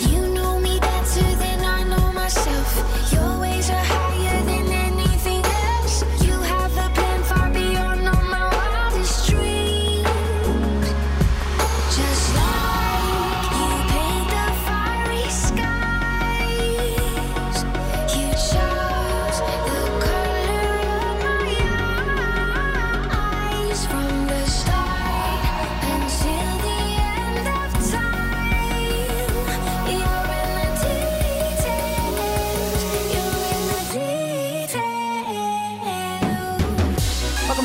You 0.10 0.28
know 0.34 0.60
me 0.60 0.80
better 0.80 1.36
than 1.36 1.60
I 1.64 1.84
know 1.84 2.12
myself. 2.12 3.12
Your 3.14 3.40
ways 3.40 3.70
are 3.70 3.84
higher 3.84 4.33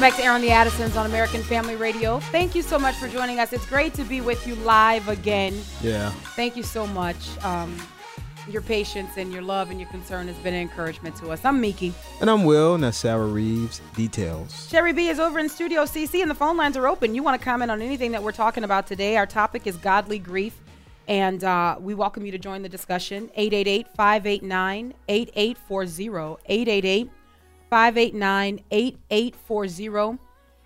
back 0.08 0.16
to 0.16 0.24
Airing 0.24 0.40
the 0.40 0.50
Addisons 0.50 0.96
on 0.96 1.04
American 1.04 1.42
Family 1.42 1.76
Radio. 1.76 2.18
Thank 2.18 2.54
you 2.54 2.62
so 2.62 2.78
much 2.78 2.94
for 2.94 3.08
joining 3.08 3.40
us. 3.40 3.52
It's 3.52 3.66
great 3.66 3.92
to 3.92 4.04
be 4.04 4.22
with 4.22 4.46
you 4.46 4.54
live 4.54 5.06
again. 5.06 5.60
yeah. 5.82 6.08
Thank 6.34 6.56
you 6.56 6.62
so 6.62 6.86
much. 6.86 7.36
Um, 7.44 7.76
your 8.48 8.62
patience 8.62 9.18
and 9.18 9.30
your 9.30 9.42
love 9.42 9.70
and 9.70 9.78
your 9.78 9.90
concern 9.90 10.26
has 10.26 10.36
been 10.36 10.54
an 10.54 10.62
encouragement 10.62 11.14
to 11.16 11.30
us. 11.30 11.44
I'm 11.44 11.60
Miki. 11.60 11.92
And 12.22 12.30
I'm 12.30 12.44
Will, 12.44 12.74
and 12.74 12.84
that's 12.84 12.96
Sarah 12.96 13.26
Reeves. 13.26 13.82
Details. 13.96 14.70
Sherry 14.70 14.94
B 14.94 15.08
is 15.08 15.20
over 15.20 15.38
in 15.38 15.46
Studio 15.50 15.82
CC, 15.82 16.22
and 16.22 16.30
the 16.30 16.34
phone 16.34 16.56
lines 16.56 16.78
are 16.78 16.86
open. 16.86 17.14
You 17.14 17.22
want 17.22 17.38
to 17.38 17.44
comment 17.44 17.70
on 17.70 17.82
anything 17.82 18.12
that 18.12 18.22
we're 18.22 18.32
talking 18.32 18.64
about 18.64 18.86
today? 18.86 19.18
Our 19.18 19.26
topic 19.26 19.66
is 19.66 19.76
godly 19.76 20.18
grief, 20.18 20.58
and 21.06 21.44
uh, 21.44 21.76
we 21.78 21.92
welcome 21.92 22.24
you 22.24 22.32
to 22.32 22.38
join 22.38 22.62
the 22.62 22.68
discussion. 22.70 23.28
888 23.34 23.88
589 23.94 24.94
8840. 25.06 26.42
888 26.46 27.10
589 27.70 28.60
8840. 28.70 30.18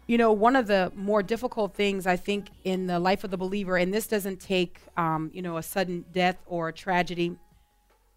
You 0.06 0.18
know, 0.18 0.32
one 0.32 0.56
of 0.56 0.66
the 0.66 0.92
more 0.94 1.22
difficult 1.22 1.74
things 1.74 2.06
I 2.06 2.16
think 2.16 2.48
in 2.64 2.86
the 2.86 2.98
life 2.98 3.24
of 3.24 3.30
the 3.30 3.36
believer, 3.36 3.76
and 3.76 3.94
this 3.94 4.06
doesn't 4.06 4.40
take, 4.40 4.78
um, 4.96 5.30
you 5.32 5.40
know, 5.42 5.56
a 5.56 5.62
sudden 5.62 6.04
death 6.12 6.36
or 6.46 6.68
a 6.68 6.72
tragedy, 6.72 7.36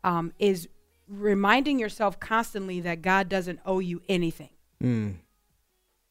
um, 0.03 0.33
is 0.39 0.67
reminding 1.07 1.79
yourself 1.79 2.19
constantly 2.19 2.79
that 2.81 3.01
God 3.01 3.29
doesn't 3.29 3.59
owe 3.65 3.79
you 3.79 4.01
anything 4.09 4.49
Mm. 4.83 5.15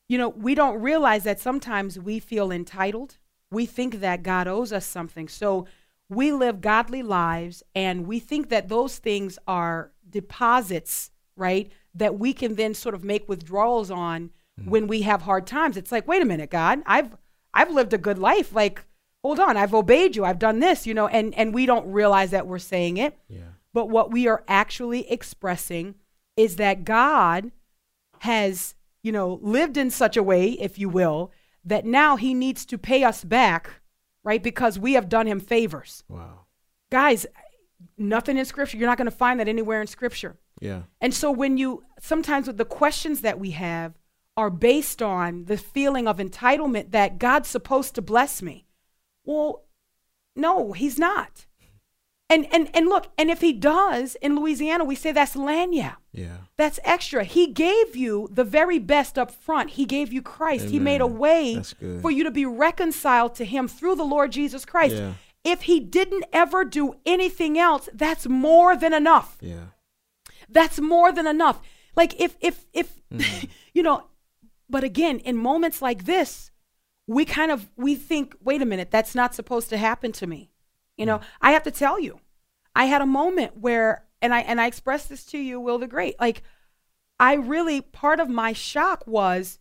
you 0.08 0.16
know, 0.16 0.28
we 0.30 0.54
don't 0.54 0.80
realize 0.80 1.24
that 1.24 1.38
sometimes 1.40 1.98
we 1.98 2.18
feel 2.18 2.50
entitled. 2.50 3.18
We 3.50 3.66
think 3.66 4.00
that 4.00 4.22
God 4.22 4.46
owes 4.48 4.72
us 4.72 4.86
something. 4.86 5.28
So 5.28 5.66
we 6.08 6.32
live 6.32 6.60
godly 6.60 7.02
lives 7.02 7.62
and 7.74 8.06
we 8.06 8.20
think 8.20 8.48
that 8.48 8.68
those 8.68 8.98
things 8.98 9.38
are 9.46 9.92
deposits, 10.08 11.10
right? 11.36 11.70
That 11.94 12.18
we 12.18 12.32
can 12.32 12.56
then 12.56 12.74
sort 12.74 12.94
of 12.94 13.04
make 13.04 13.28
withdrawals 13.28 13.90
on 13.90 14.30
hmm. 14.60 14.70
when 14.70 14.86
we 14.86 15.02
have 15.02 15.22
hard 15.22 15.46
times. 15.46 15.76
It's 15.76 15.92
like, 15.92 16.08
wait 16.08 16.22
a 16.22 16.26
minute, 16.26 16.50
God, 16.50 16.82
I've 16.86 17.16
I've 17.52 17.70
lived 17.70 17.92
a 17.92 17.98
good 17.98 18.18
life. 18.18 18.54
Like, 18.54 18.84
hold 19.22 19.38
on, 19.38 19.56
I've 19.56 19.74
obeyed 19.74 20.16
you. 20.16 20.24
I've 20.24 20.38
done 20.38 20.58
this, 20.58 20.86
you 20.86 20.94
know, 20.94 21.06
and 21.08 21.34
and 21.34 21.54
we 21.54 21.66
don't 21.66 21.90
realize 21.90 22.30
that 22.32 22.46
we're 22.46 22.58
saying 22.58 22.96
it. 22.96 23.18
Yeah. 23.28 23.42
But 23.72 23.90
what 23.90 24.12
we 24.12 24.28
are 24.28 24.44
actually 24.46 25.10
expressing 25.10 25.96
is 26.36 26.56
that 26.56 26.84
God 26.84 27.50
has, 28.20 28.74
you 29.02 29.12
know, 29.12 29.38
lived 29.42 29.76
in 29.76 29.90
such 29.90 30.16
a 30.16 30.22
way, 30.22 30.50
if 30.50 30.78
you 30.78 30.88
will, 30.88 31.32
that 31.64 31.84
now 31.84 32.16
he 32.16 32.34
needs 32.34 32.64
to 32.66 32.78
pay 32.78 33.04
us 33.04 33.24
back, 33.24 33.70
right? 34.22 34.42
Because 34.42 34.78
we 34.78 34.94
have 34.94 35.08
done 35.08 35.26
him 35.26 35.40
favors. 35.40 36.04
Wow. 36.08 36.46
Guys, 36.90 37.26
nothing 37.98 38.38
in 38.38 38.44
scripture. 38.44 38.76
You're 38.76 38.88
not 38.88 38.98
going 38.98 39.10
to 39.10 39.16
find 39.16 39.40
that 39.40 39.48
anywhere 39.48 39.80
in 39.80 39.86
scripture. 39.86 40.36
Yeah. 40.60 40.82
And 41.00 41.12
so 41.14 41.30
when 41.30 41.56
you 41.58 41.84
sometimes 42.00 42.46
with 42.46 42.58
the 42.58 42.64
questions 42.64 43.20
that 43.20 43.38
we 43.38 43.52
have 43.52 43.94
are 44.36 44.50
based 44.50 45.00
on 45.02 45.44
the 45.44 45.56
feeling 45.56 46.08
of 46.08 46.18
entitlement 46.18 46.90
that 46.90 47.18
God's 47.18 47.48
supposed 47.48 47.94
to 47.94 48.02
bless 48.02 48.42
me. 48.42 48.66
Well, 49.24 49.64
no, 50.34 50.72
he's 50.72 50.98
not. 50.98 51.46
And 52.30 52.46
and 52.52 52.70
and 52.74 52.88
look, 52.88 53.12
and 53.18 53.30
if 53.30 53.42
he 53.42 53.52
does 53.52 54.16
in 54.16 54.34
Louisiana, 54.34 54.84
we 54.84 54.94
say 54.94 55.12
that's 55.12 55.36
lagniappe. 55.36 55.96
Yeah. 56.12 56.38
That's 56.56 56.80
extra. 56.82 57.22
He 57.22 57.48
gave 57.48 57.94
you 57.94 58.28
the 58.32 58.44
very 58.44 58.78
best 58.78 59.18
up 59.18 59.30
front. 59.30 59.70
He 59.70 59.84
gave 59.84 60.12
you 60.12 60.22
Christ. 60.22 60.70
He 60.70 60.78
made 60.78 61.00
a 61.00 61.06
way 61.06 61.62
for 62.00 62.10
you 62.10 62.24
to 62.24 62.30
be 62.30 62.46
reconciled 62.46 63.34
to 63.36 63.44
him 63.44 63.68
through 63.68 63.96
the 63.96 64.04
Lord 64.04 64.32
Jesus 64.32 64.64
Christ. 64.64 64.96
Yeah. 64.96 65.12
If 65.44 65.62
he 65.62 65.78
didn't 65.78 66.24
ever 66.32 66.64
do 66.64 66.94
anything 67.04 67.58
else, 67.58 67.90
that's 67.92 68.26
more 68.26 68.74
than 68.74 68.94
enough 68.94 69.36
Yeah. 69.42 69.66
That's 70.54 70.80
more 70.80 71.12
than 71.12 71.26
enough 71.26 71.60
like 71.96 72.18
if 72.20 72.36
if 72.40 72.64
if 72.72 72.88
Mm-hmm. 73.12 73.46
you 73.74 73.82
know 73.82 74.04
but 74.70 74.82
again 74.82 75.18
in 75.20 75.36
moments 75.36 75.80
like 75.82 76.04
this 76.04 76.50
we 77.06 77.24
kind 77.26 77.52
of 77.52 77.68
we 77.76 77.94
think 77.94 78.34
wait 78.42 78.62
a 78.62 78.66
minute 78.66 78.90
that's 78.90 79.14
not 79.14 79.34
supposed 79.34 79.68
to 79.68 79.76
happen 79.76 80.10
to 80.12 80.26
me 80.26 80.50
you 80.96 81.04
Mm. 81.04 81.08
know 81.08 81.20
i 81.40 81.52
have 81.52 81.62
to 81.64 81.70
tell 81.70 82.00
you 82.00 82.18
i 82.74 82.86
had 82.86 83.02
a 83.02 83.06
moment 83.06 83.58
where 83.58 84.04
and 84.22 84.34
i 84.34 84.40
and 84.40 84.60
i 84.60 84.66
expressed 84.66 85.08
this 85.10 85.24
to 85.26 85.38
you 85.38 85.60
will 85.60 85.78
the 85.78 85.86
great 85.86 86.18
like 86.18 86.42
i 87.20 87.34
really 87.34 87.80
part 87.82 88.18
of 88.20 88.28
my 88.28 88.52
shock 88.54 89.06
was 89.06 89.58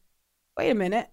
wait 0.58 0.70
a 0.72 0.76
minute 0.76 1.10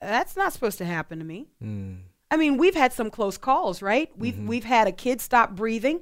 That's 0.00 0.36
not 0.36 0.52
supposed 0.52 0.78
to 0.78 0.84
happen 0.84 1.18
to 1.20 1.24
me. 1.24 1.48
Mm. 1.62 1.98
I 2.30 2.36
mean, 2.36 2.56
we've 2.56 2.74
had 2.74 2.92
some 2.92 3.10
close 3.10 3.38
calls, 3.38 3.82
right? 3.82 4.10
We've 4.16 4.34
Mm-hmm. 4.34 4.46
we've 4.48 4.64
had 4.64 4.88
a 4.88 4.92
kid 4.92 5.20
stop 5.20 5.54
breathing 5.54 6.00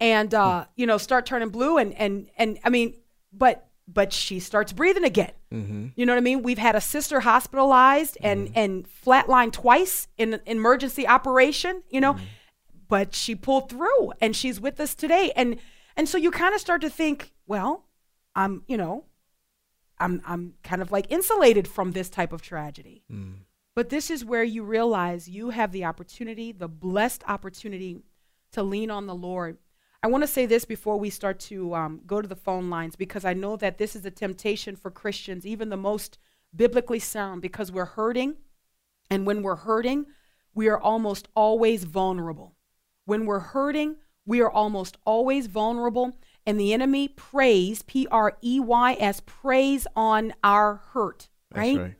and 0.00 0.32
uh, 0.34 0.66
you 0.76 0.86
know 0.86 0.96
start 0.98 1.26
turning 1.26 1.48
blue, 1.48 1.76
and 1.78 1.92
and 1.94 2.30
and 2.38 2.58
I 2.64 2.70
mean, 2.70 2.94
but 3.32 3.68
but 3.88 4.12
she 4.12 4.40
starts 4.40 4.72
breathing 4.72 5.04
again. 5.04 5.32
Mm-hmm. 5.52 5.86
You 5.96 6.06
know 6.06 6.12
what 6.12 6.18
I 6.18 6.22
mean? 6.22 6.42
We've 6.42 6.58
had 6.58 6.76
a 6.76 6.80
sister 6.80 7.20
hospitalized 7.20 8.16
and 8.20 8.50
and 8.54 8.86
flatlined 9.04 9.52
twice 9.52 10.08
in 10.16 10.34
an 10.34 10.40
emergency 10.46 11.06
operation. 11.06 11.82
You 11.90 12.00
know, 12.00 12.16
but 12.88 13.14
she 13.14 13.34
pulled 13.34 13.68
through, 13.68 14.12
and 14.20 14.36
she's 14.36 14.60
with 14.60 14.78
us 14.80 14.94
today. 14.94 15.32
And 15.34 15.56
and 15.96 16.08
so 16.08 16.16
you 16.16 16.30
kind 16.30 16.54
of 16.54 16.60
start 16.60 16.80
to 16.82 16.90
think, 16.90 17.32
well, 17.46 17.86
I'm 18.36 18.62
you 18.68 18.76
know, 18.76 19.04
I'm 19.98 20.22
I'm 20.26 20.54
kind 20.62 20.80
of 20.82 20.92
like 20.92 21.06
insulated 21.10 21.66
from 21.66 21.92
this 21.92 22.08
type 22.08 22.32
of 22.32 22.40
tragedy. 22.42 23.02
But 23.76 23.90
this 23.90 24.10
is 24.10 24.24
where 24.24 24.42
you 24.42 24.64
realize 24.64 25.28
you 25.28 25.50
have 25.50 25.70
the 25.70 25.84
opportunity, 25.84 26.50
the 26.50 26.66
blessed 26.66 27.22
opportunity 27.28 27.98
to 28.52 28.62
lean 28.62 28.90
on 28.90 29.06
the 29.06 29.14
Lord. 29.14 29.58
I 30.02 30.06
want 30.06 30.22
to 30.22 30.28
say 30.28 30.46
this 30.46 30.64
before 30.64 30.96
we 30.96 31.10
start 31.10 31.38
to 31.40 31.74
um, 31.74 32.00
go 32.06 32.22
to 32.22 32.28
the 32.28 32.34
phone 32.34 32.70
lines 32.70 32.96
because 32.96 33.26
I 33.26 33.34
know 33.34 33.56
that 33.56 33.76
this 33.76 33.94
is 33.94 34.06
a 34.06 34.10
temptation 34.10 34.76
for 34.76 34.90
Christians, 34.90 35.44
even 35.44 35.68
the 35.68 35.76
most 35.76 36.16
biblically 36.54 36.98
sound, 36.98 37.42
because 37.42 37.70
we're 37.70 37.84
hurting. 37.84 38.36
And 39.10 39.26
when 39.26 39.42
we're 39.42 39.56
hurting, 39.56 40.06
we 40.54 40.68
are 40.68 40.80
almost 40.80 41.28
always 41.36 41.84
vulnerable. 41.84 42.54
When 43.04 43.26
we're 43.26 43.40
hurting, 43.40 43.96
we 44.24 44.40
are 44.40 44.50
almost 44.50 44.96
always 45.04 45.48
vulnerable. 45.48 46.16
And 46.46 46.58
the 46.58 46.72
enemy 46.72 47.08
preys, 47.08 47.82
P 47.82 48.06
R 48.10 48.38
E 48.42 48.58
Y 48.58 48.96
S, 48.98 49.20
preys 49.26 49.86
on 49.94 50.32
our 50.42 50.76
hurt, 50.92 51.28
That's 51.50 51.58
right? 51.58 51.78
right. 51.78 51.94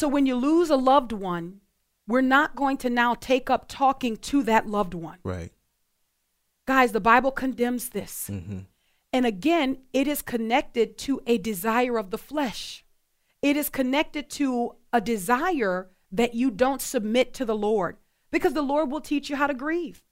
So 0.00 0.08
when 0.08 0.24
you 0.24 0.34
lose 0.34 0.70
a 0.70 0.76
loved 0.76 1.12
one, 1.12 1.60
we're 2.08 2.22
not 2.22 2.56
going 2.56 2.78
to 2.78 2.88
now 2.88 3.12
take 3.12 3.50
up 3.50 3.66
talking 3.68 4.16
to 4.16 4.42
that 4.44 4.66
loved 4.66 4.94
one. 4.94 5.18
Right. 5.22 5.52
Guys, 6.66 6.92
the 6.92 7.02
Bible 7.02 7.30
condemns 7.30 7.90
this. 7.90 8.30
Mm-hmm. 8.32 8.60
And 9.12 9.26
again, 9.26 9.82
it 9.92 10.08
is 10.08 10.22
connected 10.22 10.96
to 11.00 11.20
a 11.26 11.36
desire 11.36 11.98
of 11.98 12.10
the 12.12 12.16
flesh. 12.16 12.82
It 13.42 13.58
is 13.58 13.68
connected 13.68 14.30
to 14.30 14.76
a 14.90 15.02
desire 15.02 15.90
that 16.10 16.32
you 16.32 16.50
don't 16.50 16.80
submit 16.80 17.34
to 17.34 17.44
the 17.44 17.54
Lord 17.54 17.98
because 18.30 18.54
the 18.54 18.62
Lord 18.62 18.90
will 18.90 19.02
teach 19.02 19.28
you 19.28 19.36
how 19.36 19.48
to 19.48 19.54
grieve. 19.54 20.02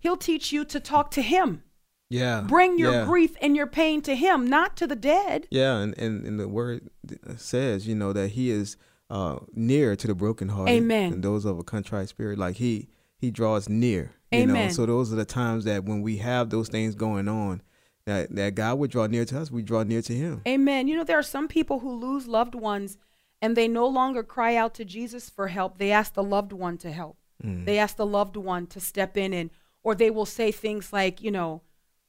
He'll 0.00 0.16
teach 0.16 0.50
you 0.50 0.64
to 0.64 0.80
talk 0.80 1.12
to 1.12 1.22
Him. 1.22 1.62
Yeah. 2.10 2.40
Bring 2.40 2.80
your 2.80 2.92
yeah. 2.92 3.04
grief 3.04 3.36
and 3.40 3.54
your 3.54 3.68
pain 3.68 4.02
to 4.02 4.16
Him, 4.16 4.48
not 4.48 4.76
to 4.78 4.88
the 4.88 4.96
dead. 4.96 5.46
Yeah, 5.52 5.76
and, 5.78 5.96
and, 5.96 6.26
and 6.26 6.40
the 6.40 6.48
word 6.48 6.90
says, 7.36 7.86
you 7.86 7.94
know, 7.94 8.12
that 8.12 8.30
he 8.30 8.50
is 8.50 8.76
uh, 9.10 9.38
near 9.52 9.96
to 9.96 10.06
the 10.06 10.14
brokenhearted 10.14 10.74
Amen. 10.74 11.14
and 11.14 11.22
those 11.22 11.44
of 11.44 11.58
a 11.58 11.64
contrite 11.64 12.08
spirit. 12.08 12.38
Like 12.38 12.56
he 12.56 12.88
he 13.18 13.30
draws 13.30 13.68
near. 13.68 14.12
You 14.32 14.46
know, 14.46 14.54
Amen. 14.54 14.70
so 14.70 14.86
those 14.86 15.12
are 15.12 15.16
the 15.16 15.24
times 15.24 15.64
that 15.64 15.84
when 15.84 16.02
we 16.02 16.16
have 16.18 16.50
those 16.50 16.68
things 16.68 16.94
going 16.94 17.28
on, 17.28 17.62
that 18.04 18.34
that 18.34 18.54
God 18.54 18.78
would 18.78 18.90
draw 18.90 19.06
near 19.06 19.24
to 19.24 19.40
us. 19.40 19.50
We 19.50 19.62
draw 19.62 19.82
near 19.82 20.02
to 20.02 20.12
Him. 20.12 20.42
Amen. 20.46 20.88
You 20.88 20.96
know, 20.96 21.04
there 21.04 21.18
are 21.18 21.22
some 21.22 21.48
people 21.48 21.80
who 21.80 21.94
lose 21.94 22.26
loved 22.26 22.54
ones 22.54 22.98
and 23.40 23.56
they 23.56 23.68
no 23.68 23.86
longer 23.86 24.22
cry 24.22 24.56
out 24.56 24.74
to 24.74 24.84
Jesus 24.84 25.30
for 25.30 25.48
help. 25.48 25.78
They 25.78 25.92
ask 25.92 26.14
the 26.14 26.22
loved 26.22 26.52
one 26.52 26.78
to 26.78 26.90
help. 26.90 27.18
They 27.42 27.78
ask 27.78 27.96
the 27.96 28.06
loved 28.06 28.36
one 28.36 28.66
to 28.68 28.80
step 28.80 29.16
in 29.16 29.32
and 29.32 29.50
or 29.84 29.94
they 29.94 30.10
will 30.10 30.26
say 30.26 30.50
things 30.50 30.92
like, 30.92 31.22
you 31.22 31.30
know, 31.30 31.62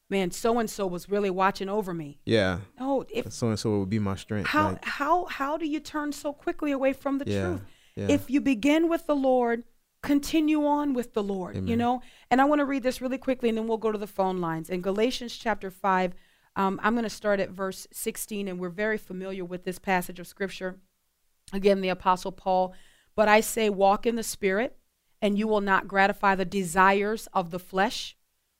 man, 0.09 0.31
so 0.31 0.59
and 0.59 0.69
so 0.69 0.87
was 0.87 1.09
really 1.09 1.29
watching 1.29 1.69
over 1.69 1.93
me. 1.93 2.19
Yeah. 2.25 2.59
No, 2.79 3.05
if 3.09 3.31
So 3.31 3.49
and 3.49 3.59
so 3.59 3.79
would 3.79 3.89
be 3.89 3.99
my 3.99 4.15
strength. 4.15 4.47
how 4.47 4.69
Like, 4.69 4.85
how 4.85 5.25
how 5.25 5.57
do 5.57 5.65
you 5.67 5.79
turn 5.79 6.11
so 6.11 6.33
quickly 6.33 6.71
away 6.71 6.93
from 6.93 7.17
the 7.17 7.25
Yeah, 7.29 7.41
truth? 7.41 7.61
yeah. 7.95 8.07
If 8.09 8.29
you 8.29 8.41
begin 8.41 8.89
with 8.89 9.05
the 9.07 9.15
Lord, 9.15 9.63
continue 10.03 10.65
on 10.65 10.93
with 10.93 11.13
the 11.13 11.23
Lord, 11.23 11.67
you 11.67 11.75
know? 11.75 12.01
And 12.31 12.39
I 12.39 12.45
want 12.45 12.59
to 12.59 12.65
read 12.65 12.83
this 12.83 13.01
really 13.01 13.17
quickly 13.17 13.49
and 13.49 13.57
then 13.57 13.67
we'll 13.67 13.77
go 13.77 13.91
to 13.91 13.97
the 13.97 14.07
phone 14.07 14.39
lines. 14.39 14.69
In 14.69 14.81
Galatians 14.81 15.35
chapter 15.35 15.69
5, 15.71 16.13
um, 16.55 16.79
I'm 16.81 16.93
going 16.93 17.03
to 17.03 17.09
start 17.09 17.39
at 17.39 17.51
verse 17.51 17.85
16, 17.91 18.47
and 18.47 18.59
we're 18.59 18.69
very 18.69 18.97
familiar 18.97 19.45
with 19.45 19.63
this 19.63 19.77
passage 19.79 20.19
of 20.19 20.27
scripture. 20.27 20.79
Again, 21.53 21.81
the 21.81 21.89
Apostle 21.89 22.31
Paul, 22.31 22.73
but 23.15 23.27
I 23.27 23.41
say, 23.41 23.69
walk 23.69 24.05
in 24.05 24.15
the 24.15 24.23
Spirit, 24.23 24.75
and 25.21 25.37
you 25.37 25.47
will 25.47 25.61
not 25.61 25.87
gratify 25.87 26.35
the 26.35 26.45
desires 26.45 27.27
of 27.31 27.51
the 27.51 27.59
flesh. 27.59 28.16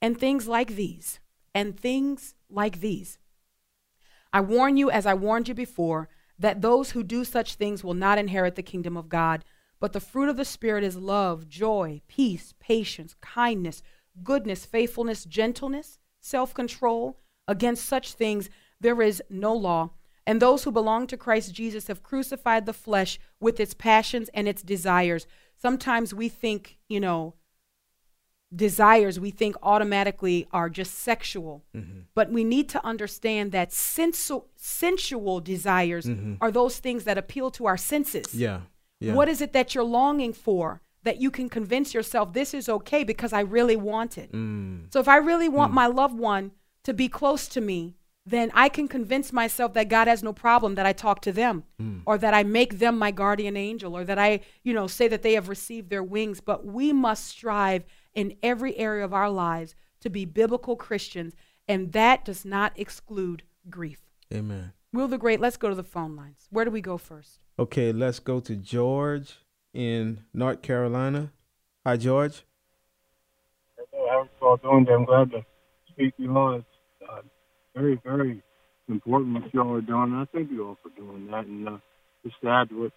and 0.00 0.18
things 0.18 0.48
like 0.48 0.76
these. 0.76 1.20
And 1.54 1.78
things 1.78 2.34
like 2.50 2.80
these. 2.80 3.18
I 4.32 4.40
warn 4.40 4.76
you, 4.76 4.90
as 4.90 5.06
I 5.06 5.14
warned 5.14 5.48
you 5.48 5.54
before, 5.54 6.08
that 6.38 6.60
those 6.60 6.92
who 6.92 7.02
do 7.02 7.24
such 7.24 7.54
things 7.54 7.82
will 7.82 7.94
not 7.94 8.18
inherit 8.18 8.54
the 8.54 8.62
kingdom 8.62 8.96
of 8.96 9.08
God. 9.08 9.44
But 9.80 9.92
the 9.92 10.00
fruit 10.00 10.28
of 10.28 10.36
the 10.36 10.44
Spirit 10.44 10.84
is 10.84 10.96
love, 10.96 11.48
joy, 11.48 12.02
peace, 12.08 12.54
patience, 12.60 13.14
kindness, 13.20 13.82
goodness, 14.22 14.64
faithfulness, 14.64 15.24
gentleness, 15.24 15.98
self 16.20 16.54
control. 16.54 17.18
Against 17.46 17.86
such 17.86 18.12
things 18.12 18.50
there 18.80 19.00
is 19.00 19.22
no 19.30 19.54
law. 19.54 19.90
And 20.26 20.42
those 20.42 20.64
who 20.64 20.70
belong 20.70 21.06
to 21.06 21.16
Christ 21.16 21.54
Jesus 21.54 21.86
have 21.86 22.02
crucified 22.02 22.66
the 22.66 22.74
flesh 22.74 23.18
with 23.40 23.58
its 23.58 23.72
passions 23.72 24.28
and 24.34 24.46
its 24.46 24.62
desires. 24.62 25.26
Sometimes 25.56 26.12
we 26.12 26.28
think, 26.28 26.76
you 26.88 27.00
know, 27.00 27.34
desires 28.54 29.20
we 29.20 29.30
think 29.30 29.56
automatically 29.62 30.46
are 30.52 30.70
just 30.70 30.94
sexual. 30.98 31.64
Mm-hmm. 31.76 32.00
But 32.14 32.30
we 32.32 32.44
need 32.44 32.68
to 32.70 32.84
understand 32.84 33.52
that 33.52 33.72
sensu- 33.72 34.44
sensual 34.56 35.40
desires 35.40 36.06
mm-hmm. 36.06 36.34
are 36.40 36.50
those 36.50 36.78
things 36.78 37.04
that 37.04 37.18
appeal 37.18 37.50
to 37.52 37.66
our 37.66 37.76
senses. 37.76 38.34
yeah. 38.34 38.60
Yeah. 39.00 39.14
What 39.14 39.28
is 39.28 39.40
it 39.40 39.52
that 39.52 39.74
you're 39.74 39.84
longing 39.84 40.32
for 40.32 40.82
that 41.04 41.20
you 41.20 41.30
can 41.30 41.48
convince 41.48 41.94
yourself 41.94 42.32
this 42.32 42.52
is 42.52 42.68
okay 42.68 43.04
because 43.04 43.32
I 43.32 43.40
really 43.40 43.76
want 43.76 44.18
it? 44.18 44.32
Mm. 44.32 44.92
So 44.92 45.00
if 45.00 45.08
I 45.08 45.16
really 45.16 45.48
want 45.48 45.72
mm. 45.72 45.76
my 45.76 45.86
loved 45.86 46.18
one 46.18 46.52
to 46.82 46.92
be 46.92 47.08
close 47.08 47.46
to 47.48 47.60
me, 47.60 47.94
then 48.26 48.50
I 48.54 48.68
can 48.68 48.88
convince 48.88 49.32
myself 49.32 49.72
that 49.74 49.88
God 49.88 50.06
has 50.06 50.22
no 50.22 50.32
problem 50.32 50.74
that 50.74 50.84
I 50.84 50.92
talk 50.92 51.22
to 51.22 51.32
them 51.32 51.64
mm. 51.80 52.02
or 52.04 52.18
that 52.18 52.34
I 52.34 52.42
make 52.42 52.78
them 52.78 52.98
my 52.98 53.10
guardian 53.10 53.56
angel 53.56 53.96
or 53.96 54.04
that 54.04 54.18
I, 54.18 54.40
you 54.64 54.74
know, 54.74 54.86
say 54.86 55.08
that 55.08 55.22
they 55.22 55.32
have 55.34 55.48
received 55.48 55.88
their 55.88 56.02
wings. 56.02 56.40
But 56.40 56.66
we 56.66 56.92
must 56.92 57.26
strive 57.26 57.84
in 58.18 58.36
every 58.42 58.76
area 58.76 59.04
of 59.04 59.14
our 59.14 59.30
lives 59.30 59.76
to 60.00 60.10
be 60.10 60.24
biblical 60.24 60.74
Christians, 60.74 61.36
and 61.68 61.92
that 61.92 62.24
does 62.24 62.44
not 62.44 62.72
exclude 62.74 63.44
grief. 63.70 64.00
Amen. 64.34 64.72
Will 64.92 65.06
the 65.06 65.18
Great, 65.18 65.40
let's 65.40 65.56
go 65.56 65.68
to 65.68 65.74
the 65.76 65.84
phone 65.84 66.16
lines. 66.16 66.48
Where 66.50 66.64
do 66.64 66.72
we 66.72 66.80
go 66.80 66.98
first? 66.98 67.38
Okay, 67.60 67.92
let's 67.92 68.18
go 68.18 68.40
to 68.40 68.56
George 68.56 69.36
in 69.72 70.24
North 70.34 70.62
Carolina. 70.62 71.30
Hi, 71.86 71.96
George. 71.96 72.42
How 73.92 73.98
are 73.98 74.24
you 74.24 74.46
all 74.48 74.56
doing? 74.56 74.88
I'm 74.92 75.04
glad 75.04 75.30
to 75.30 75.46
speak 75.88 76.16
to 76.16 76.22
you 76.24 76.36
all. 76.36 76.56
It's 76.56 76.66
uh, 77.08 77.20
very, 77.76 78.00
very 78.02 78.42
important 78.88 79.34
what 79.34 79.54
you 79.54 79.62
all 79.62 79.74
are 79.74 79.80
doing. 79.80 80.12
And 80.12 80.16
I 80.16 80.24
thank 80.32 80.50
you 80.50 80.66
all 80.66 80.78
for 80.82 80.88
doing 81.00 81.28
that. 81.30 81.46
And 81.46 81.68
uh, 81.68 81.78
just 82.24 82.34
to 82.40 82.48
add 82.48 82.70
to 82.70 82.82
what 82.82 82.92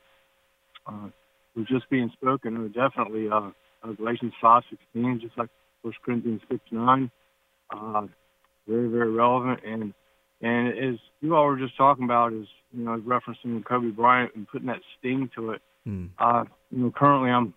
uh, 0.87 1.09
was 1.55 1.67
just 1.67 1.87
being 1.91 2.09
spoken, 2.17 2.73
definitely 2.73 3.29
uh, 3.31 3.51
uh, 3.83 3.91
Galatians 3.93 4.33
5, 4.41 4.63
16, 4.69 5.19
just 5.21 5.37
like 5.37 5.49
1 5.81 5.93
Corinthians 6.03 6.41
6, 6.49 6.61
9. 6.71 7.11
Uh, 7.75 8.07
very, 8.67 8.87
very 8.87 9.11
relevant. 9.11 9.59
And 9.65 9.93
and 10.41 10.69
as 10.69 10.99
you 11.19 11.35
all 11.35 11.45
were 11.45 11.57
just 11.57 11.77
talking 11.77 12.03
about, 12.03 12.33
is 12.33 12.47
you 12.71 12.83
know 12.83 12.99
referencing 12.99 13.63
Kobe 13.63 13.89
Bryant 13.89 14.31
and 14.35 14.47
putting 14.47 14.67
that 14.67 14.81
sting 14.97 15.29
to 15.35 15.51
it. 15.51 15.61
Mm. 15.87 16.09
Uh, 16.17 16.45
you 16.71 16.79
know, 16.79 16.91
currently 16.95 17.29
I'm 17.29 17.53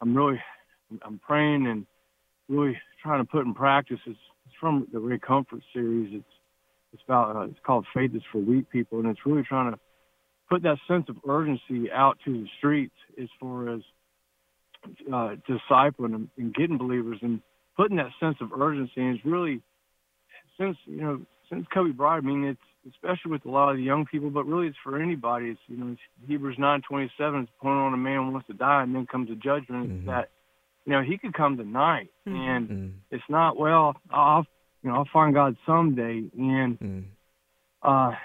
I'm 0.00 0.16
really 0.16 0.40
I'm 1.02 1.20
praying 1.24 1.66
and 1.66 1.86
really 2.48 2.76
trying 3.02 3.24
to 3.24 3.30
put 3.30 3.46
in 3.46 3.54
practice. 3.54 3.98
It's, 4.06 4.18
it's 4.46 4.54
from 4.60 4.88
the 4.92 4.98
Ray 4.98 5.18
Comfort 5.18 5.60
series. 5.72 6.14
It's 6.14 6.24
it's 6.92 7.02
about 7.06 7.36
uh, 7.36 7.40
it's 7.42 7.58
called 7.64 7.86
Faith 7.94 8.12
is 8.14 8.22
for 8.32 8.38
Weak 8.38 8.70
People, 8.70 8.98
and 8.98 9.08
it's 9.08 9.24
really 9.24 9.44
trying 9.44 9.72
to 9.72 9.78
put 10.48 10.62
that 10.62 10.78
sense 10.88 11.06
of 11.08 11.16
urgency 11.28 11.90
out 11.92 12.18
to 12.24 12.32
the 12.32 12.46
streets 12.58 12.94
as 13.20 13.28
far 13.40 13.72
as 13.72 13.82
uh, 15.12 15.36
discipling 15.48 16.14
and, 16.14 16.28
and 16.38 16.54
getting 16.54 16.78
believers 16.78 17.18
and 17.22 17.40
putting 17.76 17.96
that 17.98 18.10
sense 18.20 18.36
of 18.40 18.52
urgency. 18.52 18.92
And 19.00 19.16
it's 19.16 19.24
really 19.24 19.60
since 20.58 20.76
you 20.86 21.00
know 21.00 21.20
since 21.50 21.66
Kobe 21.72 21.90
Bryant. 21.92 22.24
I 22.24 22.26
mean, 22.26 22.44
it's 22.44 22.94
especially 22.94 23.32
with 23.32 23.44
a 23.46 23.50
lot 23.50 23.70
of 23.70 23.76
the 23.76 23.82
young 23.82 24.06
people, 24.06 24.30
but 24.30 24.46
really 24.46 24.68
it's 24.68 24.76
for 24.82 25.00
anybody. 25.00 25.46
It's 25.50 25.60
you 25.66 25.76
know 25.76 25.92
it's 25.92 26.00
Hebrews 26.28 26.56
nine 26.58 26.82
twenty 26.88 27.10
seven. 27.18 27.40
It's 27.42 27.52
pointing 27.60 27.80
on 27.82 27.94
a 27.94 27.96
man 27.96 28.32
wants 28.32 28.46
to 28.48 28.54
die, 28.54 28.82
and 28.82 28.94
then 28.94 29.06
comes 29.06 29.30
a 29.30 29.34
judgment. 29.34 29.90
It's 29.92 30.06
that 30.06 30.30
you 30.84 30.92
know 30.92 31.02
he 31.02 31.18
could 31.18 31.34
come 31.34 31.56
tonight, 31.56 32.10
and 32.26 32.68
Mm. 32.68 32.92
it's 33.10 33.24
not 33.28 33.56
well. 33.56 33.96
I'll 34.10 34.46
you 34.82 34.90
know 34.90 34.96
I'll 34.96 35.08
find 35.12 35.34
God 35.34 35.56
someday, 35.66 36.24
and 36.38 36.78
Mm. 36.80 37.04
uh, 37.82 37.88
I- 37.88 38.18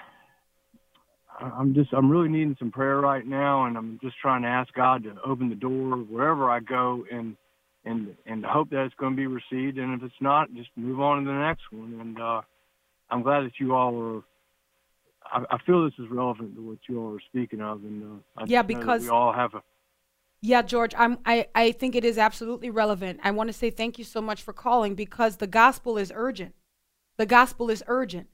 I'm 1.40 1.74
just 1.74 1.92
I'm 1.92 2.10
really 2.10 2.28
needing 2.28 2.56
some 2.58 2.70
prayer 2.70 3.00
right 3.00 3.26
now, 3.26 3.66
and 3.66 3.76
I'm 3.76 3.98
just 4.02 4.16
trying 4.20 4.42
to 4.42 4.48
ask 4.48 4.72
God 4.74 5.02
to 5.04 5.14
open 5.24 5.48
the 5.48 5.54
door 5.54 5.96
wherever 5.96 6.50
I 6.50 6.60
go, 6.60 7.04
and 7.10 7.36
and 7.84 8.14
and 8.26 8.44
hope 8.44 8.70
that 8.70 8.84
it's 8.84 8.94
going 8.96 9.12
to 9.12 9.16
be 9.16 9.26
received. 9.26 9.78
And 9.78 9.94
if 9.94 10.02
it's 10.04 10.20
not, 10.20 10.52
just 10.54 10.70
move 10.76 11.00
on 11.00 11.24
to 11.24 11.30
the 11.30 11.36
next 11.36 11.62
one. 11.72 11.98
And 12.00 12.20
uh, 12.20 12.42
I'm 13.10 13.22
glad 13.22 13.40
that 13.44 13.52
you 13.58 13.74
all 13.74 14.00
are. 14.00 14.22
I, 15.24 15.54
I 15.54 15.58
feel 15.64 15.84
this 15.84 15.94
is 15.98 16.10
relevant 16.10 16.54
to 16.56 16.62
what 16.62 16.78
you 16.88 17.00
all 17.00 17.14
are 17.14 17.20
speaking 17.28 17.60
of, 17.60 17.82
and 17.84 18.02
uh, 18.02 18.40
I 18.42 18.44
Yeah, 18.46 18.62
just 18.62 18.70
know 18.70 18.78
that 18.78 18.86
because- 18.86 19.02
we 19.02 19.08
all 19.08 19.32
have 19.32 19.54
a 19.54 19.62
Yeah, 20.42 20.62
George, 20.62 20.94
I'm, 20.98 21.18
I, 21.24 21.46
I 21.54 21.72
think 21.72 21.94
it 21.94 22.04
is 22.04 22.18
absolutely 22.18 22.68
relevant. 22.70 23.20
I 23.22 23.30
want 23.30 23.48
to 23.48 23.52
say 23.52 23.70
thank 23.70 23.98
you 23.98 24.04
so 24.04 24.20
much 24.20 24.42
for 24.42 24.52
calling 24.52 24.94
because 24.94 25.36
the 25.36 25.46
gospel 25.46 25.96
is 25.96 26.12
urgent. 26.14 26.54
The 27.16 27.26
gospel 27.26 27.70
is 27.70 27.82
urgent. 27.86 28.28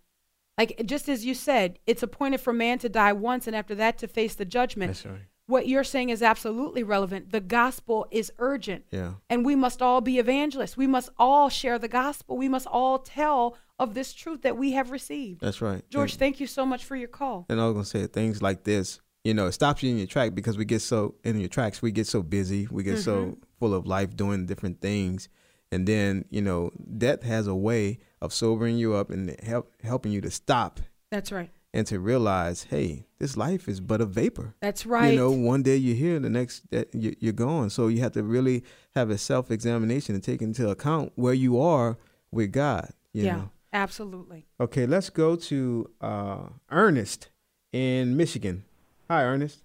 Like 0.59 0.83
just 0.85 1.09
as 1.09 1.25
you 1.25 1.35
said, 1.35 1.79
it's 1.87 2.03
appointed 2.03 2.41
for 2.41 2.53
man 2.53 2.79
to 2.81 2.89
die 2.89 3.13
once 3.13 3.47
and 3.47 3.55
after 3.55 3.75
that 3.77 3.97
to 3.99 4.09
face 4.09 4.35
the 4.35 4.45
judgment. 4.45 4.91
That's 4.91 5.07
right. 5.07 5.23
What 5.47 5.67
you're 5.67 5.85
saying 5.85 6.11
is 6.11 6.23
absolutely 6.23 6.83
relevant. 6.83 7.31
The 7.31 7.41
gospel 7.41 8.07
is 8.11 8.31
urgent. 8.39 8.85
Yeah. 8.91 9.15
And 9.31 9.47
we 9.47 9.55
must 9.55 9.81
all 9.81 10.03
be 10.03 10.19
evangelists. 10.19 10.77
We 10.77 10.87
must 10.87 11.09
all 11.19 11.49
share 11.49 11.79
the 11.79 11.89
gospel. 11.89 12.37
We 12.37 12.51
must 12.51 12.67
all 12.67 12.99
tell 12.99 13.57
of 13.79 13.95
this 13.95 14.13
truth 14.13 14.43
that 14.43 14.59
we 14.59 14.73
have 14.73 14.91
received. 14.91 15.41
That's 15.41 15.63
right. 15.63 15.89
George, 15.89 16.13
And- 16.13 16.19
thank 16.19 16.41
you 16.41 16.47
so 16.47 16.67
much 16.67 16.85
for 16.85 16.97
your 16.97 17.09
call. 17.09 17.47
And 17.49 17.61
I 17.61 17.65
was 17.65 17.73
gonna 17.73 17.85
say 17.87 18.07
things 18.09 18.43
like 18.43 18.65
this, 18.65 19.01
you 19.25 19.33
know, 19.33 19.47
it 19.47 19.53
stops 19.53 19.83
you 19.83 19.91
in 19.91 19.99
your 19.99 20.07
track 20.07 20.35
because 20.35 20.59
we 20.59 20.65
get 20.65 20.83
so 20.83 21.15
in 21.25 21.39
your 21.39 21.49
tracks, 21.49 21.81
we 21.81 21.93
get 21.93 22.07
so 22.07 22.23
busy, 22.23 22.67
we 22.71 22.83
get 22.83 22.99
so 22.99 23.17
mm-hmm. 23.19 23.41
full 23.59 23.73
of 23.73 23.87
life 23.87 24.17
doing 24.17 24.45
different 24.47 24.81
things, 24.81 25.29
and 25.71 25.87
then 25.87 26.25
you 26.31 26.43
know, 26.43 26.73
death 26.97 27.23
has 27.23 27.47
a 27.47 27.55
way 27.55 27.99
of 28.21 28.33
sobering 28.33 28.77
you 28.77 28.95
up 28.95 29.11
and 29.11 29.39
help 29.43 29.73
helping 29.83 30.13
you 30.13 30.21
to 30.21 30.31
stop 30.31 30.81
That's 31.11 31.31
right. 31.31 31.51
and 31.73 31.87
to 31.87 32.01
realize, 32.01 32.65
hey, 32.65 33.07
this 33.19 33.37
life 33.37 33.69
is 33.69 33.81
but 33.81 34.01
a 34.01 34.07
vapor. 34.07 34.55
That's 34.61 34.87
right. 34.87 35.13
You 35.13 35.19
know, 35.19 35.31
one 35.31 35.63
day 35.63 35.77
you're 35.77 35.97
here, 35.97 36.19
the 36.19 36.31
next 36.31 36.63
you're 36.93 37.33
gone. 37.33 37.71
So 37.71 37.89
you 37.89 38.01
have 38.01 38.13
to 38.13 38.23
really 38.23 38.65
have 38.95 39.11
a 39.11 39.19
self 39.19 39.51
examination 39.51 40.15
and 40.15 40.25
take 40.25 40.43
into 40.43 40.69
account 40.69 41.13
where 41.17 41.35
you 41.35 41.61
are 41.61 41.99
with 42.31 42.53
God. 42.53 42.91
You 43.13 43.25
yeah, 43.25 43.37
know? 43.37 43.51
absolutely. 43.73 44.47
Okay, 44.61 44.87
let's 44.87 45.11
go 45.11 45.37
to 45.37 45.91
uh, 46.01 46.49
Ernest 46.71 47.29
in 47.73 48.17
Michigan. 48.17 48.65
Hi, 49.11 49.23
Ernest. 49.23 49.63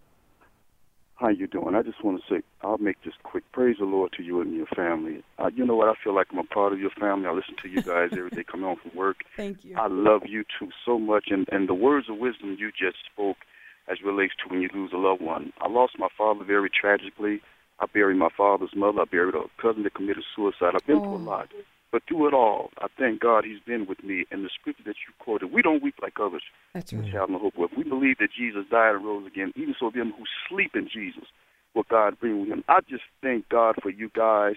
How 1.24 1.30
you 1.30 1.48
doing? 1.48 1.74
I 1.74 1.84
just 1.84 2.04
want 2.04 2.22
to 2.22 2.36
say, 2.36 2.44
I'll 2.64 2.78
make 2.80 3.02
this 3.06 3.14
quick. 3.24 3.50
Praise 3.54 3.78
the 3.80 3.86
Lord 3.86 4.12
to 4.18 4.24
you 4.24 4.42
and 4.42 4.54
your 4.54 4.66
family. 4.66 5.24
Uh, 5.40 5.50
you 5.56 5.66
know 5.66 5.74
what? 5.78 5.88
I 5.88 5.94
feel 6.04 6.14
like 6.14 6.28
I'm 6.34 6.40
a 6.40 6.44
part 6.44 6.74
of 6.74 6.82
your 6.82 6.90
family. 7.00 7.28
I 7.28 7.32
listen 7.32 7.56
to 7.62 7.70
you 7.70 7.82
guys 7.82 8.10
every 8.12 8.30
day 8.30 8.44
coming 8.44 8.66
home 8.66 8.76
from 8.84 8.94
work. 8.94 9.20
Thank 9.38 9.64
you. 9.64 9.78
I 9.78 9.88
love 9.88 10.24
you 10.28 10.44
two 10.60 10.68
so 10.86 11.00
much, 11.00 11.28
and 11.32 11.48
and 11.50 11.70
the 11.70 11.74
words 11.76 12.10
of 12.10 12.18
wisdom 12.18 12.58
you 12.60 12.72
just 12.72 12.98
spoke, 13.10 13.38
as 13.90 14.00
relates 14.04 14.34
to 14.44 14.50
when 14.52 14.60
you 14.62 14.70
lose 14.74 14.92
a 14.94 14.98
loved 14.98 15.22
one. 15.22 15.54
I 15.62 15.70
lost 15.70 15.94
my 15.98 16.10
father 16.18 16.44
very 16.44 16.70
tragically. 16.70 17.40
I 17.80 17.86
buried 17.86 18.18
my 18.18 18.28
father's 18.36 18.76
mother. 18.76 19.00
I 19.00 19.06
buried 19.06 19.34
a 19.34 19.44
cousin 19.62 19.84
that 19.84 19.94
committed 19.94 20.26
suicide. 20.36 20.74
I've 20.76 20.86
been 20.86 21.00
through 21.00 21.16
a 21.16 21.24
Oh. 21.24 21.32
lot, 21.36 21.48
but 21.94 22.02
through 22.08 22.28
it 22.28 22.34
all, 22.34 22.72
I 22.80 22.88
thank 22.98 23.22
God 23.22 23.46
He's 23.46 23.60
been 23.60 23.86
with 23.86 24.04
me. 24.04 24.26
And 24.32 24.44
the 24.44 24.50
scripture 24.60 24.82
that 24.88 24.96
you 25.08 25.14
quoted, 25.20 25.54
we 25.54 25.62
don't 25.62 25.84
weep 25.84 25.94
like 26.02 26.16
others 26.20 26.42
That's 26.74 26.92
which 26.92 27.06
right. 27.06 27.14
have 27.14 27.30
no 27.30 27.38
hope. 27.38 27.54
If 27.56 27.78
we 27.78 27.84
believe 27.84 28.18
that 28.18 28.30
Jesus 28.36 28.66
died 28.70 28.96
and 28.96 29.06
rose 29.06 29.28
again, 29.28 29.54
even 29.56 29.76
so 29.80 29.92
them 29.94 30.12
who 30.18 30.24
sleep 30.50 30.72
in 30.74 30.90
Jesus 30.92 31.26
will 31.76 31.86
God 31.88 32.20
bring 32.20 32.42
with 32.42 32.50
him. 32.50 32.64
I 32.68 32.80
just 32.90 33.04
thank 33.22 33.48
God 33.48 33.76
for 33.82 33.92
you 33.92 34.10
guys 34.16 34.56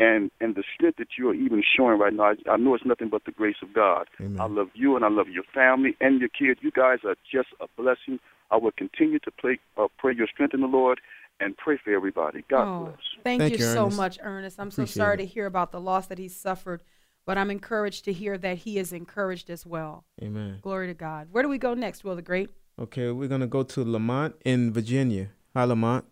and 0.00 0.30
and 0.40 0.54
the 0.54 0.64
strength 0.74 0.96
that 0.96 1.18
you 1.18 1.28
are 1.28 1.34
even 1.34 1.62
showing 1.62 1.98
right 1.98 2.12
now. 2.12 2.32
I, 2.32 2.52
I 2.52 2.56
know 2.56 2.74
it's 2.74 2.86
nothing 2.86 3.10
but 3.10 3.26
the 3.26 3.32
grace 3.32 3.60
of 3.62 3.74
God. 3.74 4.06
Amen. 4.18 4.40
I 4.40 4.46
love 4.46 4.68
you 4.72 4.96
and 4.96 5.04
I 5.04 5.10
love 5.10 5.28
your 5.28 5.44
family 5.52 5.94
and 6.00 6.20
your 6.20 6.30
kids. 6.30 6.60
You 6.62 6.70
guys 6.70 7.00
are 7.04 7.16
just 7.30 7.48
a 7.60 7.66
blessing. 7.76 8.18
I 8.50 8.56
will 8.56 8.72
continue 8.72 9.18
to 9.18 9.30
play, 9.30 9.58
uh, 9.76 9.88
pray 9.98 10.14
your 10.16 10.26
strength 10.26 10.54
in 10.54 10.62
the 10.62 10.66
Lord 10.66 11.00
and 11.40 11.56
pray 11.56 11.78
for 11.82 11.92
everybody. 11.94 12.44
God 12.48 12.64
Oh, 12.66 12.84
bless. 12.86 12.96
Thank, 13.24 13.40
Thank 13.40 13.52
you, 13.52 13.58
you, 13.58 13.72
so 13.72 13.82
Ernest. 13.84 13.96
much, 13.96 14.18
Ernest. 14.22 14.60
I'm 14.60 14.70
so 14.70 14.84
sorry 14.84 15.14
it. 15.14 15.18
to 15.18 15.26
hear 15.26 15.46
about 15.46 15.72
the 15.72 15.80
loss 15.80 16.06
that 16.06 16.18
he 16.18 16.28
suffered, 16.28 16.82
but 17.26 17.38
I'm 17.38 17.50
encouraged 17.50 18.04
to 18.06 18.12
hear 18.12 18.38
that 18.38 18.58
he 18.58 18.78
is 18.78 18.92
encouraged 18.92 19.50
as 19.50 19.64
well. 19.66 20.04
Amen. 20.22 20.58
Glory 20.62 20.86
to 20.88 20.94
God. 20.94 21.28
Where 21.30 21.42
do 21.42 21.48
we 21.48 21.58
go 21.58 21.74
next, 21.74 22.04
Will 22.04 22.16
the 22.16 22.22
Great? 22.22 22.50
Okay, 22.80 23.10
we're 23.10 23.28
gonna 23.28 23.46
go 23.46 23.62
to 23.64 23.84
Lamont 23.84 24.36
in 24.44 24.72
Virginia. 24.72 25.28
Hi, 25.54 25.64
Lamont. 25.64 26.04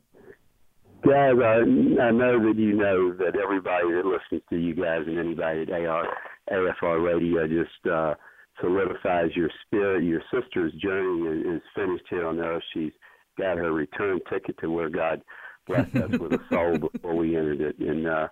Guys, 1.05 1.35
I, 1.41 1.59
I 2.03 2.11
know 2.11 2.43
that 2.43 2.55
you 2.57 2.73
know 2.73 3.13
that 3.13 3.37
everybody 3.41 3.93
that 3.93 4.05
listens 4.05 4.43
to 4.51 4.57
you 4.57 4.75
guys 4.75 5.03
and 5.07 5.19
anybody 5.19 5.63
at 5.63 5.71
AR, 5.71 6.09
AFR 6.51 7.05
Radio 7.05 7.47
just 7.47 7.87
uh, 7.87 8.15
solidifies 8.61 9.31
your 9.37 9.51
spirit. 9.65 10.03
Your 10.03 10.23
sister's 10.35 10.73
journey 10.75 11.29
is, 11.49 11.57
is 11.59 11.63
finished 11.77 12.05
here 12.11 12.27
on 12.27 12.41
earth. 12.41 12.63
She's 12.75 12.91
got 13.39 13.59
her 13.59 13.73
return 13.73 14.21
ticket 14.31 14.59
to 14.61 14.71
where 14.71 14.89
God 14.89 15.23
blessed 15.67 15.97
us 15.97 16.19
with 16.19 16.33
a 16.33 16.41
soul 16.51 16.79
before 16.93 17.15
we 17.15 17.37
entered 17.37 17.61
it. 17.61 17.79
And 17.79 18.07
uh, 18.07 18.29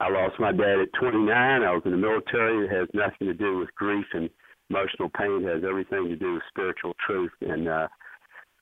I 0.00 0.10
lost 0.10 0.38
my 0.38 0.52
dad 0.52 0.80
at 0.80 0.92
29. 1.00 1.30
I 1.62 1.70
was 1.70 1.82
in 1.84 1.92
the 1.92 1.96
military. 1.96 2.66
It 2.66 2.72
has 2.72 2.88
nothing 2.94 3.26
to 3.26 3.34
do 3.34 3.58
with 3.58 3.74
grief 3.74 4.06
and 4.12 4.30
emotional 4.70 5.10
pain. 5.16 5.44
It 5.44 5.54
has 5.54 5.64
everything 5.68 6.08
to 6.08 6.16
do 6.16 6.34
with 6.34 6.42
spiritual 6.48 6.94
truth. 7.06 7.32
And 7.40 7.68
uh, 7.68 7.88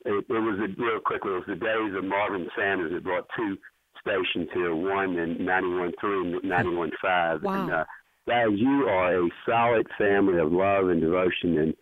it, 0.05 0.25
it 0.29 0.29
was 0.29 0.59
a, 0.61 0.83
real 0.83 1.01
quickly. 1.01 1.33
It 1.33 1.47
was 1.47 1.49
the 1.49 1.57
days 1.57 1.95
of 1.97 2.05
Marvin 2.05 2.49
Sanders 2.57 2.93
that 2.93 3.05
brought 3.05 3.27
two 3.37 3.57
stations 4.01 4.49
here, 4.55 4.75
one 4.75 5.19
in 5.19 5.39
91.3 5.39 5.93
and 6.03 6.43
91.5. 6.45 7.43
Wow. 7.43 7.63
And, 7.63 7.73
uh, 7.73 7.85
guys, 8.29 8.49
you 8.53 8.89
are 8.89 9.17
a 9.17 9.29
solid 9.45 9.87
family 9.99 10.39
of 10.39 10.53
love 10.53 10.89
and 10.89 11.01
devotion, 11.01 11.59
and 11.59 11.75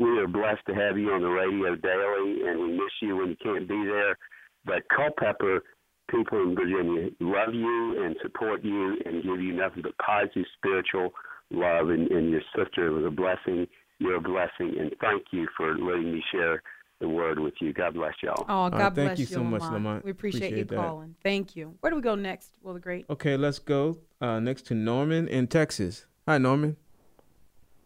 we 0.00 0.18
are 0.18 0.26
blessed 0.26 0.64
to 0.66 0.74
have 0.74 0.96
you 0.96 1.12
on 1.12 1.20
the 1.20 1.28
radio 1.28 1.76
daily, 1.76 2.48
and 2.48 2.58
we 2.58 2.72
miss 2.72 2.94
you 3.02 3.16
when 3.16 3.28
you 3.28 3.36
can't 3.42 3.68
be 3.68 3.84
there. 3.84 4.16
But 4.64 4.88
Culpeper 4.88 5.62
people 6.10 6.42
in 6.42 6.54
Virginia 6.56 7.10
love 7.20 7.54
you 7.54 8.02
and 8.02 8.16
support 8.22 8.64
you 8.64 8.96
and 9.04 9.22
give 9.22 9.40
you 9.40 9.52
nothing 9.52 9.82
but 9.82 9.92
positive 9.98 10.46
spiritual 10.56 11.10
love, 11.50 11.90
and, 11.90 12.10
and 12.10 12.30
your 12.30 12.40
sister 12.56 12.92
was 12.92 13.04
a 13.04 13.10
blessing. 13.10 13.66
You're 13.98 14.16
a 14.16 14.20
blessing, 14.20 14.74
and 14.80 14.90
thank 15.02 15.24
you 15.32 15.46
for 15.54 15.76
letting 15.76 16.12
me 16.12 16.22
share 16.32 16.62
the 17.00 17.08
word 17.08 17.38
with 17.38 17.54
you. 17.60 17.74
God 17.74 17.94
bless 17.94 18.14
y'all. 18.22 18.46
Oh, 18.48 18.70
God 18.70 18.94
thank 18.94 18.94
bless 18.94 19.18
you 19.18 19.26
so 19.26 19.44
much, 19.44 19.62
Lamont. 19.62 20.02
We 20.02 20.12
appreciate, 20.12 20.48
Appreciate 20.48 20.58
you 20.58 20.64
that. 20.64 20.76
calling. 20.76 21.14
Thank 21.22 21.56
you. 21.56 21.74
Where 21.80 21.90
do 21.90 21.96
we 21.96 22.02
go 22.02 22.14
next, 22.14 22.56
Will 22.62 22.74
the 22.74 22.80
Great? 22.80 23.04
Okay, 23.10 23.36
let's 23.36 23.58
go 23.58 23.98
uh, 24.22 24.40
next 24.40 24.62
to 24.66 24.74
Norman 24.74 25.28
in 25.28 25.46
Texas. 25.46 26.06
Hi, 26.26 26.38
Norman. 26.38 26.76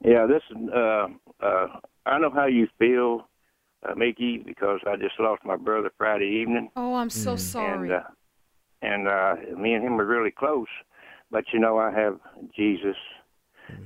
Yeah, 0.04 0.26
this 0.26 0.42
is, 0.50 0.68
uh, 0.68 1.06
uh, 1.40 1.66
I 2.06 2.18
know 2.18 2.30
how 2.30 2.46
you 2.46 2.68
feel, 2.78 3.28
uh, 3.88 3.94
Miki, 3.94 4.38
because 4.38 4.80
I 4.86 4.96
just 4.96 5.18
lost 5.18 5.44
my 5.44 5.56
brother 5.56 5.90
Friday 5.96 6.26
evening. 6.42 6.70
Oh, 6.76 6.94
I'm 6.94 7.10
so 7.10 7.36
sorry. 7.36 7.90
And, 7.90 7.92
uh, 7.92 8.08
and, 8.82 9.08
uh, 9.08 9.58
me 9.58 9.74
and 9.74 9.84
him 9.84 9.96
were 9.96 10.04
really 10.04 10.30
close. 10.30 10.68
But, 11.30 11.44
you 11.52 11.58
know, 11.58 11.78
I 11.78 11.90
have 11.90 12.20
Jesus. 12.54 12.96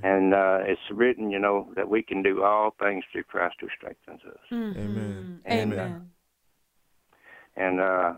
And, 0.03 0.35
uh, 0.35 0.59
it's 0.63 0.81
written, 0.91 1.31
you 1.31 1.39
know, 1.39 1.73
that 1.77 1.89
we 1.89 2.03
can 2.03 2.23
do 2.23 2.43
all 2.43 2.73
things 2.81 3.05
through 3.13 3.25
Christ 3.25 3.57
who 3.61 3.69
strengthens 3.77 4.21
us. 4.25 4.41
Mhm. 4.51 4.77
Amen. 4.77 5.41
Amen. 5.47 5.73
Amen. 5.73 6.11
And, 7.57 7.81
uh, 7.81 8.15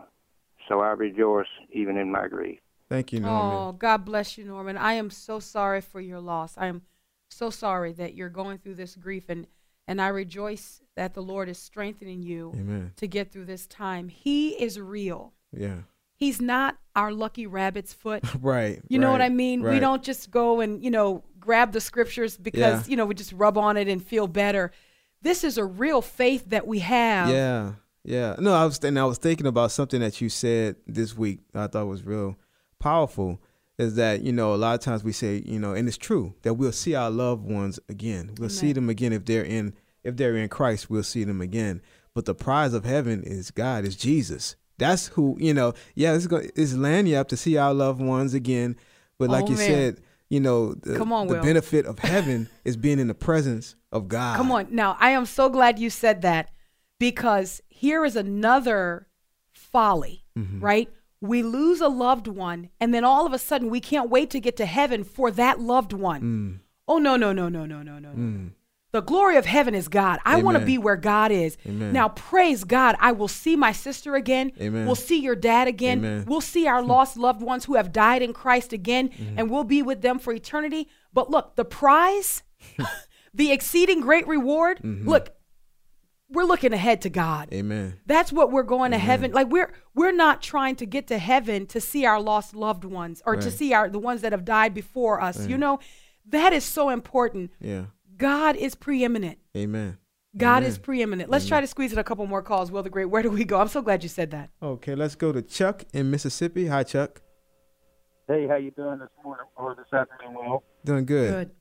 so 0.67 0.81
I 0.81 0.91
rejoice 0.91 1.47
even 1.71 1.97
in 1.97 2.11
my 2.11 2.27
grief. 2.27 2.59
Thank 2.89 3.13
you, 3.13 3.19
Norman. 3.19 3.57
Oh, 3.57 3.71
God 3.71 4.03
bless 4.05 4.37
you, 4.37 4.45
Norman. 4.45 4.77
I 4.77 4.93
am 4.93 5.09
so 5.09 5.39
sorry 5.39 5.81
for 5.81 6.01
your 6.01 6.19
loss. 6.19 6.57
I 6.57 6.65
am 6.67 6.81
so 7.29 7.49
sorry 7.49 7.93
that 7.93 8.15
you're 8.15 8.29
going 8.29 8.57
through 8.57 8.75
this 8.75 8.95
grief, 8.95 9.29
and 9.29 9.47
and 9.91 10.01
I 10.01 10.07
rejoice 10.07 10.81
that 10.95 11.13
the 11.13 11.21
Lord 11.21 11.49
is 11.49 11.59
strengthening 11.59 12.23
you 12.23 12.53
Amen. 12.55 12.93
to 12.95 13.07
get 13.07 13.29
through 13.29 13.43
this 13.43 13.67
time. 13.67 14.07
He 14.07 14.51
is 14.51 14.79
real. 14.79 15.33
Yeah. 15.51 15.79
He's 16.15 16.39
not 16.39 16.77
our 16.95 17.11
lucky 17.11 17.45
rabbit's 17.45 17.91
foot. 17.93 18.23
Right. 18.41 18.81
You 18.87 18.99
know 18.99 19.11
what 19.11 19.21
I 19.21 19.27
mean? 19.27 19.63
We 19.63 19.79
don't 19.79 20.01
just 20.01 20.31
go 20.31 20.61
and, 20.61 20.81
you 20.81 20.91
know, 20.91 21.25
grab 21.41 21.73
the 21.73 21.81
scriptures 21.81 22.37
because, 22.37 22.87
Yeah. 22.87 22.91
you 22.91 22.95
know, 22.95 23.05
we 23.05 23.15
just 23.15 23.33
rub 23.33 23.57
on 23.57 23.75
it 23.75 23.89
and 23.89 24.01
feel 24.01 24.27
better. 24.27 24.71
This 25.21 25.43
is 25.43 25.57
a 25.57 25.65
real 25.65 26.01
faith 26.01 26.45
that 26.47 26.65
we 26.65 26.79
have. 26.79 27.27
Yeah, 27.29 27.73
yeah. 28.05 28.37
No, 28.39 28.53
I 28.53 28.63
was 28.63 28.79
and 28.81 28.97
I 28.97 29.03
was 29.03 29.17
thinking 29.17 29.45
about 29.45 29.71
something 29.71 29.99
that 29.99 30.21
you 30.21 30.29
said 30.29 30.77
this 30.87 31.17
week. 31.17 31.39
I 31.53 31.67
thought 31.67 31.85
was 31.87 32.05
real 32.05 32.37
powerful. 32.79 33.41
Is 33.77 33.95
that 33.95 34.21
you 34.21 34.31
know 34.31 34.53
a 34.53 34.57
lot 34.57 34.75
of 34.75 34.81
times 34.81 35.03
we 35.03 35.11
say 35.11 35.41
you 35.45 35.59
know, 35.59 35.73
and 35.73 35.87
it's 35.87 35.97
true 35.97 36.33
that 36.43 36.53
we'll 36.53 36.71
see 36.71 36.93
our 36.95 37.09
loved 37.09 37.43
ones 37.43 37.79
again. 37.89 38.35
We'll 38.37 38.49
see 38.49 38.73
them 38.73 38.89
again 38.89 39.11
if 39.11 39.25
they're 39.25 39.43
in 39.45 39.73
if 40.03 40.17
they're 40.17 40.35
in 40.37 40.49
Christ. 40.49 40.89
We'll 40.89 41.03
see 41.03 41.23
them 41.23 41.41
again. 41.41 41.81
But 42.13 42.25
the 42.25 42.35
prize 42.35 42.73
of 42.73 42.85
heaven 42.85 43.23
is 43.23 43.51
God, 43.51 43.85
is 43.85 43.95
Jesus. 43.95 44.55
That's 44.77 45.07
who 45.09 45.37
you 45.39 45.53
know. 45.53 45.73
Yeah, 45.95 46.13
it's 46.15 46.27
going 46.27 46.49
it's 46.55 46.73
lagniappe 46.73 47.27
to 47.27 47.37
see 47.37 47.57
our 47.57 47.73
loved 47.73 48.01
ones 48.01 48.33
again. 48.33 48.75
But 49.19 49.29
like 49.29 49.45
Oh, 49.45 49.49
you 49.49 49.55
man. 49.57 49.67
said, 49.67 50.01
you 50.29 50.39
know, 50.39 50.73
the, 50.73 50.97
Come 50.97 51.13
on, 51.13 51.27
the 51.27 51.35
Will. 51.35 51.43
benefit 51.43 51.85
of 51.85 51.99
heaven 51.99 52.49
is 52.65 52.75
being 52.77 52.99
in 52.99 53.07
the 53.07 53.13
presence 53.13 53.75
of 53.91 54.07
God. 54.07 54.37
Come 54.37 54.51
on. 54.51 54.67
Now, 54.71 54.97
I 54.99 55.11
am 55.11 55.25
so 55.25 55.49
glad 55.49 55.77
you 55.77 55.89
said 55.89 56.21
that 56.23 56.49
because 56.99 57.61
here 57.67 58.03
is 58.05 58.15
another 58.15 59.07
folly, 59.51 60.23
mm-hmm. 60.37 60.59
right? 60.59 60.89
We 61.19 61.43
lose 61.43 61.81
a 61.81 61.87
loved 61.87 62.27
one, 62.27 62.69
and 62.79 62.93
then 62.93 63.03
all 63.03 63.27
of 63.27 63.33
a 63.33 63.37
sudden 63.37 63.69
we 63.69 63.79
can't 63.79 64.09
wait 64.09 64.31
to 64.31 64.39
get 64.39 64.57
to 64.57 64.65
heaven 64.65 65.03
for 65.03 65.29
that 65.31 65.59
loved 65.59 65.93
one. 65.93 66.21
Mm. 66.21 66.59
Oh, 66.87 66.97
no, 66.97 67.15
no, 67.15 67.31
no, 67.31 67.47
no, 67.47 67.65
no, 67.65 67.83
no, 67.83 67.99
no. 67.99 68.11
no. 68.11 68.17
Mm. 68.17 68.51
The 68.93 69.01
glory 69.01 69.37
of 69.37 69.45
heaven 69.45 69.73
is 69.73 69.87
God. 69.87 70.19
I 70.25 70.41
want 70.41 70.57
to 70.59 70.65
be 70.65 70.77
where 70.77 70.97
God 70.97 71.31
is. 71.31 71.57
Amen. 71.65 71.93
Now, 71.93 72.09
praise 72.09 72.65
God. 72.65 72.95
I 72.99 73.13
will 73.13 73.29
see 73.29 73.55
my 73.55 73.71
sister 73.71 74.15
again. 74.15 74.51
Amen. 74.59 74.85
We'll 74.85 74.95
see 74.95 75.19
your 75.21 75.35
dad 75.35 75.69
again. 75.69 75.99
Amen. 75.99 76.25
We'll 76.27 76.41
see 76.41 76.67
our 76.67 76.81
lost 76.95 77.15
loved 77.15 77.41
ones 77.41 77.65
who 77.65 77.75
have 77.75 77.93
died 77.93 78.21
in 78.21 78.33
Christ 78.33 78.73
again, 78.73 79.09
Mm-hmm. 79.09 79.39
and 79.39 79.49
we'll 79.49 79.63
be 79.63 79.81
with 79.81 80.01
them 80.01 80.19
for 80.19 80.33
eternity. 80.33 80.89
But 81.13 81.29
look, 81.29 81.55
the 81.55 81.63
prize, 81.65 82.43
the 83.33 83.51
exceeding 83.51 84.01
great 84.01 84.27
reward, 84.27 84.79
Mm-hmm. 84.79 85.07
look, 85.07 85.29
we're 86.29 86.43
looking 86.45 86.71
ahead 86.73 87.01
to 87.01 87.09
God. 87.09 87.49
Amen. 87.53 87.99
That's 88.05 88.31
what 88.31 88.51
we're 88.51 88.63
going 88.63 88.91
to 88.91 88.97
heaven. 88.97 89.31
Like 89.33 89.47
we're 89.49 89.73
we're 89.93 90.13
not 90.13 90.41
trying 90.41 90.77
to 90.77 90.85
get 90.85 91.07
to 91.07 91.17
heaven 91.17 91.65
to 91.67 91.81
see 91.81 92.05
our 92.05 92.21
lost 92.21 92.55
loved 92.55 92.85
ones 92.85 93.21
or 93.25 93.35
to 93.35 93.51
see 93.51 93.73
our 93.73 93.89
the 93.89 93.99
ones 93.99 94.21
that 94.21 94.31
have 94.31 94.45
died 94.45 94.73
before 94.73 95.19
us. 95.21 95.45
You 95.45 95.57
know, 95.57 95.79
that 96.27 96.53
is 96.53 96.63
so 96.63 96.87
important. 96.89 97.51
Yeah. 97.59 97.87
God 98.21 98.55
is 98.55 98.75
preeminent. 98.75 99.39
Amen. 99.57 99.97
God 100.37 100.57
Amen. 100.57 100.69
is 100.69 100.77
preeminent. 100.77 101.31
Let's 101.31 101.47
try 101.47 101.59
to 101.59 101.65
squeeze 101.65 101.91
in 101.91 101.97
a 101.97 102.03
couple 102.03 102.27
more 102.27 102.43
calls. 102.43 102.71
Will 102.71 102.83
the 102.83 102.89
Great, 102.91 103.05
where 103.05 103.23
do 103.23 103.31
we 103.31 103.43
go? 103.43 103.59
I'm 103.59 103.67
so 103.67 103.81
glad 103.81 104.03
you 104.03 104.09
said 104.09 104.29
that. 104.29 104.51
Okay, 104.61 104.93
let's 104.93 105.15
go 105.15 105.31
to 105.31 105.41
Chuck 105.41 105.85
in 105.91 106.11
Mississippi. 106.11 106.67
Hi, 106.67 106.83
Chuck. 106.83 107.19
Hey, 108.27 108.47
how 108.47 108.57
you 108.57 108.69
doing 108.69 108.99
this 108.99 109.09
morning 109.23 109.47
or 109.55 109.73
this 109.73 109.91
afternoon, 109.91 110.35
Will? 110.35 110.63
Doing 110.85 111.05
good. 111.07 111.31
Good. 111.31 111.51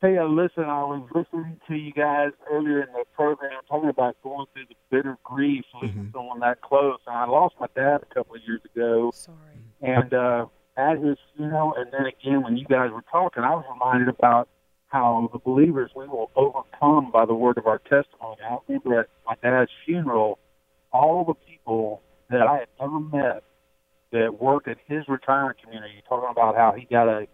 Hey, 0.00 0.16
uh, 0.16 0.24
listen, 0.24 0.64
I 0.64 0.84
was 0.84 1.06
listening 1.14 1.60
to 1.68 1.74
you 1.74 1.92
guys 1.92 2.30
earlier 2.50 2.80
in 2.80 2.92
the 2.94 3.04
program 3.14 3.60
talking 3.68 3.90
about 3.90 4.16
going 4.22 4.46
through 4.54 4.64
the 4.70 4.76
bitter 4.90 5.18
grief 5.22 5.66
losing 5.82 6.10
someone 6.14 6.40
that 6.40 6.62
close. 6.62 6.98
And 7.06 7.14
I 7.14 7.26
lost 7.26 7.56
my 7.60 7.66
dad 7.76 7.98
a 8.10 8.14
couple 8.14 8.36
of 8.36 8.40
years 8.46 8.62
ago. 8.74 9.10
Sorry. 9.12 9.36
And 9.82 10.14
uh, 10.14 10.46
at 10.78 10.98
his 10.98 11.18
funeral, 11.36 11.74
and 11.76 11.92
then 11.92 12.06
again 12.06 12.42
when 12.42 12.56
you 12.56 12.64
guys 12.64 12.90
were 12.90 13.04
talking, 13.12 13.42
I 13.42 13.50
was 13.50 13.66
reminded 13.70 14.08
about 14.08 14.48
how 14.88 15.28
the 15.32 15.38
believers 15.38 15.90
we 15.94 16.06
will 16.08 16.30
overcome 16.34 17.10
by 17.12 17.26
the 17.26 17.34
word 17.34 17.58
of 17.58 17.66
our 17.66 17.78
testimony. 17.78 18.36
I 18.48 18.56
remember 18.66 19.00
at 19.00 19.06
my 19.26 19.34
dad's 19.42 19.70
funeral, 19.84 20.38
all 20.92 21.24
the 21.24 21.34
people 21.34 22.02
that 22.30 22.42
I 22.42 22.58
had 22.60 22.68
never 22.80 23.00
met 23.00 23.42
that 24.12 24.40
worked 24.40 24.68
at 24.68 24.78
his 24.86 25.04
retirement 25.08 25.58
community, 25.62 26.02
talking 26.08 26.30
about 26.30 26.56
how 26.56 26.72
he 26.76 26.86
got 26.86 27.08
a 27.08 27.26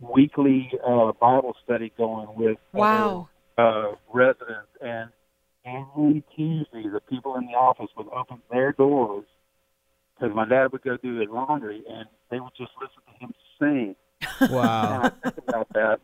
weekly 0.00 0.70
uh, 0.86 1.12
Bible 1.12 1.54
study 1.64 1.92
going 1.96 2.28
with 2.36 2.58
Wow. 2.72 3.28
uh, 3.56 3.92
residents, 4.12 4.68
and 4.82 5.10
every 5.64 6.22
Tuesday 6.36 6.88
the 6.88 7.00
people 7.08 7.36
in 7.36 7.46
the 7.46 7.52
office 7.52 7.88
would 7.96 8.08
open 8.08 8.40
their 8.50 8.72
doors 8.72 9.24
because 10.14 10.34
my 10.34 10.46
dad 10.46 10.72
would 10.72 10.82
go 10.82 10.98
do 10.98 11.18
his 11.18 11.28
laundry, 11.30 11.82
and 11.88 12.06
they 12.30 12.40
would 12.40 12.52
just 12.58 12.72
listen 12.80 13.00
to 13.06 13.24
him 13.24 13.32
sing. 13.58 13.96
And 14.40 14.50
Wow. 14.50 15.12
I 15.24 15.30
think 15.30 15.48
about 15.48 15.68
that 15.72 16.00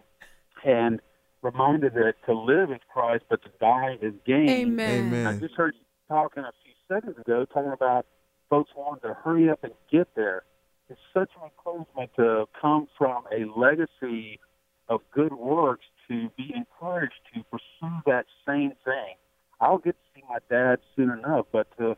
and 0.66 1.00
reminded 1.42 1.94
that 1.94 2.14
to 2.26 2.34
live 2.34 2.72
is 2.72 2.80
Christ, 2.92 3.24
but 3.30 3.42
to 3.44 3.50
die 3.60 3.98
is 4.02 4.12
gain. 4.26 4.50
Amen. 4.50 5.14
And 5.14 5.28
I 5.28 5.38
just 5.38 5.54
heard 5.54 5.74
you 5.74 5.80
talking 6.08 6.42
a 6.42 6.52
few 6.64 6.72
seconds 6.88 7.16
ago, 7.18 7.46
talking 7.46 7.72
about 7.72 8.04
folks 8.50 8.70
wanting 8.76 9.08
to 9.08 9.14
hurry 9.14 9.48
up 9.48 9.62
and 9.62 9.72
get 9.90 10.08
there. 10.16 10.42
It's 10.90 11.00
such 11.14 11.30
an 11.40 11.50
encouragement 11.50 12.10
to 12.16 12.46
come 12.60 12.88
from 12.98 13.24
a 13.32 13.44
legacy 13.58 14.40
of 14.88 15.00
good 15.12 15.32
works 15.32 15.84
to 16.08 16.28
be 16.36 16.52
encouraged 16.54 17.14
to 17.34 17.42
pursue 17.44 17.96
that 18.06 18.26
same 18.46 18.72
thing. 18.84 19.14
I'll 19.60 19.78
get 19.78 19.92
to 19.92 20.20
see 20.20 20.24
my 20.28 20.38
dad 20.50 20.78
soon 20.94 21.10
enough, 21.10 21.46
but 21.50 21.66
to, 21.78 21.96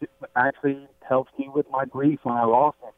to 0.00 0.08
actually 0.36 0.86
helps 1.08 1.32
me 1.38 1.48
with 1.52 1.66
my 1.70 1.84
grief 1.84 2.20
when 2.22 2.36
I 2.36 2.44
lost 2.44 2.78
him. 2.82 2.92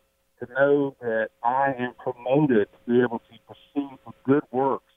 To 0.46 0.52
know 0.54 0.96
that 1.00 1.28
I 1.44 1.72
am 1.78 1.94
promoted 2.02 2.68
to 2.72 2.90
be 2.90 3.00
able 3.00 3.20
to 3.20 3.38
pursue 3.46 3.90
the 4.04 4.12
good 4.24 4.42
works 4.50 4.91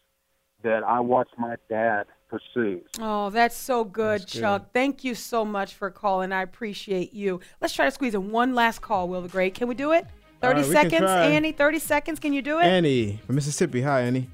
that 0.66 0.84
I 0.84 1.00
watched 1.00 1.38
my 1.38 1.56
dad 1.70 2.08
pursue. 2.28 2.82
Oh, 3.00 3.30
that's 3.30 3.56
so 3.56 3.84
good, 3.84 4.22
That's 4.22 4.34
good. 4.34 4.42
Chuck. 4.42 4.74
Thank 4.74 5.04
you 5.04 5.16
so 5.16 5.46
much 5.46 5.76
for 5.76 5.90
calling. 5.90 6.32
I 6.32 6.42
appreciate 6.42 7.14
you. 7.14 7.40
Let's 7.62 7.74
try 7.74 7.86
to 7.86 7.92
squeeze 7.92 8.16
in 8.16 8.32
one 8.32 8.54
last 8.54 8.82
call, 8.82 9.08
Will 9.08 9.22
the 9.22 9.30
Great. 9.30 9.54
Can 9.54 9.68
we 9.68 9.76
do 9.76 9.94
it? 9.94 10.06
30 10.42 10.62
right, 10.62 10.72
seconds. 10.72 11.10
Annie. 11.10 11.52
30 11.52 11.80
seconds. 11.80 12.20
Can 12.20 12.34
you 12.34 12.42
do 12.42 12.60
it? 12.60 12.66
Annie 12.66 13.22
from 13.26 13.36
Mississippi. 13.36 13.82
Hi, 13.84 14.02
Annie. 14.02 14.28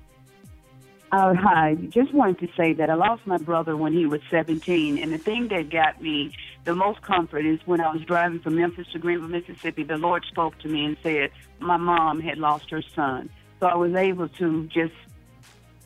Uh, 1.11 1.33
hi. 1.33 1.75
Just 1.89 2.13
wanted 2.13 2.39
to 2.39 2.47
say 2.55 2.71
that 2.73 2.89
I 2.89 2.93
lost 2.93 3.27
my 3.27 3.37
brother 3.37 3.75
when 3.75 3.91
he 3.91 4.05
was 4.05 4.21
17, 4.31 4.97
and 4.97 5.11
the 5.11 5.17
thing 5.17 5.49
that 5.49 5.69
got 5.69 6.01
me 6.01 6.31
the 6.63 6.73
most 6.73 7.01
comfort 7.01 7.45
is 7.45 7.59
when 7.65 7.81
I 7.81 7.91
was 7.91 8.03
driving 8.03 8.39
from 8.39 8.55
Memphis 8.55 8.87
to 8.93 8.99
Greenville, 8.99 9.27
Mississippi. 9.27 9.83
The 9.83 9.97
Lord 9.97 10.23
spoke 10.29 10.57
to 10.59 10.69
me 10.69 10.85
and 10.85 10.97
said 11.03 11.31
my 11.59 11.75
mom 11.75 12.21
had 12.21 12.37
lost 12.37 12.69
her 12.69 12.81
son, 12.95 13.29
so 13.59 13.67
I 13.67 13.75
was 13.75 13.93
able 13.93 14.29
to 14.29 14.67
just 14.67 14.93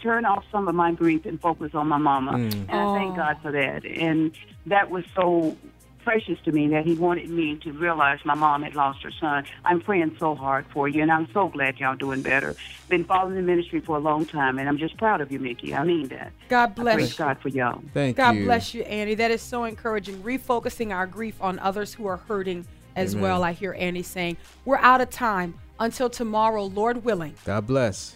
turn 0.05 0.23
off 0.23 0.45
some 0.51 0.67
of 0.67 0.75
my 0.75 0.91
grief 0.91 1.25
and 1.25 1.41
focus 1.41 1.71
on 1.73 1.87
my 1.87 1.97
mama, 1.97 2.33
mm. 2.33 2.53
and 2.53 2.71
I 2.71 2.95
thank. 2.95 3.15
God 3.15 3.37
for 3.41 3.51
that. 3.51 3.85
And 3.85 4.31
that 4.65 4.91
was 4.91 5.05
so 5.15 5.55
precious 6.03 6.37
to 6.43 6.51
me 6.51 6.67
that 6.67 6.85
He 6.85 6.93
wanted 6.93 7.29
me 7.29 7.55
to 7.63 7.71
realize 7.71 8.19
my 8.23 8.35
mom 8.35 8.61
had 8.61 8.75
lost 8.75 9.01
her 9.03 9.11
son. 9.19 9.45
I'm 9.63 9.81
praying 9.81 10.15
so 10.19 10.35
hard 10.35 10.65
for 10.67 10.87
you, 10.87 11.01
and 11.01 11.11
I'm 11.11 11.27
so 11.33 11.47
glad 11.47 11.79
y'all 11.79 11.95
doing 11.95 12.21
better. 12.21 12.55
Been 12.87 13.03
following 13.03 13.35
the 13.35 13.41
ministry 13.41 13.79
for 13.79 13.97
a 13.97 13.99
long 13.99 14.25
time, 14.25 14.59
and 14.59 14.69
I'm 14.69 14.77
just 14.77 14.97
proud 14.97 15.21
of 15.21 15.31
you, 15.31 15.39
Miki. 15.39 15.73
I 15.73 15.83
mean 15.83 16.09
that. 16.09 16.31
God 16.49 16.71
I 16.71 16.73
bless 16.73 16.95
praise 16.95 17.11
you. 17.11 17.17
God 17.17 17.37
for 17.39 17.49
y'all. 17.49 17.81
Thank 17.93 18.17
God 18.17 18.35
you. 18.35 18.41
God 18.41 18.45
bless 18.45 18.73
you, 18.73 18.83
Annie. 18.83 19.15
That 19.15 19.31
is 19.31 19.41
so 19.41 19.63
encouraging. 19.63 20.21
Refocusing 20.21 20.93
our 20.93 21.07
grief 21.07 21.41
on 21.41 21.57
others 21.59 21.93
who 21.93 22.05
are 22.05 22.17
hurting 22.17 22.67
as 22.95 23.13
Amen. 23.13 23.23
well. 23.23 23.43
I 23.43 23.53
hear 23.53 23.75
Annie 23.79 24.03
saying, 24.03 24.37
We're 24.65 24.77
out 24.77 25.01
of 25.01 25.09
time. 25.09 25.55
Until 25.77 26.09
tomorrow, 26.09 26.63
Lord 26.63 27.03
willing. 27.03 27.35
God 27.43 27.67
bless. 27.67 28.15